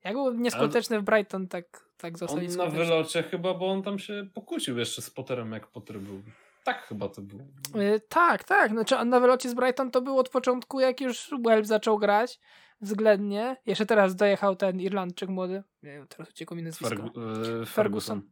Jak 0.04 0.14
był 0.14 0.34
nieskuteczny 0.34 1.00
w 1.00 1.02
Brighton, 1.02 1.48
tak, 1.48 1.64
tak 1.96 2.18
został 2.18 2.38
On 2.38 2.46
na 2.46 2.66
wylocie 2.66 3.22
chyba, 3.22 3.54
bo 3.54 3.70
on 3.70 3.82
tam 3.82 3.98
się 3.98 4.28
pokłócił 4.34 4.78
jeszcze 4.78 5.02
z 5.02 5.10
Potterem, 5.10 5.52
jak 5.52 5.66
Potter 5.66 5.98
był. 6.00 6.22
Tak 6.64 6.82
chyba 6.82 7.08
to 7.08 7.22
było. 7.22 7.42
Y, 7.82 8.00
tak, 8.08 8.44
tak. 8.44 8.70
Znaczy 8.70 8.96
on 8.96 9.08
na 9.08 9.20
wylocie 9.20 9.50
z 9.50 9.54
Brighton 9.54 9.90
to 9.90 10.02
był 10.02 10.18
od 10.18 10.28
początku, 10.28 10.80
jak 10.80 11.00
już 11.00 11.30
Wells 11.44 11.68
zaczął 11.68 11.98
grać 11.98 12.40
względnie. 12.80 13.56
Jeszcze 13.66 13.86
teraz 13.86 14.16
dojechał 14.16 14.56
ten 14.56 14.80
Irlandczyk 14.80 15.28
młody. 15.28 15.62
Nie 15.82 15.92
wiem, 15.92 16.06
teraz 16.08 16.30
uciekło 16.30 16.56
mi 16.56 16.62
nazwisko. 16.62 16.96
Fergu- 16.96 17.62
e, 17.62 17.66
Ferguson. 17.66 18.22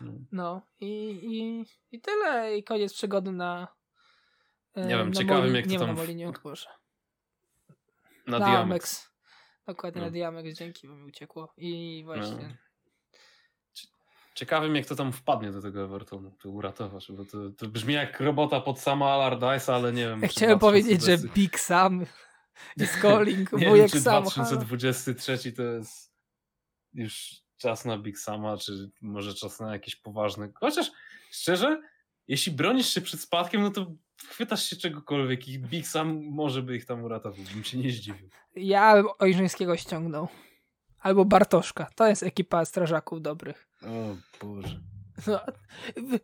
No. 0.00 0.12
No 0.32 0.62
i, 0.80 0.86
i, 1.22 1.64
i 1.96 2.00
tyle. 2.00 2.56
I 2.58 2.64
koniec 2.64 2.94
przygody 2.94 3.32
na 3.32 3.68
Nie 4.76 4.84
wiem, 4.88 5.10
na 5.10 5.14
ciekawym, 5.20 5.54
jak 5.54 5.64
to 5.64 5.70
nie 5.70 5.78
tam 5.78 5.88
na 5.88 5.94
w- 5.94 5.96
Molinie, 5.96 6.32
Boże. 6.44 6.66
Na 8.26 8.38
Na 8.38 8.46
Diamex. 8.46 8.62
Amex. 8.62 9.10
Dokładnie 9.66 10.00
No. 10.00 10.06
na 10.06 10.10
Diamex, 10.10 10.58
dzięki, 10.58 10.88
bo 10.88 10.94
mi 10.96 11.08
uciekło. 11.08 11.52
I 11.56 12.02
właśnie. 12.04 12.48
No. 12.48 12.54
Ciekawym, 14.34 14.76
jak 14.76 14.86
to 14.86 14.96
tam 14.96 15.12
wpadnie 15.12 15.50
do 15.52 15.62
tego 15.62 15.84
Evertonu, 15.84 16.30
to 16.42 16.50
uratować, 16.50 17.12
bo 17.12 17.24
to, 17.24 17.50
to 17.50 17.66
brzmi 17.68 17.94
jak 17.94 18.20
robota 18.20 18.60
pod 18.60 18.80
sama 18.80 19.06
Allardyce'a, 19.06 19.72
ale 19.72 19.92
nie 19.92 20.08
wiem. 20.08 20.22
Ja 20.22 20.28
chciałem 20.28 20.58
powiedzieć, 20.58 21.00
że 21.02 21.16
2020 21.18 21.34
Big 21.34 21.60
Sam 21.60 22.06
jest 22.76 23.00
calling, 23.00 23.52
nie 23.52 23.58
wiem, 23.58 23.68
wujek 23.68 23.90
czy 23.90 24.00
Sam. 24.00 24.22
2023 24.24 25.52
to 25.52 25.62
jest 25.62 26.12
już 26.94 27.42
czas 27.56 27.84
na 27.84 27.98
Big 27.98 28.18
Sama, 28.18 28.56
czy 28.56 28.90
może 29.00 29.34
czas 29.34 29.60
na 29.60 29.72
jakieś 29.72 29.96
poważne. 29.96 30.48
Chociaż 30.54 30.90
szczerze, 31.30 31.82
jeśli 32.28 32.52
bronisz 32.52 32.88
się 32.94 33.00
przed 33.00 33.20
spadkiem, 33.20 33.62
no 33.62 33.70
to 33.70 33.92
chwytasz 34.28 34.64
się 34.64 34.76
czegokolwiek 34.76 35.48
i 35.48 35.58
Big 35.58 35.86
Sam 35.86 36.22
może 36.30 36.62
by 36.62 36.76
ich 36.76 36.86
tam 36.86 37.04
uratował, 37.04 37.44
bym 37.54 37.64
się 37.64 37.78
nie 37.78 37.90
zdziwił. 37.90 38.28
Ja 38.56 38.94
bym 38.94 39.06
Ojrzyńskiego 39.18 39.76
ściągnął. 39.76 40.28
Albo 41.00 41.24
Bartoszka. 41.24 41.86
To 41.94 42.06
jest 42.06 42.22
ekipa 42.22 42.64
strażaków 42.64 43.22
dobrych. 43.22 43.68
O 43.82 44.16
Boże. 44.44 44.80
No, 45.26 45.40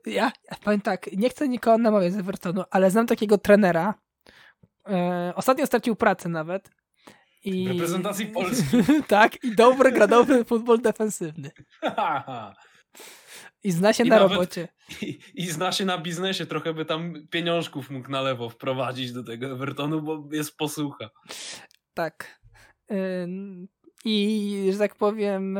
ja, 0.07 0.33
ja 0.51 0.57
powiem 0.65 0.81
tak, 0.81 1.13
nie 1.13 1.31
chcę 1.31 1.49
nikogo 1.49 1.79
namawiać 1.79 2.13
z 2.13 2.17
Evertonu, 2.17 2.65
ale 2.71 2.91
znam 2.91 3.07
takiego 3.07 3.39
trenera. 3.39 3.95
E, 4.89 5.33
ostatnio 5.37 5.67
stracił 5.67 5.97
pracę 5.97 6.29
nawet. 6.29 6.71
I... 7.45 7.65
W 7.65 7.71
reprezentacji 7.71 8.27
Polski. 8.27 8.77
tak, 9.09 9.45
i 9.45 9.55
dobry, 9.55 9.93
gra 9.93 10.07
dobry 10.07 10.45
futbol 10.49 10.81
defensywny. 10.81 11.51
I 13.67 13.73
zna 13.73 13.93
się 13.93 14.05
I 14.05 14.09
na 14.09 14.17
nawet- 14.17 14.33
robocie. 14.33 14.69
I, 15.03 15.19
I 15.35 15.47
zna 15.51 15.73
się 15.73 15.85
na 15.85 15.99
biznesie, 15.99 16.47
trochę 16.47 16.75
by 16.75 16.85
tam 16.85 17.15
pieniążków 17.31 17.91
mógł 17.91 18.11
na 18.11 18.21
lewo 18.23 18.49
wprowadzić 18.51 19.13
do 19.13 19.25
tego 19.25 19.47
Evertonu, 19.47 20.03
bo 20.03 20.29
jest 20.33 20.57
posłucha. 20.57 21.11
Tak. 21.95 22.41
I, 24.05 24.69
że 24.73 24.79
tak 24.79 24.95
powiem, 24.95 25.57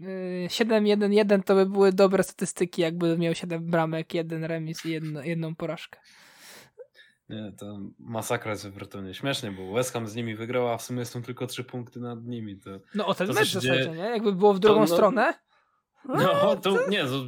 y, 0.00 0.46
7-1-1 0.50 1.42
to 1.42 1.54
by 1.54 1.66
były 1.66 1.92
dobre 1.92 2.22
statystyki, 2.22 2.82
jakby 2.82 3.18
miał 3.18 3.34
7 3.34 3.66
bramek, 3.70 4.14
jeden 4.14 4.44
remis 4.44 4.86
i 4.86 4.90
jedno, 4.90 5.22
jedną 5.22 5.54
porażkę. 5.56 6.00
Nie, 7.28 7.52
to 7.58 7.78
masakra 7.98 8.50
jest 8.50 8.64
w 8.64 8.66
Evertonie. 8.66 9.14
Śmiesznie, 9.14 9.50
bo 9.50 9.72
West 9.72 9.92
Ham 9.92 10.06
z 10.08 10.14
nimi 10.14 10.34
wygrał, 10.36 10.68
a 10.68 10.76
w 10.78 10.82
sumie 10.82 11.04
są 11.04 11.22
tylko 11.22 11.46
trzy 11.46 11.64
punkty 11.64 12.00
nad 12.00 12.24
nimi. 12.24 12.60
To, 12.60 12.70
No 12.94 13.06
o 13.06 13.14
ten 13.14 13.26
To, 13.26 13.32
mecz 13.32 13.48
w 13.48 13.52
zasadzie, 13.52 13.84
dzieje- 13.84 13.96
nie? 13.96 14.02
Jakby 14.02 14.32
było 14.32 14.54
w 14.54 14.58
drugą 14.58 14.80
no- 14.80 14.86
stronę. 14.86 15.34
No, 16.04 16.56
to 16.56 16.88
nie, 16.88 17.04
to, 17.04 17.24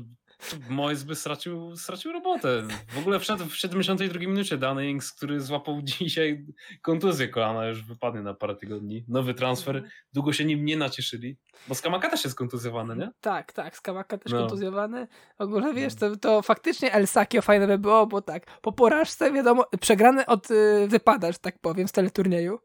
Moyes 0.68 1.02
by 1.04 1.14
stracił, 1.16 1.76
stracił 1.76 2.12
robotę. 2.12 2.62
W 2.88 2.98
ogóle 2.98 3.18
wszedł 3.20 3.44
w 3.44 3.56
72 3.56 4.20
minucie 4.20 4.58
Danny 4.58 4.90
Ings, 4.90 5.12
który 5.12 5.40
złapał 5.40 5.82
dzisiaj 5.98 6.46
kontuzję 6.82 7.28
kolana, 7.28 7.66
już 7.66 7.82
wypadnie 7.82 8.20
na 8.22 8.34
parę 8.34 8.56
tygodni. 8.56 9.04
Nowy 9.08 9.34
transfer, 9.34 9.84
długo 10.12 10.32
się 10.32 10.44
nim 10.44 10.64
nie 10.64 10.76
nacieszyli, 10.76 11.36
bo 11.68 11.74
Skamaka 11.74 12.10
też 12.10 12.24
jest 12.24 12.36
kontuzjowany, 12.36 12.96
nie? 12.96 13.10
Tak, 13.20 13.52
tak, 13.52 13.76
Skawaka 13.76 14.18
też 14.18 14.32
No. 14.32 14.38
kontuzjowany. 14.38 15.08
W 15.38 15.42
ogóle 15.42 15.74
wiesz, 15.74 15.94
to, 15.94 16.16
to 16.16 16.42
faktycznie 16.42 16.92
El 16.92 17.06
Sakio 17.06 17.42
fajne 17.42 17.66
by 17.66 17.78
było, 17.78 18.06
bo 18.06 18.22
tak, 18.22 18.60
po 18.60 18.72
porażce 18.72 19.32
wiadomo, 19.32 19.64
przegrany 19.80 20.26
od 20.26 20.50
y, 20.50 20.86
wypada, 20.88 21.32
że 21.32 21.38
tak 21.38 21.58
powiem, 21.58 21.88
z 21.88 21.92
teleturnieju, 21.92 22.58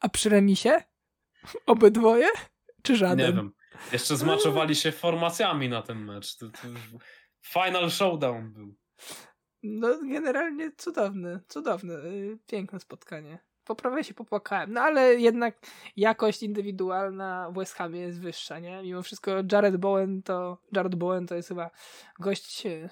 a 0.00 0.08
przy 0.08 0.28
remisie 0.28 0.82
obydwoje, 1.66 2.26
czy 2.82 2.96
żaden? 2.96 3.26
Nie 3.26 3.32
wiem. 3.32 3.52
Jeszcze 3.92 4.16
zmaczowali 4.16 4.76
się 4.76 4.92
formacjami 4.92 5.68
na 5.68 5.82
ten 5.82 6.04
mecz. 6.04 6.36
To, 6.36 6.46
to 6.48 6.58
final 7.42 7.90
showdown 7.90 8.52
był. 8.52 8.74
No 9.62 9.88
generalnie 10.02 10.72
cudowne, 10.76 11.40
cudowne, 11.48 11.94
y, 11.94 12.38
piękne 12.46 12.80
spotkanie. 12.80 13.38
Poprawia 13.64 14.02
się 14.02 14.14
popłakałem, 14.14 14.72
no 14.72 14.80
ale 14.80 15.14
jednak 15.14 15.58
jakość 15.96 16.42
indywidualna 16.42 17.50
w 17.50 17.54
West 17.54 17.74
Hamie 17.74 18.00
jest 18.00 18.20
wyższa, 18.20 18.58
nie? 18.58 18.82
Mimo 18.82 19.02
wszystko 19.02 19.30
Jared 19.52 19.76
Bowen 19.76 20.22
to, 20.22 20.58
Jared 20.72 20.94
Bowen 20.94 21.26
to 21.26 21.34
jest 21.34 21.48
chyba 21.48 21.70
gość 22.18 22.66
y, 22.66 22.88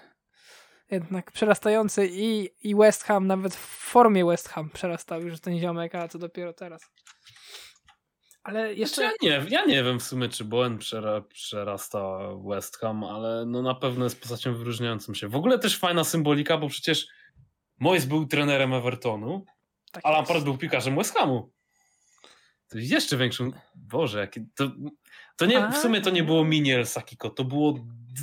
jednak 0.90 1.32
przerastający 1.32 2.08
i, 2.12 2.50
i 2.62 2.74
West 2.74 3.04
Ham, 3.04 3.26
nawet 3.26 3.54
w 3.54 3.66
formie 3.90 4.24
West 4.24 4.48
Ham 4.48 4.70
przerastał 4.70 5.22
już 5.22 5.40
ten 5.40 5.58
ziomek, 5.58 5.94
a 5.94 6.08
co 6.08 6.18
dopiero 6.18 6.52
teraz. 6.52 6.90
Ale 8.46 8.74
jeszcze... 8.74 9.02
Znaczy, 9.02 9.16
ja, 9.22 9.38
nie, 9.38 9.46
ja 9.50 9.64
nie 9.64 9.84
wiem 9.84 9.98
w 10.00 10.02
sumie, 10.02 10.28
czy 10.28 10.44
Bowen 10.44 10.78
przera, 10.78 11.20
przerasta 11.20 12.18
West 12.48 12.76
Ham, 12.78 13.04
ale 13.04 13.46
no 13.46 13.62
na 13.62 13.74
pewno 13.74 14.04
jest 14.04 14.20
postacią 14.20 14.54
wyróżniającą 14.54 15.14
się. 15.14 15.28
W 15.28 15.36
ogóle 15.36 15.58
też 15.58 15.78
fajna 15.78 16.04
symbolika, 16.04 16.58
bo 16.58 16.68
przecież 16.68 17.06
Moyes 17.80 18.04
był 18.04 18.26
trenerem 18.26 18.74
Evertonu, 18.74 19.44
tak 19.92 20.06
a. 20.06 20.10
Lampard 20.10 20.44
był 20.44 20.58
piłkarzem 20.58 20.96
West 20.96 21.14
Hamu. 21.14 21.52
To 22.68 22.78
jest 22.78 22.90
jeszcze 22.90 23.16
większą... 23.16 23.50
Boże, 23.74 24.18
jakie... 24.20 24.46
To, 24.54 24.70
to 25.36 25.46
nie, 25.46 25.68
w 25.70 25.76
sumie 25.76 26.00
to 26.00 26.10
nie 26.10 26.22
było 26.22 26.44
mini 26.44 26.72
El 26.72 26.86
Sakiko, 26.86 27.30
to 27.30 27.44
było 27.44 27.74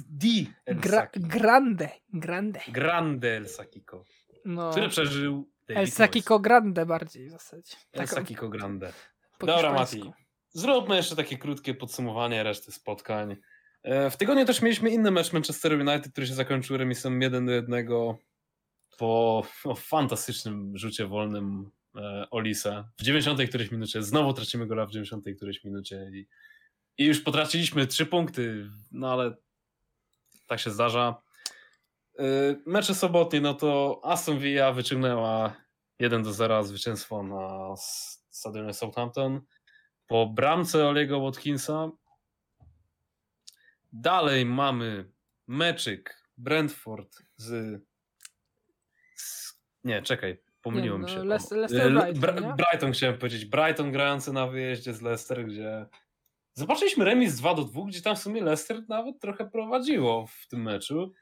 di 0.09 0.53
El 0.65 0.75
Gra, 0.79 1.07
grande, 1.15 1.89
grande. 2.13 2.59
Grande 2.67 3.37
El 3.37 3.49
Sakiko, 3.49 4.05
No. 4.45 4.71
które 4.71 4.89
przeżył 4.89 5.49
David 5.67 5.81
El 5.81 5.91
Sakiko 5.91 6.39
grande 6.39 6.85
bardziej 6.85 7.27
w 7.27 7.31
zasadzie. 7.31 7.75
Moyes. 7.95 8.11
El 8.11 8.15
Sakiko 8.15 8.49
Grande. 8.49 8.93
Po 9.45 9.55
Dobra, 9.55 9.69
hiszpańsku. 9.69 10.09
Mati. 10.09 10.23
Zróbmy 10.49 10.95
jeszcze 10.95 11.15
takie 11.15 11.37
krótkie 11.37 11.73
podsumowanie 11.73 12.43
reszty 12.43 12.71
spotkań. 12.71 13.35
E, 13.83 14.09
W 14.09 14.17
tygodniu 14.17 14.45
też 14.45 14.61
mieliśmy 14.61 14.89
inny 14.89 15.11
mecz 15.11 15.33
Manchester 15.33 15.73
United, 15.73 16.11
który 16.11 16.27
się 16.27 16.33
zakończył 16.33 16.77
remisem 16.77 17.21
1 17.21 17.45
do 17.45 17.51
1 17.51 17.87
po 18.97 19.43
o, 19.65 19.75
fantastycznym 19.75 20.77
rzucie 20.77 21.07
wolnym 21.07 21.71
e, 21.95 22.27
Olisa. 22.31 22.89
W 22.97 23.03
90 23.03 23.49
którejś 23.49 23.71
minucie. 23.71 24.03
Znowu 24.03 24.33
tracimy 24.33 24.67
gola 24.67 24.85
w 24.85 24.91
90 24.91 25.25
którejś 25.35 25.63
minucie 25.63 26.09
i, 26.13 26.27
i 26.97 27.05
już 27.05 27.21
potraciliśmy 27.21 27.87
3 27.87 28.05
punkty, 28.05 28.69
no 28.91 29.11
ale 29.11 29.35
tak 30.47 30.59
się 30.59 30.71
zdarza. 30.71 31.21
E, 32.19 32.23
Mecze 32.65 32.95
sobotnie, 32.95 33.41
no 33.41 33.53
to 33.53 34.01
Aston 34.03 34.39
Villa 34.39 34.71
wyciągnęła 34.71 35.62
1 36.03 36.23
do 36.23 36.33
0 36.33 36.63
zwycięstwo 36.63 37.23
na 37.23 37.73
stadionie 38.29 38.73
Southampton 38.73 39.41
po 40.07 40.25
bramce 40.25 40.87
Oliego 40.87 41.19
Watkinsa. 41.19 41.91
Dalej 43.91 44.45
mamy 44.45 45.11
meczyk 45.47 46.23
Brentford 46.37 47.17
z... 47.35 47.81
z... 49.15 49.53
Nie, 49.83 50.01
czekaj, 50.01 50.43
pomyliło 50.61 50.97
mi 50.97 51.03
no, 51.03 51.09
się. 51.09 51.19
Leicester- 51.19 51.53
O, 51.53 51.59
Leicester 51.59 51.87
e, 51.87 52.13
Brighton, 52.13 52.21
Bra-? 52.21 52.55
Brighton 52.55 52.91
chciałem 52.91 53.17
powiedzieć. 53.17 53.45
Brighton 53.45 53.91
grający 53.91 54.33
na 54.33 54.47
wyjeździe 54.47 54.93
z 54.93 55.01
Leicester, 55.01 55.45
gdzie 55.45 55.85
zobaczyliśmy 56.53 57.05
remis 57.05 57.35
2 57.35 57.53
do 57.53 57.63
2, 57.63 57.81
gdzie 57.87 58.01
tam 58.01 58.15
w 58.15 58.19
sumie 58.19 58.43
Leicester 58.43 58.83
nawet 58.89 59.19
trochę 59.19 59.49
prowadziło 59.49 60.27
w 60.27 60.47
tym 60.47 60.61
meczu. 60.61 61.13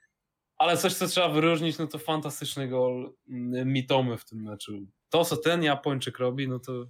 Ale 0.62 0.78
coś, 0.78 0.94
co 0.94 1.08
trzeba 1.08 1.30
wyróżnić, 1.30 1.78
no 1.78 1.88
to 1.88 1.98
fantastyczny 2.00 2.68
gol 2.68 3.14
mm, 3.30 3.74
Mitomy 3.74 4.18
w 4.18 4.26
tym 4.26 4.44
meczu. 4.44 4.72
To, 5.10 5.26
co 5.26 5.38
ten 5.38 5.64
Japończyk 5.64 6.20
robi, 6.20 6.48
no 6.48 6.60
to 6.60 6.86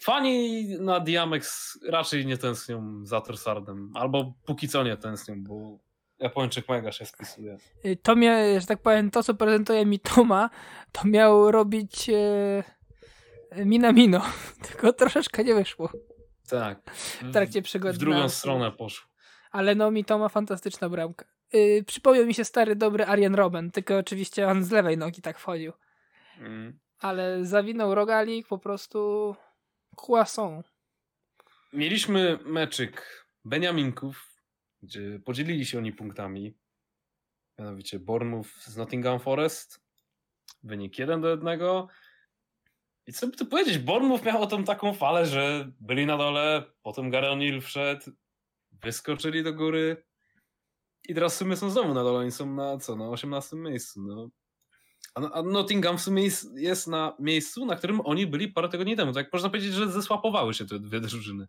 fani 0.00 0.66
na 0.80 1.00
Diamex 1.00 1.78
raczej 1.88 2.26
nie 2.26 2.38
tęsknią 2.38 3.00
za 3.06 3.20
Trossardem. 3.20 3.90
Albo 3.94 4.34
póki 4.44 4.68
co 4.68 4.84
nie 4.84 4.96
tęsknią, 4.96 5.44
bo 5.44 5.78
Japończyk 6.18 6.68
mega 6.68 6.92
się 6.92 7.06
spisuje. 7.06 7.56
Y, 7.86 7.96
To 8.02 8.16
mnie, 8.16 8.60
że 8.60 8.66
tak 8.66 8.82
powiem, 8.82 9.10
to 9.10 9.22
co 9.22 9.34
prezentuje 9.34 9.86
mi 9.86 10.00
Toma, 10.00 10.50
to 10.92 11.08
miał 11.08 11.50
robić 11.50 12.10
e, 12.10 12.64
Minamino, 13.64 14.22
tylko 14.68 14.92
troszeczkę 14.92 15.44
nie 15.44 15.54
wyszło. 15.54 15.90
Tak. 16.48 16.90
W 17.22 17.32
trakcie 17.32 17.62
przygody. 17.62 17.94
W 17.94 17.98
drugą 17.98 18.28
stronę 18.28 18.72
poszło. 18.72 19.10
Ale 19.50 19.74
no 19.74 19.90
mi 19.90 20.04
to 20.04 20.18
ma 20.18 20.28
fantastyczna 20.28 20.88
bramka. 20.88 21.35
Yy, 21.56 21.84
przypomniał 21.84 22.26
mi 22.26 22.34
się 22.34 22.44
stary, 22.44 22.76
dobry 22.76 23.04
Arjen 23.04 23.34
Robben, 23.34 23.70
tylko 23.70 23.98
oczywiście 23.98 24.48
on 24.48 24.64
z 24.64 24.70
lewej 24.70 24.98
nogi 24.98 25.22
tak 25.22 25.38
wchodził. 25.38 25.72
Mm. 26.38 26.78
Ale 26.98 27.44
zawinął 27.44 27.94
rogalik 27.94 28.46
po 28.46 28.58
prostu 28.58 29.34
croissant. 30.06 30.72
Mieliśmy 31.72 32.38
meczyk 32.44 33.26
Beniaminków, 33.44 34.40
gdzie 34.82 35.20
podzielili 35.24 35.66
się 35.66 35.78
oni 35.78 35.92
punktami. 35.92 36.54
Mianowicie 37.58 37.98
Bournemouth 37.98 38.48
z 38.48 38.76
Nottingham 38.76 39.20
Forest. 39.20 39.80
Wynik 40.62 40.98
1 40.98 41.20
do 41.20 41.28
1. 41.28 41.60
I 43.06 43.12
co 43.12 43.26
by 43.26 43.36
tu 43.36 43.46
powiedzieć, 43.46 43.78
Bournemouth 43.78 44.24
miał 44.24 44.46
tą 44.46 44.64
taką 44.64 44.94
falę, 44.94 45.26
że 45.26 45.72
byli 45.80 46.06
na 46.06 46.16
dole, 46.16 46.64
potem 46.82 47.10
Gary 47.10 47.26
O'Neill 47.26 47.60
wszedł, 47.60 48.10
wyskoczyli 48.72 49.42
do 49.42 49.52
góry 49.52 50.06
i 51.08 51.14
teraz 51.14 51.34
w 51.34 51.36
sumie 51.36 51.56
są 51.56 51.70
znowu 51.70 51.94
na 51.94 52.04
dole, 52.04 52.18
oni 52.18 52.32
są 52.32 52.54
na 52.54 52.78
co, 52.78 52.96
na 52.96 53.08
18 53.08 53.56
miejscu. 53.56 54.00
No. 54.02 54.28
A, 55.14 55.42
Nottingham 55.42 55.98
w 55.98 56.02
sumie 56.02 56.24
jest, 56.24 56.58
jest, 56.58 56.86
na 56.86 57.16
miejscu, 57.18 57.66
na 57.66 57.76
którym 57.76 58.00
oni 58.04 58.26
byli 58.26 58.48
parę 58.48 58.68
tygodni 58.68 58.96
temu. 58.96 59.12
Tak 59.12 59.32
można 59.32 59.48
powiedzieć, 59.48 59.72
że 59.72 59.88
zesłapowały 59.88 60.54
się 60.54 60.66
te 60.66 60.78
dwie 60.78 61.00
drużyny. 61.00 61.46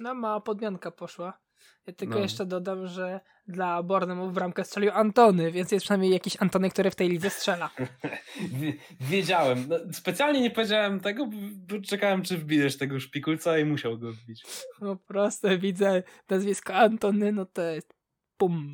No, 0.00 0.14
mała 0.14 0.40
podmianka 0.40 0.90
poszła. 0.90 1.38
Ja 1.86 1.92
tylko 1.92 2.14
no. 2.14 2.20
jeszcze 2.20 2.46
dodam, 2.46 2.86
że 2.86 3.20
dla 3.46 3.82
Bornemu 3.82 4.30
w 4.30 4.32
bramkę 4.32 4.64
strzelił 4.64 4.90
Antony, 4.90 5.52
więc 5.52 5.72
jest 5.72 5.84
przynajmniej 5.84 6.12
jakiś 6.12 6.36
Antony, 6.42 6.70
który 6.70 6.90
w 6.90 6.94
tej 6.94 7.08
lidze 7.08 7.30
strzela. 7.30 7.70
Wiedziałem. 9.10 9.66
No, 9.68 9.76
specjalnie 9.92 10.40
nie 10.40 10.50
powiedziałem 10.50 11.00
tego, 11.00 11.26
bo 11.68 11.80
czekałem, 11.80 12.22
czy 12.22 12.38
wbijesz 12.38 12.78
tego 12.78 13.00
szpikulca 13.00 13.58
i 13.58 13.64
musiał 13.64 13.98
go 13.98 14.12
wbić. 14.12 14.44
No 14.80 14.96
proste, 14.96 15.58
widzę 15.58 16.02
nazwisko 16.28 16.74
Antony, 16.74 17.32
no 17.32 17.46
to 17.46 17.62
jest 17.62 17.94
pum, 18.36 18.72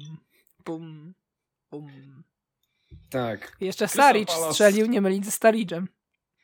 pum, 0.65 1.15
pum. 1.69 2.25
Tak. 3.11 3.57
I 3.61 3.65
jeszcze 3.65 3.89
Saric 3.89 4.31
strzelił, 4.31 4.87
nie 4.87 5.01
mylić 5.01 5.25
ze 5.25 5.31
Staridżem. 5.31 5.89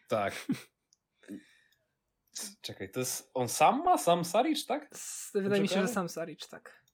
Tak. 0.09 0.47
Czekaj, 2.61 2.91
to 2.91 3.01
jest. 3.01 3.31
On 3.35 3.49
sam 3.49 3.85
ma? 3.85 3.99
Sam 3.99 4.25
Saric, 4.25 4.67
tak? 4.67 4.91
Wydaje 5.35 5.63
mi 5.63 5.69
się, 5.69 5.83
że 5.83 5.89
sam 5.89 6.09
Saric, 6.09 6.49
tak. 6.49 6.85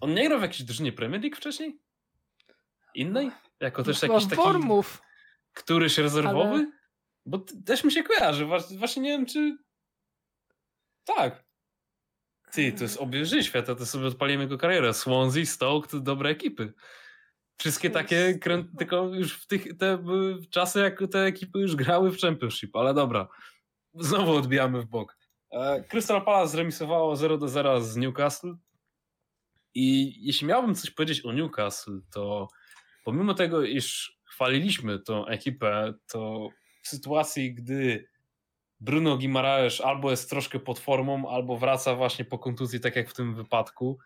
On 0.00 0.14
nie 0.14 0.28
grał 0.28 0.38
w 0.38 0.42
jakiejś 0.42 0.62
drużynie 0.62 0.92
Premier 0.92 1.22
League 1.22 1.36
wcześniej? 1.36 1.80
Innej? 2.94 3.30
Jako 3.60 3.82
też 3.82 4.02
no, 4.02 4.08
jakiś 4.08 4.28
taki. 4.28 4.42
Formów. 4.42 5.02
Któryś 5.52 5.98
rezerwowy? 5.98 6.54
Ale... 6.54 6.72
Bo 7.26 7.38
też 7.38 7.84
mi 7.84 7.92
się 7.92 8.02
kojarzy. 8.02 8.46
Właśnie 8.78 9.02
nie 9.02 9.10
wiem, 9.10 9.26
czy. 9.26 9.58
Tak. 11.04 11.43
Ty, 12.54 12.72
to 12.72 12.84
jest 12.84 12.96
obieży 12.96 13.42
świata, 13.42 13.74
to 13.74 13.86
sobie 13.86 14.06
odpalimy 14.06 14.42
jego 14.42 14.58
karierę. 14.58 14.94
Swansea, 14.94 15.46
Stoke 15.46 15.88
to 15.88 16.00
dobre 16.00 16.30
ekipy. 16.30 16.72
Wszystkie 17.56 17.90
takie, 17.90 18.38
tylko 18.78 19.14
już 19.14 19.42
w 19.42 19.46
tych 19.46 19.76
te 19.78 20.04
czasy, 20.50 20.80
jak 20.80 21.02
te 21.12 21.24
ekipy 21.24 21.58
już 21.58 21.76
grały 21.76 22.10
w 22.10 22.20
Championship, 22.20 22.76
ale 22.76 22.94
dobra. 22.94 23.28
Znowu 23.94 24.32
odbijamy 24.32 24.82
w 24.82 24.86
bok. 24.86 25.16
E, 25.50 25.84
Crystal 25.84 26.24
Palace 26.24 26.52
zremisowało 26.52 27.16
0 27.16 27.38
do 27.38 27.48
0 27.48 27.80
z 27.80 27.96
Newcastle. 27.96 28.54
I 29.74 30.14
jeśli 30.26 30.46
miałbym 30.46 30.74
coś 30.74 30.90
powiedzieć 30.90 31.26
o 31.26 31.32
Newcastle, 31.32 32.00
to 32.12 32.48
pomimo 33.04 33.34
tego, 33.34 33.62
iż 33.62 34.18
chwaliliśmy 34.24 34.98
tą 34.98 35.26
ekipę, 35.26 35.94
to 36.06 36.48
w 36.82 36.88
sytuacji, 36.88 37.54
gdy 37.54 38.08
Bruno 38.84 39.16
Guimaraes 39.16 39.80
albo 39.80 40.10
jest 40.10 40.30
troszkę 40.30 40.58
pod 40.58 40.78
formą, 40.78 41.28
albo 41.28 41.56
wraca 41.56 41.94
właśnie 41.94 42.24
po 42.24 42.38
kontuzji, 42.38 42.80
tak 42.80 42.96
jak 42.96 43.10
w 43.10 43.14
tym 43.14 43.34
wypadku, 43.34 43.98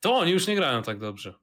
to 0.00 0.16
oni 0.16 0.32
już 0.32 0.46
nie 0.46 0.56
grają 0.56 0.82
tak 0.82 0.98
dobrze. 0.98 1.34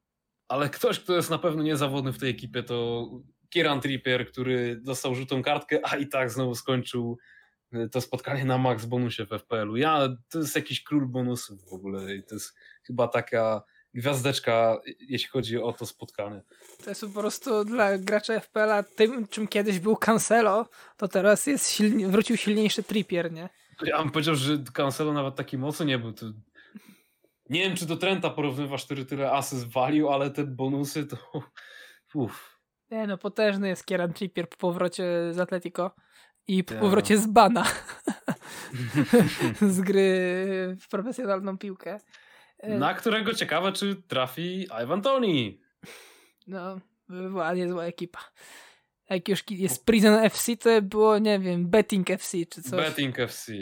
Ale 0.48 0.70
ktoś, 0.70 1.00
kto 1.00 1.16
jest 1.16 1.30
na 1.30 1.38
pewno 1.38 1.64
niezawodny 1.64 2.14
w 2.14 2.20
tej 2.20 2.30
ekipie, 2.30 2.64
to 2.64 3.10
Kieran 3.50 3.82
Trippier, 3.82 4.28
który 4.28 4.82
dostał 4.82 5.16
żółtą 5.16 5.44
kartkę, 5.44 5.80
a 5.84 5.98
i 5.98 6.08
tak 6.08 6.32
znowu 6.32 6.56
skończył 6.56 7.18
e, 7.74 7.90
to 7.90 8.02
spotkanie 8.02 8.46
na 8.46 8.58
max 8.58 8.86
bonusie 8.86 9.26
w 9.26 9.30
FPL-u. 9.30 9.76
Ja, 9.76 10.18
to 10.30 10.40
jest 10.40 10.56
jakiś 10.56 10.84
król 10.84 11.08
bonusów 11.08 11.70
w 11.70 11.74
ogóle 11.74 12.16
i 12.16 12.24
to 12.24 12.36
jest 12.36 12.56
chyba 12.84 13.08
taka 13.08 13.64
gwiazdeczka, 13.96 14.82
jeśli 15.00 15.30
chodzi 15.30 15.58
o 15.58 15.74
to 15.74 15.86
spotkanie. 15.86 16.42
To 16.84 16.90
jest 16.90 17.02
po 17.02 17.20
prostu 17.20 17.66
dla 17.66 17.98
gracza 17.98 18.40
FPL-a 18.40 18.84
tym, 18.84 19.28
czym 19.28 19.48
kiedyś 19.48 19.80
był 19.80 19.96
Cancelo, 19.96 20.70
to 20.98 21.08
teraz 21.08 21.48
jest 21.48 21.72
silni, 21.72 22.06
wrócił 22.06 22.38
silniejszy 22.38 22.84
Trippier, 22.84 23.32
nie? 23.32 23.50
Ja 23.84 24.00
bym 24.00 24.12
powiedział, 24.12 24.36
że 24.36 24.58
Cancelo 24.74 25.14
nawet 25.14 25.36
taki 25.36 25.58
mocny 25.58 25.86
nie 25.86 26.00
był. 26.00 26.14
To... 26.14 26.26
Nie 27.50 27.60
wiem, 27.60 27.76
czy 27.76 27.86
do 27.86 27.98
Trenta 27.98 28.30
porównywasz, 28.30 28.86
który 28.86 29.06
tyle 29.06 29.32
asyst 29.32 29.68
walił, 29.72 30.10
ale 30.10 30.30
te 30.30 30.44
bonusy 30.44 31.06
to... 31.06 31.18
Uff. 32.14 32.60
Nie 32.92 33.08
no, 33.08 33.18
potężny 33.18 33.68
jest 33.68 33.86
Kieran 33.86 34.14
Trippier 34.14 34.50
po 34.50 34.58
powrocie 34.58 35.34
z 35.34 35.40
Atletico 35.40 35.92
i 36.48 36.64
po 36.64 36.74
powrocie 36.74 37.18
z 37.18 37.28
bana 37.28 37.66
z 39.62 39.82
gry 39.82 40.78
w 40.82 40.88
profesjonalną 40.88 41.58
piłkę. 41.58 42.00
E, 42.66 42.78
Na 42.78 42.94
którego 42.94 43.34
ciekawe, 43.34 43.72
czy 43.72 43.96
trafi 44.08 44.68
Ivan 44.84 45.02
Toni. 45.02 45.62
No, 46.48 46.80
była 47.10 47.54
niezła 47.54 47.86
ekipa. 47.86 48.20
Jak 49.10 49.30
już 49.30 49.44
jest 49.50 49.86
Prison 49.86 50.14
FC, 50.14 50.58
to 50.58 50.82
było, 50.82 51.20
nie 51.20 51.40
wiem, 51.40 51.70
Betting 51.70 52.10
FC 52.10 52.38
czy 52.50 52.62
coś. 52.62 52.72
Betting 52.72 53.20
FC. 53.20 53.54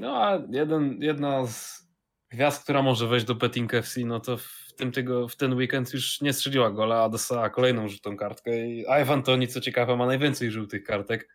No 0.00 0.22
a 0.24 0.42
jeden, 0.50 1.02
jedna 1.02 1.46
z 1.46 1.82
gwiazd, 2.30 2.62
która 2.62 2.82
może 2.82 3.06
wejść 3.06 3.26
do 3.26 3.34
Betting 3.34 3.74
FC, 3.74 4.00
no 4.04 4.20
to 4.20 4.36
w, 4.36 4.72
tym 4.76 4.92
tego, 4.92 5.28
w 5.28 5.36
ten 5.36 5.54
weekend 5.54 5.92
już 5.92 6.20
nie 6.20 6.32
strzeliła 6.32 6.70
gola, 6.70 7.02
a 7.02 7.08
dostała 7.08 7.50
kolejną 7.50 7.88
żółtą 7.88 8.16
kartkę. 8.16 8.66
I 8.66 8.84
Ivan 9.02 9.22
Toni, 9.22 9.48
co 9.48 9.60
ciekawe, 9.60 9.96
ma 9.96 10.06
najwięcej 10.06 10.50
żółtych 10.50 10.84
kartek 10.84 11.28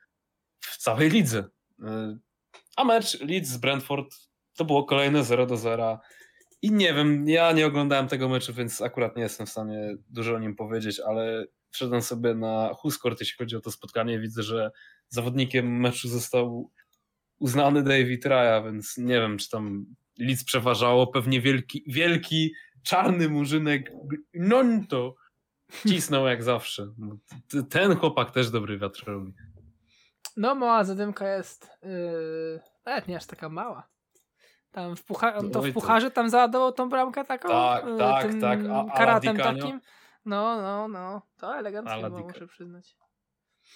w 0.59 0.77
całej 0.77 1.09
lidze. 1.09 1.49
E, 1.83 2.17
a 2.75 2.83
mecz 2.83 3.21
Leeds 3.21 3.49
z 3.49 3.57
Brentford 3.57 4.15
to 4.55 4.65
było 4.65 4.83
kolejne 4.83 5.23
0 5.23 5.45
do 5.45 5.57
0. 5.57 5.99
I 6.61 6.71
nie 6.71 6.93
wiem, 6.93 7.29
ja 7.29 7.51
nie 7.51 7.65
oglądałem 7.65 8.07
tego 8.07 8.29
meczu, 8.29 8.53
więc 8.53 8.81
akurat 8.81 9.15
nie 9.15 9.23
jestem 9.23 9.47
w 9.47 9.49
stanie 9.49 9.97
dużo 10.09 10.35
o 10.35 10.39
nim 10.39 10.55
powiedzieć, 10.55 10.99
ale 10.99 11.45
wszedłem 11.71 12.01
sobie 12.01 12.35
na 12.35 12.73
Huskort, 12.73 13.19
jeśli 13.19 13.37
chodzi 13.37 13.55
o 13.55 13.61
to 13.61 13.71
spotkanie. 13.71 14.19
Widzę, 14.19 14.43
że 14.43 14.71
zawodnikiem 15.09 15.79
meczu 15.79 16.09
został 16.09 16.71
uznany 17.39 17.83
David 17.83 18.25
Raya, 18.25 18.63
więc 18.63 18.97
nie 18.97 19.19
wiem, 19.19 19.37
czy 19.37 19.49
tam 19.49 19.85
Leeds 20.19 20.43
przeważało. 20.43 21.07
Pewnie 21.07 21.41
wielki, 21.41 21.83
wielki 21.87 22.53
czarny 22.83 23.29
murzynek 23.29 23.91
Nonto 24.33 25.15
cisnął 25.87 26.27
jak 26.27 26.43
zawsze. 26.43 26.87
Ten 27.69 27.95
chłopak 27.95 28.31
też 28.31 28.51
dobry 28.51 28.77
wiatr 28.77 29.03
robi. 29.07 29.33
No, 30.37 30.55
mała 30.55 30.83
zadymka 30.83 31.35
jest 31.35 31.69
yy, 31.83 32.59
nawet 32.85 33.07
nie 33.07 33.17
aż 33.17 33.25
taka 33.25 33.49
mała. 33.49 33.87
Tam 34.71 34.95
w 34.95 35.03
pucha 35.03 35.35
on 35.35 35.51
to 35.51 35.61
w 35.61 35.73
pucharze 35.73 36.11
tam 36.11 36.29
załadował 36.29 36.71
tą 36.71 36.89
bramkę 36.89 37.25
taką? 37.25 37.49
Tak, 37.49 37.85
yy, 37.85 37.97
tak, 37.97 38.31
tak. 38.41 38.59
A, 38.71 38.97
karatem 38.97 39.37
takim. 39.37 39.81
No, 40.25 40.61
no, 40.61 40.87
no. 40.87 41.21
To 41.37 41.57
elegancko 41.57 42.09
było, 42.09 42.19
muszę 42.19 42.47
przyznać. 42.47 42.95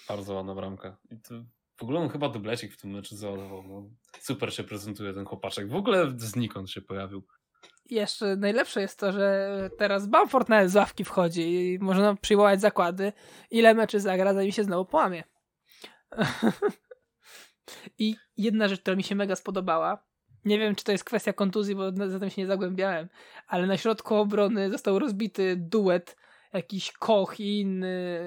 Bardzo 0.08 0.34
ładna 0.34 0.54
bramka. 0.54 0.96
I 1.10 1.20
to 1.20 1.34
w 1.76 1.82
ogóle 1.82 2.00
on 2.00 2.08
chyba 2.08 2.28
dublecik 2.28 2.72
w 2.72 2.80
tym 2.80 2.90
meczu 2.90 3.16
załadował. 3.16 3.62
No, 3.62 3.90
super 4.20 4.54
się 4.54 4.64
prezentuje 4.64 5.14
ten 5.14 5.24
chłopaczek. 5.24 5.68
W 5.68 5.76
ogóle 5.76 6.12
znikąd 6.16 6.70
się 6.70 6.80
pojawił. 6.80 7.26
Jeszcze 7.90 8.36
najlepsze 8.36 8.80
jest 8.80 8.98
to, 8.98 9.12
że 9.12 9.70
teraz 9.78 10.06
Bamford 10.06 10.48
na 10.48 10.68
z 10.68 10.76
ławki 10.76 11.04
wchodzi 11.04 11.72
i 11.72 11.78
można 11.78 12.14
przyjmować 12.14 12.60
zakłady, 12.60 13.12
ile 13.50 13.74
meczy 13.74 14.00
zagra, 14.00 14.34
zanim 14.34 14.52
się 14.52 14.64
znowu 14.64 14.84
połamie. 14.84 15.24
I 17.98 18.16
jedna 18.36 18.68
rzecz, 18.68 18.80
która 18.80 18.96
mi 18.96 19.02
się 19.02 19.14
mega 19.14 19.36
spodobała, 19.36 20.04
nie 20.44 20.58
wiem, 20.58 20.74
czy 20.74 20.84
to 20.84 20.92
jest 20.92 21.04
kwestia 21.04 21.32
kontuzji, 21.32 21.74
bo 21.74 22.08
za 22.08 22.20
tym 22.20 22.30
się 22.30 22.42
nie 22.42 22.48
zagłębiałem, 22.48 23.08
ale 23.46 23.66
na 23.66 23.76
środku 23.76 24.14
obrony 24.14 24.70
został 24.70 24.98
rozbity 24.98 25.56
duet 25.56 26.16
jakiś 26.52 26.92
Koch 26.92 27.40
i 27.40 27.60
inny 27.60 28.20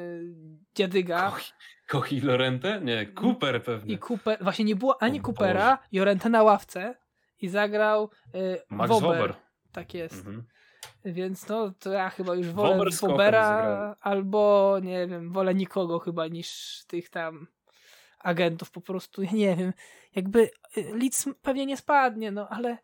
dziadyga. 0.76 1.32
Koch, 1.32 1.42
Koch 1.88 2.14
i 2.14 2.22
Lorente? 2.22 2.82
Nie, 2.82 3.06
Cooper 3.06 3.64
pewnie. 3.64 3.94
I 3.94 4.00
Cooper, 4.10 4.38
właśnie 4.42 4.66
nie 4.66 4.76
było 4.76 5.02
ani 5.04 5.22
Coopera, 5.22 5.78
Jorente 5.92 6.30
na 6.30 6.44
ławce 6.44 6.96
i 7.42 7.50
zagrał 7.50 8.10
y, 8.36 8.62
Max 8.70 8.90
Wober. 8.90 9.10
Wober. 9.10 9.36
Tak 9.72 9.94
jest. 9.94 10.18
Mhm. 10.18 10.44
Więc 11.06 11.48
no, 11.48 11.72
to 11.80 11.92
ja 11.92 12.10
chyba 12.10 12.36
już 12.36 12.48
wolę 12.48 12.70
Wober 12.70 12.94
Wobera 12.94 13.96
albo 14.02 14.78
nie 14.84 15.08
wiem, 15.08 15.32
wolę 15.32 15.56
nikogo 15.56 16.00
chyba 16.00 16.28
niż 16.28 16.80
tych 16.88 17.10
tam 17.10 17.48
agentów 18.26 18.72
po 18.72 18.82
prostu, 18.82 19.24
ja 19.24 19.32
nie 19.32 19.56
wiem, 19.56 19.74
jakby 20.16 20.50
y, 20.78 20.84
Leeds 20.94 21.26
pewnie 21.42 21.66
nie 21.66 21.78
spadnie, 21.78 22.32
no 22.32 22.50
ale 22.50 22.78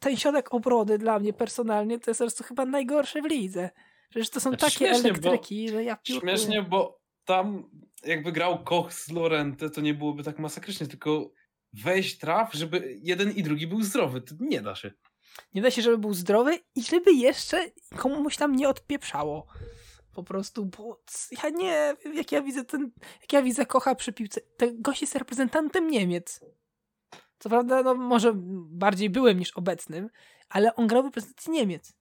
ten 0.00 0.16
środek 0.16 0.54
obrody 0.54 0.98
dla 0.98 1.18
mnie 1.18 1.32
personalnie 1.32 1.98
to 1.98 2.10
jest 2.10 2.18
po 2.18 2.24
prostu 2.24 2.44
chyba 2.44 2.66
najgorsze 2.66 3.22
w 3.22 3.24
lidze. 3.24 3.70
Przecież 4.10 4.30
to 4.30 4.40
są 4.40 4.50
znaczy, 4.50 4.64
takie 4.64 4.90
elektryki, 4.90 5.66
bo, 5.66 5.72
że 5.72 5.84
ja 5.84 5.96
piórkuję. 5.96 6.36
Śmiesznie, 6.36 6.62
bo 6.62 7.00
tam 7.24 7.70
jakby 8.04 8.32
grał 8.32 8.64
Koch 8.64 8.92
z 8.92 9.10
Lorente, 9.10 9.70
to 9.70 9.80
nie 9.80 9.94
byłoby 9.94 10.22
tak 10.22 10.38
masakrycznie, 10.38 10.86
tylko 10.86 11.30
wejść 11.72 12.18
traf, 12.18 12.52
żeby 12.52 12.98
jeden 13.02 13.32
i 13.32 13.42
drugi 13.42 13.66
był 13.66 13.82
zdrowy. 13.82 14.20
To 14.20 14.34
nie 14.40 14.60
da 14.60 14.74
się. 14.74 14.92
Nie 15.54 15.62
da 15.62 15.70
się, 15.70 15.82
żeby 15.82 15.98
był 15.98 16.14
zdrowy 16.14 16.58
i 16.74 16.82
żeby 16.82 17.12
jeszcze 17.12 17.70
komuś 17.96 18.36
tam 18.36 18.56
nie 18.56 18.68
odpieprzało. 18.68 19.46
Po 20.14 20.22
prostu, 20.22 20.66
bo 20.66 21.00
ja 21.42 21.50
nie 21.50 21.94
jak 22.14 22.32
ja 22.32 22.42
widzę 22.42 22.64
ten, 22.64 22.90
jak 23.20 23.32
ja 23.32 23.42
widzę 23.42 23.66
Kocha 23.66 23.94
przy 23.94 24.12
piłce, 24.12 24.40
ten 24.40 24.82
gość 24.82 25.00
jest 25.00 25.14
reprezentantem 25.14 25.90
Niemiec. 25.90 26.40
Co 27.38 27.48
prawda, 27.48 27.82
no 27.82 27.94
może 27.94 28.32
bardziej 28.70 29.10
byłem 29.10 29.38
niż 29.38 29.50
obecnym, 29.50 30.10
ale 30.48 30.74
on 30.74 30.86
grał 30.86 31.02
w 31.02 31.06
reprezentacji 31.06 31.52
Niemiec. 31.52 31.92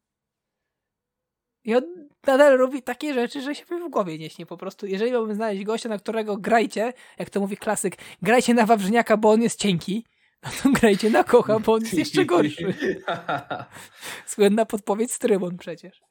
I 1.64 1.76
on 1.76 1.84
nadal 2.28 2.58
robi 2.58 2.84
takie 2.84 3.14
rzeczy, 3.14 3.42
że 3.42 3.56
się 3.56 3.66
mi 3.72 3.82
w 3.82 3.90
głowie 3.90 4.18
nie 4.18 4.30
śni 4.30 4.46
po 4.46 4.58
prostu. 4.58 4.86
Jeżeli 4.86 5.12
miałbym 5.12 5.36
znaleźć 5.36 5.64
gościa, 5.64 5.90
na 5.90 5.98
którego 5.98 6.38
grajcie, 6.38 6.94
jak 7.18 7.30
to 7.30 7.40
mówi 7.40 7.58
klasyk, 7.58 7.98
grajcie 8.22 8.54
na 8.54 8.66
Wawrzyniaka, 8.66 9.18
bo 9.18 9.32
on 9.32 9.42
jest 9.42 9.60
cienki, 9.60 10.06
no 10.44 10.50
to 10.64 10.70
grajcie 10.70 11.10
na 11.10 11.24
Kocha, 11.24 11.60
bo 11.60 11.74
on 11.74 11.82
jest 11.82 11.94
jeszcze 11.94 12.26
gorszy. 12.26 12.74
Słynna 14.26 14.66
podpowiedź 14.66 15.12
z 15.12 15.20
trybun 15.20 15.58
przecież. 15.58 16.02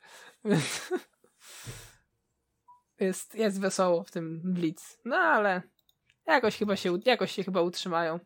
Jest, 3.01 3.35
jest 3.35 3.61
wesoło 3.61 4.05
w 4.05 4.11
tym 4.11 4.41
Blitz. 4.45 4.99
No 5.05 5.17
ale 5.17 5.63
jakoś 6.27 6.57
chyba 6.57 6.77
się, 6.77 6.99
jakoś 7.05 7.33
się 7.33 7.45
chyba 7.45 7.63
utrzymają. 7.63 8.21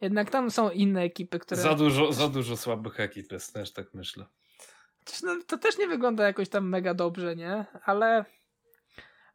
Jednak 0.00 0.30
tam 0.30 0.50
są 0.50 0.70
inne 0.70 1.02
ekipy, 1.02 1.38
które... 1.38 1.60
Za 1.62 1.74
dużo, 1.74 2.12
za 2.12 2.28
dużo 2.28 2.56
słabych 2.56 3.00
ekip 3.00 3.32
jest, 3.32 3.54
też 3.54 3.72
tak 3.72 3.94
myślę. 3.94 4.26
No, 5.22 5.38
to 5.46 5.58
też 5.58 5.78
nie 5.78 5.86
wygląda 5.86 6.26
jakoś 6.26 6.48
tam 6.48 6.68
mega 6.68 6.94
dobrze, 6.94 7.36
nie? 7.36 7.64
Ale... 7.84 8.24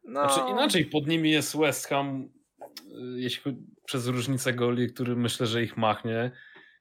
No... 0.03 0.29
Znaczy 0.29 0.51
inaczej, 0.51 0.85
pod 0.85 1.07
nimi 1.07 1.31
jest 1.31 1.57
West 1.57 1.87
Ham, 1.87 2.29
y, 2.61 3.19
jeśli 3.19 3.57
przez 3.85 4.07
różnicę 4.07 4.53
goli, 4.53 4.93
który 4.93 5.15
myślę, 5.15 5.47
że 5.47 5.63
ich 5.63 5.77
machnie 5.77 6.31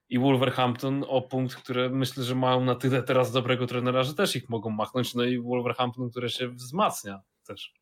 i 0.09 0.19
Wolverhampton 0.19 1.05
o 1.09 1.23
punkt, 1.23 1.57
które 1.57 1.89
myślę, 1.89 2.25
że 2.25 2.35
mają 2.35 2.65
na 2.65 2.75
tyle 2.75 3.03
teraz 3.03 3.33
dobrego 3.33 3.67
trenera, 3.67 4.03
że 4.03 4.15
też 4.15 4.37
ich 4.37 4.49
mogą 4.49 4.71
machnąć, 4.71 5.15
no 5.15 5.25
i 5.25 5.41
Wolverhampton, 5.41 6.11
które 6.11 6.31
się 6.31 6.49
wzmacnia 6.49 7.23
też 7.51 7.75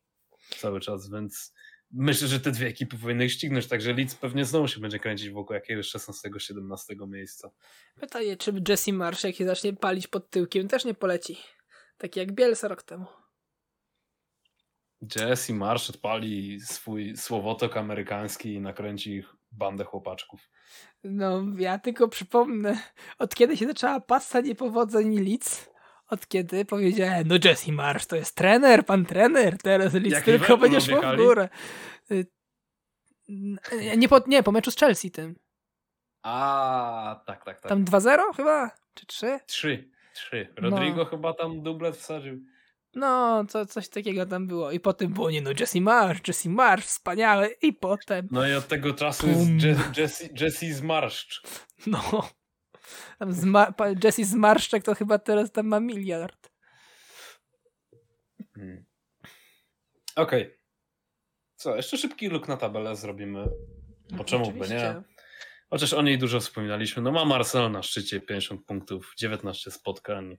cały 0.57 0.79
czas, 0.79 1.11
więc 1.11 1.53
myślę, 1.91 2.27
że 2.27 2.39
te 2.39 2.51
dwie 2.51 2.67
ekipy 2.67 2.97
powinny 2.97 3.25
ich 3.25 3.31
ścignąć, 3.31 3.67
także 3.67 3.93
Leeds 3.93 4.15
pewnie 4.15 4.45
znowu 4.45 4.67
się 4.67 4.79
będzie 4.79 4.99
kręcić 4.99 5.29
wokół 5.29 5.53
jakiegoś 5.53 5.91
16-17 5.91 7.07
miejsca. 7.07 7.49
Pytanie, 7.99 8.37
czy 8.37 8.53
Jesse 8.67 8.93
Marsh, 8.93 9.23
jak 9.23 9.35
się 9.35 9.45
zacznie 9.45 9.73
palić 9.73 10.07
pod 10.07 10.29
tyłkiem, 10.29 10.67
też 10.67 10.85
nie 10.85 10.93
poleci. 10.93 11.37
Taki 11.97 12.19
jak 12.19 12.31
Bielsa 12.31 12.67
rok 12.67 12.83
temu. 12.83 13.05
Jesse 15.15 15.53
Marsh 15.53 15.89
odpali 15.89 16.59
swój 16.61 17.17
słowotok 17.17 17.77
amerykański 17.77 18.53
i 18.53 18.61
nakręci 18.61 19.15
ich 19.15 19.35
bandę 19.51 19.83
chłopaczków. 19.83 20.49
No, 21.03 21.43
ja 21.57 21.79
tylko 21.79 22.07
przypomnę, 22.07 22.79
od 23.19 23.35
kiedy 23.35 23.57
się 23.57 23.67
zaczęła 23.67 23.99
pasta 23.99 24.41
niepowodzeń 24.41 25.19
Leeds, 25.19 25.68
od 26.09 26.27
kiedy 26.27 26.65
powiedziałem, 26.65 27.27
no 27.27 27.35
Jesse 27.43 27.71
Marsz 27.71 28.05
to 28.05 28.15
jest 28.15 28.35
trener, 28.35 28.85
pan 28.85 29.05
trener, 29.05 29.57
teraz 29.57 29.93
Leeds 29.93 30.23
tylko 30.23 30.57
będzie 30.57 30.81
szło 30.81 31.01
w 31.01 31.15
górę. 31.17 31.49
Y, 32.11 32.25
nie 33.97 34.09
po, 34.09 34.21
nie, 34.27 34.43
po 34.43 34.51
meczu 34.51 34.71
z 34.71 34.75
Chelsea 34.75 35.11
tym. 35.11 35.35
A, 36.23 37.21
tak, 37.25 37.45
tak, 37.45 37.61
tak. 37.61 37.69
Tam 37.69 37.85
2-0 37.85 38.35
chyba? 38.35 38.71
Czy 38.93 39.05
3? 39.05 39.39
3. 39.45 39.89
3. 40.13 40.53
Rodrigo 40.57 40.97
no. 40.97 41.05
chyba 41.05 41.33
tam 41.33 41.61
dublet 41.61 41.97
wsadził. 41.97 42.45
No, 42.95 43.45
co, 43.45 43.65
coś 43.65 43.89
takiego 43.89 44.25
tam 44.25 44.47
było. 44.47 44.71
I 44.71 44.79
potem 44.79 45.13
było, 45.13 45.31
nie 45.31 45.41
no, 45.41 45.49
Jesse 45.59 45.81
Marsz, 45.81 46.27
Jesse 46.27 46.49
Marsz, 46.49 46.85
wspaniały. 46.85 47.55
I 47.61 47.73
potem... 47.73 48.27
No 48.31 48.47
i 48.47 48.53
od 48.53 48.67
tego 48.67 48.93
czasu 48.93 49.27
Pum. 49.27 49.59
jest 49.59 49.97
Jesse, 49.97 50.29
Jesse 50.39 50.73
Zmarszcz. 50.73 51.41
No. 51.87 52.29
Tam 53.19 53.33
zma 53.33 53.73
Jesse 54.03 54.25
Zmarszczek 54.25 54.83
to 54.83 54.95
chyba 54.95 55.19
teraz 55.19 55.51
tam 55.51 55.67
ma 55.67 55.79
miliard. 55.79 56.51
Hmm. 58.55 58.85
Okej. 60.15 60.43
Okay. 60.43 60.59
Co, 61.55 61.75
jeszcze 61.75 61.97
szybki 61.97 62.29
look 62.29 62.47
na 62.47 62.57
tabelę 62.57 62.95
zrobimy. 62.95 63.49
Po 64.17 64.23
czemu 64.23 64.51
by 64.51 64.69
nie? 64.69 65.01
Chociaż 65.69 65.93
o 65.93 66.01
niej 66.01 66.17
dużo 66.17 66.39
wspominaliśmy. 66.39 67.01
No 67.01 67.11
mam 67.11 67.31
Arsenal 67.31 67.71
na 67.71 67.83
szczycie, 67.83 68.21
50 68.21 68.65
punktów, 68.65 69.13
19 69.17 69.71
spotkań. 69.71 70.37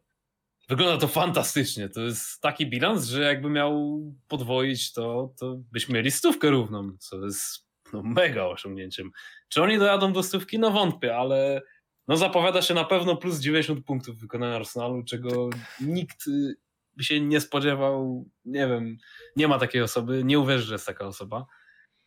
Wygląda 0.68 1.00
to 1.00 1.08
fantastycznie. 1.08 1.88
To 1.88 2.00
jest 2.00 2.40
taki 2.40 2.66
bilans, 2.66 3.06
że 3.06 3.22
jakby 3.22 3.50
miał 3.50 4.00
podwoić 4.28 4.92
to, 4.92 5.34
to 5.38 5.56
byśmy 5.72 5.94
mieli 5.94 6.10
stówkę 6.10 6.50
równą, 6.50 6.96
co 6.98 7.24
jest 7.24 7.66
no, 7.92 8.02
mega 8.02 8.44
osiągnięciem. 8.44 9.10
Czy 9.48 9.62
oni 9.62 9.78
dojadą 9.78 10.12
do 10.12 10.22
stówki? 10.22 10.58
No 10.58 10.70
wątpię, 10.70 11.16
ale 11.16 11.62
no 12.08 12.16
zapowiada 12.16 12.62
się 12.62 12.74
na 12.74 12.84
pewno 12.84 13.16
plus 13.16 13.40
90 13.40 13.84
punktów 13.84 14.18
wykonania 14.18 14.56
Arsenalu, 14.56 15.04
czego 15.04 15.50
nikt 15.80 16.26
y, 16.26 16.54
się 17.00 17.20
nie 17.20 17.40
spodziewał. 17.40 18.28
Nie 18.44 18.68
wiem, 18.68 18.96
nie 19.36 19.48
ma 19.48 19.58
takiej 19.58 19.82
osoby, 19.82 20.24
nie 20.24 20.38
uwierzy, 20.38 20.64
że 20.64 20.74
jest 20.74 20.86
taka 20.86 21.06
osoba. 21.06 21.46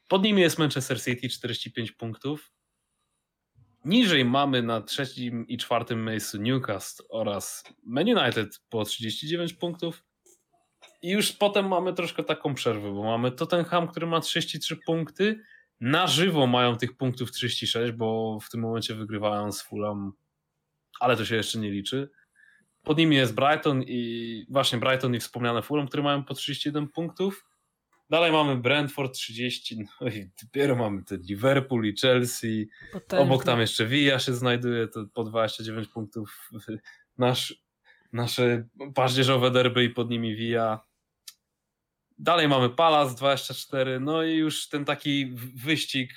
Pod 0.08 0.24
nimi 0.24 0.42
jest 0.42 0.60
Manchester 0.60 1.02
City 1.04 1.30
45 1.30 1.92
punktów. 1.92 2.52
Niżej 3.86 4.26
mamy 4.26 4.62
na 4.62 4.82
trzecim 4.82 5.48
i 5.48 5.58
czwartym 5.58 6.06
miejscu 6.06 6.38
Newcastle 6.38 7.04
oraz 7.10 7.64
Man 7.86 8.08
United 8.08 8.62
po 8.70 8.86
39 8.86 9.54
punktów. 9.54 10.04
I 11.02 11.10
już 11.10 11.32
potem 11.32 11.68
mamy 11.68 11.94
troszkę 11.94 12.24
taką 12.24 12.54
przerwę, 12.54 12.92
bo 12.92 13.04
mamy 13.04 13.32
Tottenham, 13.32 13.88
który 13.88 14.08
ma 14.08 14.22
33 14.22 14.78
punkty, 14.86 15.44
na 15.82 16.08
żywo 16.08 16.48
mają 16.48 16.78
tych 16.78 16.98
punktów 16.98 17.32
36, 17.32 17.92
bo 17.94 18.40
w 18.40 18.50
tym 18.50 18.62
momencie 18.62 18.96
wygrywają 18.96 19.52
z 19.52 19.62
Fulham, 19.62 20.14
ale 21.00 21.18
to 21.18 21.26
się 21.26 21.36
jeszcze 21.36 21.60
nie 21.60 21.72
liczy. 21.72 22.10
Pod 22.84 22.98
nimi 22.98 23.16
jest 23.16 23.36
Brighton 23.36 23.84
i 23.84 24.46
właśnie 24.50 24.80
Brighton 24.80 25.16
i 25.16 25.20
wspomniane 25.20 25.62
Fulham, 25.62 25.88
które 25.88 26.04
mają 26.04 26.24
po 26.24 26.34
31 26.34 26.88
punktów. 26.88 27.46
Dalej 28.10 28.32
mamy 28.32 28.58
Brentford 28.58 29.14
30, 29.14 29.78
no 30.02 30.08
i 30.08 30.30
dopiero 30.44 30.76
mamy 30.76 31.04
te 31.04 31.18
Liverpool 31.18 31.86
i 31.86 31.96
Chelsea. 32.02 32.70
Potężne. 32.92 33.26
Obok 33.26 33.44
tam 33.44 33.60
jeszcze 33.60 33.86
Villa 33.86 34.20
się 34.20 34.34
znajduje, 34.34 34.88
to 34.88 35.06
po 35.14 35.24
29 35.24 35.88
punktów. 35.88 36.50
Nasz, 37.18 37.64
nasze 38.14 38.68
paździerzowe 38.96 39.52
derby 39.52 39.84
i 39.84 39.90
pod 39.90 40.10
nimi 40.10 40.36
Villa. 40.36 40.86
Dalej 42.20 42.48
mamy 42.48 42.70
Palace 42.70 43.16
24, 43.16 44.00
no 44.00 44.24
i 44.24 44.36
już 44.36 44.70
ten 44.70 44.86
taki 44.86 45.34
wyścig, 45.56 46.14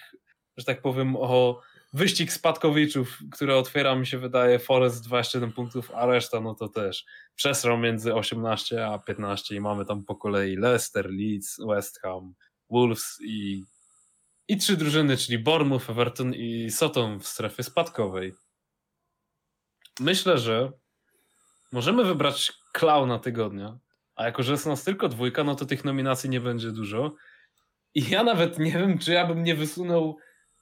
że 0.57 0.65
tak 0.65 0.83
powiem, 0.83 1.17
o 1.17 1.61
wyścig 1.93 2.33
spadkowiczów, 2.33 3.19
który 3.33 3.55
otwiera 3.55 3.95
mi 3.95 4.07
się 4.07 4.19
wydaje 4.19 4.59
Forest 4.59 5.05
27 5.05 5.53
punktów, 5.53 5.91
a 5.95 6.07
reszta 6.07 6.41
no 6.41 6.55
to 6.55 6.69
też 6.69 7.05
przesrał 7.35 7.79
między 7.79 8.15
18 8.15 8.87
a 8.87 8.99
15 8.99 9.57
i 9.57 9.61
mamy 9.61 9.85
tam 9.85 10.05
po 10.05 10.17
kolei 10.17 10.57
Leicester, 10.57 11.11
Leeds, 11.11 11.61
West 11.69 12.01
Ham, 12.01 12.35
Wolves 12.71 13.19
i, 13.23 13.65
i 14.49 14.57
trzy 14.57 14.77
drużyny, 14.77 15.17
czyli 15.17 15.39
Bournemouth, 15.39 15.91
Everton 15.91 16.35
i 16.35 16.71
Soton 16.71 17.21
w 17.21 17.27
strefie 17.27 17.63
spadkowej. 17.63 18.35
Myślę, 20.01 20.39
że 20.39 20.73
możemy 21.73 22.05
wybrać 22.05 22.53
klauna 22.73 23.19
tygodnia, 23.19 23.79
a 24.17 24.25
jako, 24.25 24.43
że 24.43 24.53
jest 24.53 24.67
nas 24.67 24.85
tylko 24.85 25.09
dwójka, 25.09 25.45
no 25.45 25.55
to 25.55 25.67
tych 25.67 25.85
nominacji 25.85 26.31
nie 26.31 26.41
będzie 26.41 26.71
dużo. 26.71 27.15
I 27.95 28.11
ja 28.11 28.25
nawet 28.25 28.59
nie 28.59 28.73
wiem, 28.73 28.99
czy 28.99 29.13
ja 29.13 29.27
bym 29.27 29.43
nie 29.43 29.55
wysunął 29.55 30.19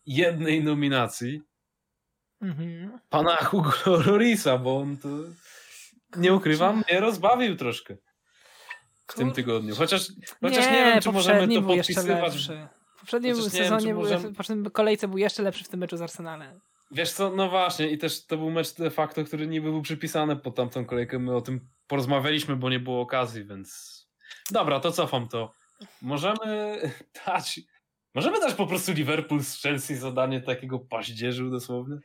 jednej 0.07 0.65
nominacji. 0.65 1.43
Mhm. 2.43 2.99
Pana 3.11 3.37
Hugo 3.37 3.73
Lorisa, 4.07 4.59
bo 4.59 4.77
on 4.77 4.97
to 4.97 5.09
nie 6.17 6.35
ukrywam, 6.35 6.83
mnie 6.89 7.01
rozbawił 7.01 7.57
troszkę 7.57 7.97
w 9.07 9.15
tym 9.15 9.33
tygodniu. 9.33 9.77
Chociaż, 9.77 10.13
chociaż 10.41 10.67
nie, 10.67 10.73
nie 10.73 10.85
wiem, 10.85 11.01
czy 11.01 11.13
możemy 11.13 11.55
to 11.55 11.63
podpisywać. 11.63 12.49
W 12.97 13.01
poprzednim 13.01 13.51
sezonie, 13.51 13.87
wiem, 13.87 13.97
możemy... 13.97 14.29
w 14.29 14.37
poprzednim 14.37 14.71
kolejce 14.71 15.09
był 15.09 15.19
jeszcze 15.19 15.43
lepszy 15.43 15.65
w 15.65 15.69
tym 15.69 15.81
meczu 15.81 15.97
z 15.97 16.03
Arsenalem. 16.03 16.61
Wiesz 16.95 17.13
co, 17.13 17.31
no 17.31 17.49
właśnie 17.49 17.89
i 17.89 17.99
też 17.99 18.27
to 18.27 18.37
był 18.37 18.51
mecz 18.51 18.75
de 18.75 18.91
facto, 18.91 19.25
który 19.25 19.47
niby 19.47 19.71
był 19.71 19.83
przypisany 19.83 20.37
pod 20.37 20.55
tamtą 20.55 20.85
kolejkę. 20.85 21.19
My 21.19 21.37
o 21.37 21.41
tym 21.41 21.69
porozmawialiśmy, 21.87 22.57
bo 22.57 22.71
nie 22.71 22.81
było 22.81 23.01
okazji, 23.01 23.45
więc 23.45 24.01
dobra, 24.51 24.81
to 24.81 24.93
cofam 24.93 25.29
to. 25.29 25.53
Możemy 26.03 26.79
dać 27.27 27.61
możemy 28.15 28.41
dać 28.41 28.55
po 28.55 28.67
prostu 28.67 28.93
Liverpool 28.93 29.41
z 29.41 29.63
Chelsea 29.63 29.95
zadanie 29.95 30.41
takiego 30.41 30.79
paździerzu 30.79 31.51
dosłownie? 31.51 31.97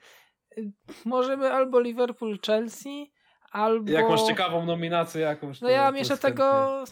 Możemy 1.06 1.54
albo 1.54 1.80
Liverpool 1.80 2.40
Chelsea, 2.46 3.12
albo... 3.52 3.92
Jak 3.92 4.10
masz 4.10 4.24
ciekawą 4.24 4.66
nominację 4.66 5.22
jakąś. 5.22 5.62
No 5.62 5.70
ja 5.70 5.92
jeszcze 5.96 6.18
tego, 6.18 6.84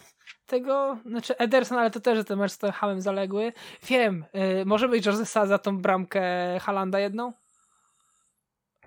tego, 0.46 0.98
znaczy 1.06 1.38
Ederson, 1.38 1.78
ale 1.78 1.90
to 1.90 2.00
też, 2.00 2.18
że 2.18 2.24
ten 2.24 2.38
mecz 2.38 2.52
z 2.52 2.58
Hamem 2.74 3.00
zaległy. 3.00 3.52
Wiem, 3.88 4.24
y, 4.60 4.64
może 4.64 4.88
być 4.88 5.06
Josesa 5.06 5.46
za 5.46 5.58
tą 5.58 5.78
bramkę 5.78 6.22
Halanda 6.60 7.00
jedną? 7.00 7.32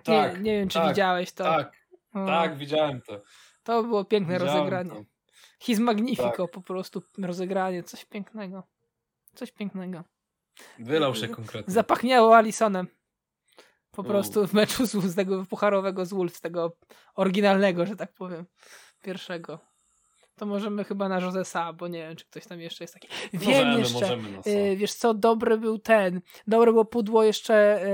Tak, 0.03 0.33
nie, 0.37 0.41
nie 0.41 0.59
wiem, 0.59 0.69
czy 0.69 0.79
tak, 0.79 0.89
widziałeś 0.89 1.31
to. 1.31 1.43
Tak, 1.43 1.71
tak, 2.13 2.57
widziałem 2.57 3.01
to. 3.01 3.21
To 3.63 3.83
było 3.83 4.05
piękne 4.05 4.33
widziałem 4.39 4.57
rozegranie. 4.57 4.89
To. 4.89 5.03
His 5.59 5.79
Magnifico 5.79 6.31
tak. 6.37 6.51
po 6.51 6.61
prostu 6.61 7.01
rozegranie, 7.17 7.83
coś 7.83 8.05
pięknego. 8.05 8.63
Coś 9.35 9.51
pięknego. 9.51 10.03
Wylał 10.79 11.15
się 11.15 11.27
konkretnie. 11.27 11.73
Zapachniało 11.73 12.37
Alisonem. 12.37 12.87
Po 13.91 14.03
prostu 14.03 14.47
w 14.47 14.53
meczu 14.53 14.85
z, 14.85 14.91
z 14.91 15.15
tego 15.15 15.45
pucharowego 15.45 16.05
z 16.05 16.13
Wolves, 16.13 16.41
tego 16.41 16.77
oryginalnego, 17.15 17.85
że 17.85 17.95
tak 17.95 18.13
powiem, 18.13 18.45
pierwszego. 19.01 19.59
To 20.35 20.45
możemy 20.45 20.83
chyba 20.83 21.09
na 21.09 21.19
Josesa, 21.19 21.73
bo 21.73 21.87
nie 21.87 21.99
wiem, 21.99 22.15
czy 22.15 22.25
ktoś 22.25 22.45
tam 22.45 22.59
jeszcze 22.61 22.83
jest 22.83 22.93
taki. 22.93 23.07
Wiem 23.33 23.67
możemy, 23.67 23.79
jeszcze, 23.79 23.93
możemy 23.93 24.31
na 24.31 24.39
y, 24.47 24.75
wiesz 24.77 24.93
co, 24.93 25.13
dobry 25.13 25.57
był 25.57 25.79
ten, 25.79 26.21
dobre 26.47 26.71
było 26.71 26.85
pudło 26.85 27.23
jeszcze 27.23 27.85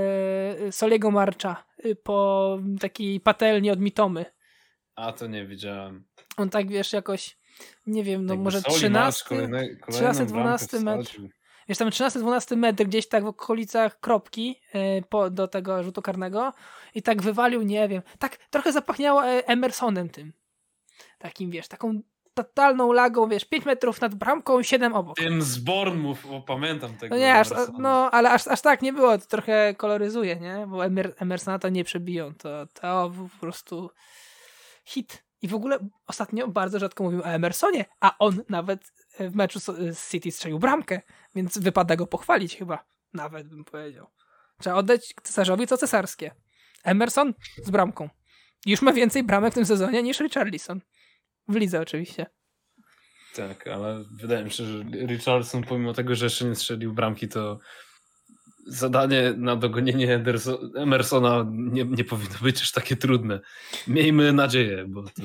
y, 0.66 0.72
Soliego 0.72 1.10
Marcza 1.10 1.67
po 2.02 2.58
takiej 2.80 3.20
patelni 3.20 3.70
od 3.70 3.80
Mitomy. 3.80 4.24
A 4.96 5.12
to 5.12 5.26
nie 5.26 5.46
widziałem. 5.46 6.04
On 6.36 6.50
tak, 6.50 6.68
wiesz, 6.68 6.92
jakoś, 6.92 7.38
nie 7.86 8.04
wiem, 8.04 8.26
no 8.26 8.32
Jakby 8.34 8.44
może 8.44 8.60
Soli 8.60 8.74
13, 8.76 9.00
Marsz 9.00 9.24
kolejne- 9.24 9.76
kolejną 9.76 9.84
13, 10.14 10.24
bramkę 10.26 10.32
12 10.42 10.80
metr. 10.80 11.20
wiesz, 11.68 11.78
tam 11.78 11.88
13-12 11.90 12.56
metr 12.56 12.84
gdzieś 12.84 13.08
tak 13.08 13.24
w 13.24 13.26
okolicach 13.26 14.00
kropki 14.00 14.56
y, 14.74 15.02
po, 15.08 15.30
do 15.30 15.48
tego 15.48 15.82
rzutu 15.82 16.02
karnego 16.02 16.52
i 16.94 17.02
tak 17.02 17.22
wywalił, 17.22 17.62
nie 17.62 17.88
wiem, 17.88 18.02
tak 18.18 18.36
trochę 18.36 18.72
zapachniało 18.72 19.26
e, 19.26 19.46
Emersonem 19.46 20.08
tym. 20.08 20.32
Takim, 21.18 21.50
wiesz, 21.50 21.68
taką 21.68 22.00
totalną 22.44 22.92
lagą, 22.92 23.28
wiesz, 23.28 23.44
5 23.44 23.64
metrów 23.64 24.00
nad 24.00 24.14
bramką, 24.14 24.62
7 24.62 24.94
obok. 24.94 25.16
Tym 25.16 25.42
z 25.42 25.68
o, 26.30 26.40
pamiętam 26.40 26.96
tego. 26.96 27.14
No 27.14 27.20
nie, 27.20 27.34
aż, 27.34 27.48
no, 27.78 28.10
ale 28.10 28.30
aż, 28.30 28.46
aż 28.46 28.60
tak 28.60 28.82
nie 28.82 28.92
było, 28.92 29.18
to 29.18 29.26
trochę 29.26 29.74
koloryzuje, 29.74 30.36
nie? 30.36 30.66
Bo 30.68 30.84
Emer, 30.84 31.14
Emersona 31.18 31.58
to 31.58 31.68
nie 31.68 31.84
przebiją, 31.84 32.34
to, 32.34 32.66
to 32.66 33.12
po 33.32 33.40
prostu 33.40 33.90
hit. 34.84 35.24
I 35.42 35.48
w 35.48 35.54
ogóle 35.54 35.78
ostatnio 36.06 36.48
bardzo 36.48 36.78
rzadko 36.78 37.04
mówił 37.04 37.20
o 37.20 37.24
Emersonie, 37.24 37.84
a 38.00 38.18
on 38.18 38.42
nawet 38.48 38.92
w 39.20 39.34
meczu 39.34 39.60
z 39.60 39.64
z 39.98 40.10
City 40.10 40.30
strzelił 40.30 40.58
bramkę, 40.58 41.00
więc 41.34 41.58
wypada 41.58 41.96
go 41.96 42.06
pochwalić 42.06 42.56
chyba, 42.56 42.84
nawet 43.12 43.48
bym 43.48 43.64
powiedział. 43.64 44.06
Trzeba 44.60 44.76
oddać 44.76 45.14
cesarzowi 45.22 45.66
co 45.66 45.76
cesarskie. 45.76 46.30
Emerson 46.84 47.34
z 47.64 47.70
bramką. 47.70 48.08
Już 48.66 48.82
ma 48.82 48.92
więcej 48.92 49.22
bramek 49.22 49.52
w 49.52 49.54
tym 49.54 49.66
sezonie 49.66 50.02
niż 50.02 50.20
Richarlison. 50.20 50.80
W 51.48 51.56
lidze 51.56 51.80
oczywiście. 51.80 52.26
Tak, 53.34 53.66
ale 53.66 54.04
wydaje 54.10 54.44
mi 54.44 54.50
się, 54.50 54.64
że 54.64 54.84
Richardson 55.06 55.64
pomimo 55.64 55.94
tego, 55.94 56.14
że 56.14 56.26
jeszcze 56.26 56.44
nie 56.44 56.54
strzelił 56.54 56.94
bramki, 56.94 57.28
to 57.28 57.58
zadanie 58.66 59.34
na 59.36 59.56
dogonienie 59.56 60.24
Emersona 60.74 61.46
nie, 61.50 61.84
nie 61.84 62.04
powinno 62.04 62.38
być 62.42 62.60
już 62.60 62.72
takie 62.72 62.96
trudne. 62.96 63.40
Miejmy 63.86 64.32
nadzieję, 64.32 64.84
bo 64.88 65.02
to... 65.02 65.22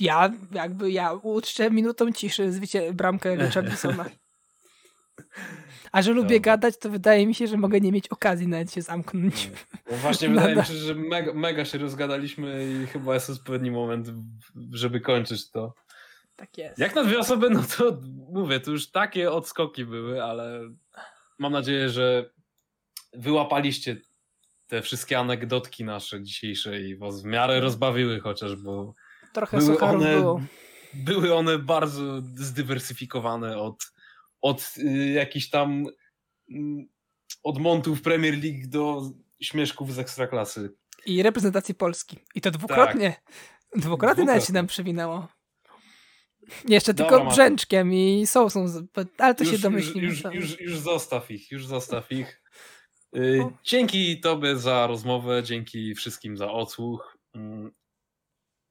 Ja 0.00 0.32
jakby 0.52 0.90
ja 0.90 1.12
uczczę 1.12 1.70
minutą 1.70 2.12
ciszy 2.12 2.52
zwycie 2.52 2.92
bramkę 2.92 3.36
Richarlisona. 3.36 4.04
A 5.92 6.02
że 6.02 6.12
lubię 6.12 6.36
Dobra. 6.38 6.52
gadać, 6.52 6.78
to 6.78 6.90
wydaje 6.90 7.26
mi 7.26 7.34
się, 7.34 7.46
że 7.46 7.56
mogę 7.56 7.80
nie 7.80 7.92
mieć 7.92 8.08
okazji 8.08 8.48
nawet 8.48 8.72
się 8.72 8.82
zamknąć. 8.82 9.50
No 9.90 9.96
właśnie 9.96 10.28
wydaje 10.28 10.56
mi 10.56 10.64
się, 10.64 10.74
że 10.74 10.94
mega, 10.94 11.32
mega 11.34 11.64
się 11.64 11.78
rozgadaliśmy 11.78 12.68
i 12.82 12.86
chyba 12.86 13.14
jest 13.14 13.30
odpowiedni 13.30 13.70
moment, 13.70 14.08
żeby 14.72 15.00
kończyć 15.00 15.50
to. 15.50 15.74
Tak 16.36 16.58
jest. 16.58 16.78
Jak 16.78 16.94
na 16.94 17.04
dwie 17.04 17.18
osoby, 17.18 17.50
no 17.50 17.62
to 17.76 18.00
mówię, 18.32 18.60
to 18.60 18.70
już 18.70 18.90
takie 18.90 19.32
odskoki 19.32 19.84
były, 19.84 20.24
ale 20.24 20.60
mam 21.38 21.52
nadzieję, 21.52 21.88
że 21.88 22.30
wyłapaliście 23.12 23.96
te 24.66 24.82
wszystkie 24.82 25.18
anegdotki 25.18 25.84
nasze 25.84 26.22
dzisiejsze 26.22 26.80
i 26.80 26.96
was 26.96 27.22
w 27.22 27.24
miarę 27.24 27.60
rozbawiły 27.60 28.20
chociaż, 28.20 28.56
bo 28.56 28.94
Trochę 29.32 29.58
były 29.58 29.78
one, 29.78 30.16
było. 30.16 30.40
były 30.94 31.34
one 31.34 31.58
bardzo 31.58 32.20
zdywersyfikowane 32.34 33.58
od, 33.58 33.92
od 34.40 34.74
y, 34.78 35.12
jakichś 35.12 35.50
tam 35.50 35.84
mm, 36.50 36.88
od 37.42 37.58
montów 37.58 38.02
Premier 38.02 38.34
League 38.44 38.68
do 38.68 39.10
śmieszków 39.42 39.94
z 39.94 39.98
Ekstraklasy. 39.98 40.74
I 41.06 41.22
reprezentacji 41.22 41.74
Polski. 41.74 42.18
I 42.34 42.40
to 42.40 42.50
dwukrotnie. 42.50 43.14
Dwukrotnie 43.76 44.24
nawet 44.24 44.42
się 44.42 44.44
Dwukrotnie. 44.44 44.52
nam 44.54 44.66
przewinęło. 44.66 45.28
Jeszcze 46.68 46.94
Dobra, 46.94 47.16
tylko 47.18 47.30
brzęczkiem 47.30 47.92
i 47.94 48.26
sosą, 48.26 48.68
z- 48.68 48.86
ale 49.18 49.34
to 49.34 49.44
się 49.44 49.52
już, 49.52 49.60
domyślimy. 49.60 50.06
Już, 50.06 50.24
już, 50.24 50.34
już, 50.34 50.60
już 50.60 50.78
zostaw 50.78 51.30
ich, 51.30 51.50
już 51.50 51.66
zostaw 51.66 52.12
ich. 52.12 52.42
Y. 53.16 53.44
Dzięki 53.64 54.20
Tobie 54.20 54.56
za 54.56 54.86
rozmowę, 54.86 55.42
dzięki 55.42 55.94
wszystkim 55.94 56.36
za 56.36 56.50
odsłuch. 56.52 57.18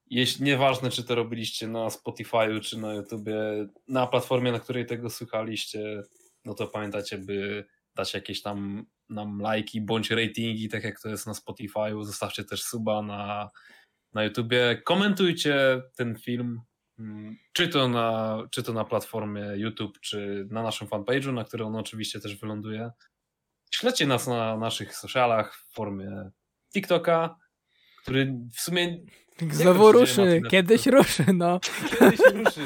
Jeśli 0.09 0.45
nieważne, 0.45 0.89
czy 0.89 1.03
to 1.03 1.15
robiliście 1.15 1.67
na 1.67 1.87
Spotify'u, 1.87 2.61
czy 2.61 2.77
na 2.77 2.93
YouTubie, 2.93 3.67
na 3.87 4.07
platformie, 4.07 4.51
na 4.51 4.59
której 4.59 4.85
tego 4.85 5.09
słuchaliście, 5.09 6.03
no 6.45 6.53
to 6.53 6.67
pamiętajcie, 6.67 7.17
by 7.17 7.65
dać 7.95 8.13
jakieś 8.13 8.41
tam 8.41 8.85
nam 9.09 9.39
lajki 9.39 9.81
bądź 9.81 10.11
ratingi, 10.11 10.69
tak 10.69 10.83
jak 10.83 11.01
to 11.01 11.09
jest 11.09 11.27
na 11.27 11.33
Spotify'u. 11.33 12.03
Zostawcie 12.03 12.43
też 12.43 12.63
suba 12.63 13.01
na, 13.01 13.49
na 14.13 14.23
YouTubie. 14.23 14.81
Komentujcie 14.85 15.81
ten 15.95 16.15
film, 16.15 16.61
mm, 16.99 17.37
czy 17.53 17.67
to, 17.67 17.87
na, 17.87 18.37
czy 18.51 18.63
to 18.63 18.73
na 18.73 18.85
platformie 18.85 19.43
YouTube, 19.55 19.99
czy 19.99 20.47
na 20.51 20.63
naszym 20.63 20.87
fanpage'u, 20.87 21.33
na 21.33 21.43
którym 21.43 21.67
on 21.67 21.75
oczywiście 21.75 22.19
też 22.19 22.35
wyląduje. 22.35 22.91
Śledźcie 23.71 24.07
nas 24.07 24.27
na 24.27 24.57
naszych 24.57 24.95
socialach 24.95 25.55
w 25.55 25.73
formie 25.73 26.31
TikToka, 26.73 27.35
który 28.01 28.33
w 28.55 28.61
sumie 28.61 28.97
Znowu 29.51 29.91
ruszy, 29.91 30.41
kiedyś 30.49 30.85
ruszy, 30.87 31.25
no. 31.33 31.59
kiedyś 31.99 32.19
ruszy, 32.19 32.61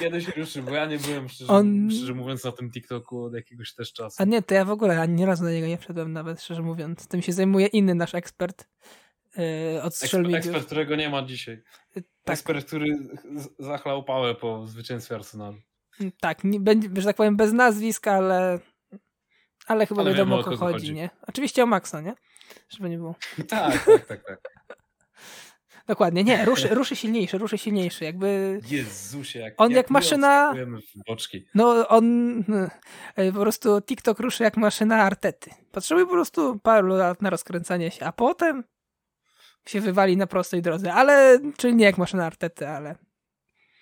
kiedyś 0.00 0.28
ruszy, 0.36 0.62
bo 0.62 0.70
ja 0.70 0.86
nie 0.86 0.98
byłem 0.98 1.28
szczerze, 1.28 1.52
On- 1.52 1.90
szczerze 1.90 2.14
mówiąc 2.14 2.44
na 2.44 2.52
tym 2.52 2.70
TikToku 2.70 3.24
od 3.24 3.34
jakiegoś 3.34 3.74
też 3.74 3.92
czasu. 3.92 4.16
A 4.22 4.24
nie, 4.24 4.42
to 4.42 4.54
ja 4.54 4.64
w 4.64 4.70
ogóle 4.70 5.00
ani 5.00 5.26
razu 5.26 5.44
na 5.44 5.50
niego 5.52 5.66
nie 5.66 5.78
wszedłem 5.78 6.12
nawet, 6.12 6.42
szczerze 6.42 6.62
mówiąc. 6.62 7.08
Tym 7.08 7.22
się 7.22 7.32
zajmuje 7.32 7.66
inny 7.66 7.94
nasz 7.94 8.14
ekspert 8.14 8.68
yy, 9.36 9.82
od 9.82 9.96
social 9.96 10.20
Ekspert, 10.20 10.24
media. 10.24 10.38
ekspert, 10.38 10.66
którego 10.66 10.96
nie 10.96 11.10
ma 11.10 11.22
dzisiaj. 11.22 11.62
Tak, 12.24 12.34
Ekspert, 12.34 12.66
który 12.66 12.86
zachlał 13.58 14.04
pałę 14.04 14.34
po 14.34 14.66
zwycięstwie 14.66 15.14
Arsenalu. 15.14 15.56
tak, 16.20 16.44
nie, 16.44 16.60
będzie, 16.60 16.88
że 16.96 17.02
tak 17.06 17.16
powiem 17.16 17.36
bez 17.36 17.52
nazwiska, 17.52 18.12
ale 18.12 18.58
ale 19.66 19.86
chyba 19.86 20.00
Ale 20.02 20.10
wiadomo 20.10 20.38
o 20.38 20.44
kogo 20.44 20.56
chodzi, 20.56 20.72
chodzi. 20.72 20.92
nie? 20.94 21.10
Oczywiście 21.26 21.62
o 21.62 21.66
Maxa, 21.66 22.00
nie? 22.00 22.14
Żeby 22.68 22.90
nie 22.90 22.96
było. 22.96 23.14
Tak, 23.48 23.84
tak, 23.84 24.06
tak, 24.06 24.24
tak. 24.24 24.40
Dokładnie, 25.90 26.24
nie, 26.24 26.44
ruszy, 26.44 26.68
ruszy 26.68 26.96
silniejszy, 26.96 27.38
ruszy 27.38 27.58
silniejszy, 27.58 28.04
jakby 28.04 28.60
Jezusie, 28.70 29.38
jak, 29.38 29.54
On 29.56 29.72
jak 29.72 29.90
my 29.90 29.94
maszyna-. 29.94 30.54
No 31.54 31.88
on 31.88 32.38
e, 33.16 33.32
po 33.32 33.40
prostu 33.40 33.80
TikTok 33.80 34.20
ruszy 34.20 34.42
jak 34.42 34.56
maszyna 34.56 34.96
Artety. 35.02 35.50
Potrzebuje 35.72 36.06
po 36.06 36.12
prostu 36.12 36.58
paru 36.58 36.88
lat 36.88 37.22
na 37.22 37.30
rozkręcanie 37.30 37.90
się, 37.90 38.06
a 38.06 38.12
potem 38.12 38.64
się 39.66 39.80
wywali 39.80 40.16
na 40.16 40.26
prostej 40.26 40.62
drodze. 40.62 40.92
Ale, 40.92 41.38
czyli 41.56 41.74
nie 41.74 41.84
jak 41.84 41.98
maszyna 41.98 42.26
Artety, 42.26 42.68
ale 42.68 42.94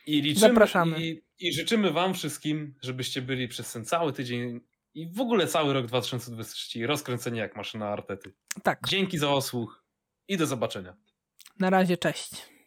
I 0.06 0.22
liczymy, 0.22 0.48
Zapraszamy. 0.48 1.00
I, 1.00 1.22
I 1.38 1.52
życzymy 1.52 1.90
wam 1.90 2.14
wszystkim, 2.14 2.74
żebyście 2.82 3.22
byli 3.22 3.48
przez 3.48 3.72
ten 3.72 3.84
cały 3.84 4.12
tydzień 4.12 4.60
i 4.94 5.10
w 5.12 5.20
ogóle 5.20 5.46
cały 5.46 5.72
rok 5.72 5.86
2023 5.86 6.86
rozkręceni 6.86 7.38
jak 7.38 7.56
maszyna 7.56 7.88
Artety. 7.88 8.32
tak. 8.62 8.80
Dzięki 8.88 9.18
za 9.18 9.30
osłuch 9.30 9.84
i 10.28 10.36
do 10.36 10.46
zobaczenia. 10.46 10.96
Na 11.58 11.70
razie, 11.70 11.96
cześć. 11.96 12.57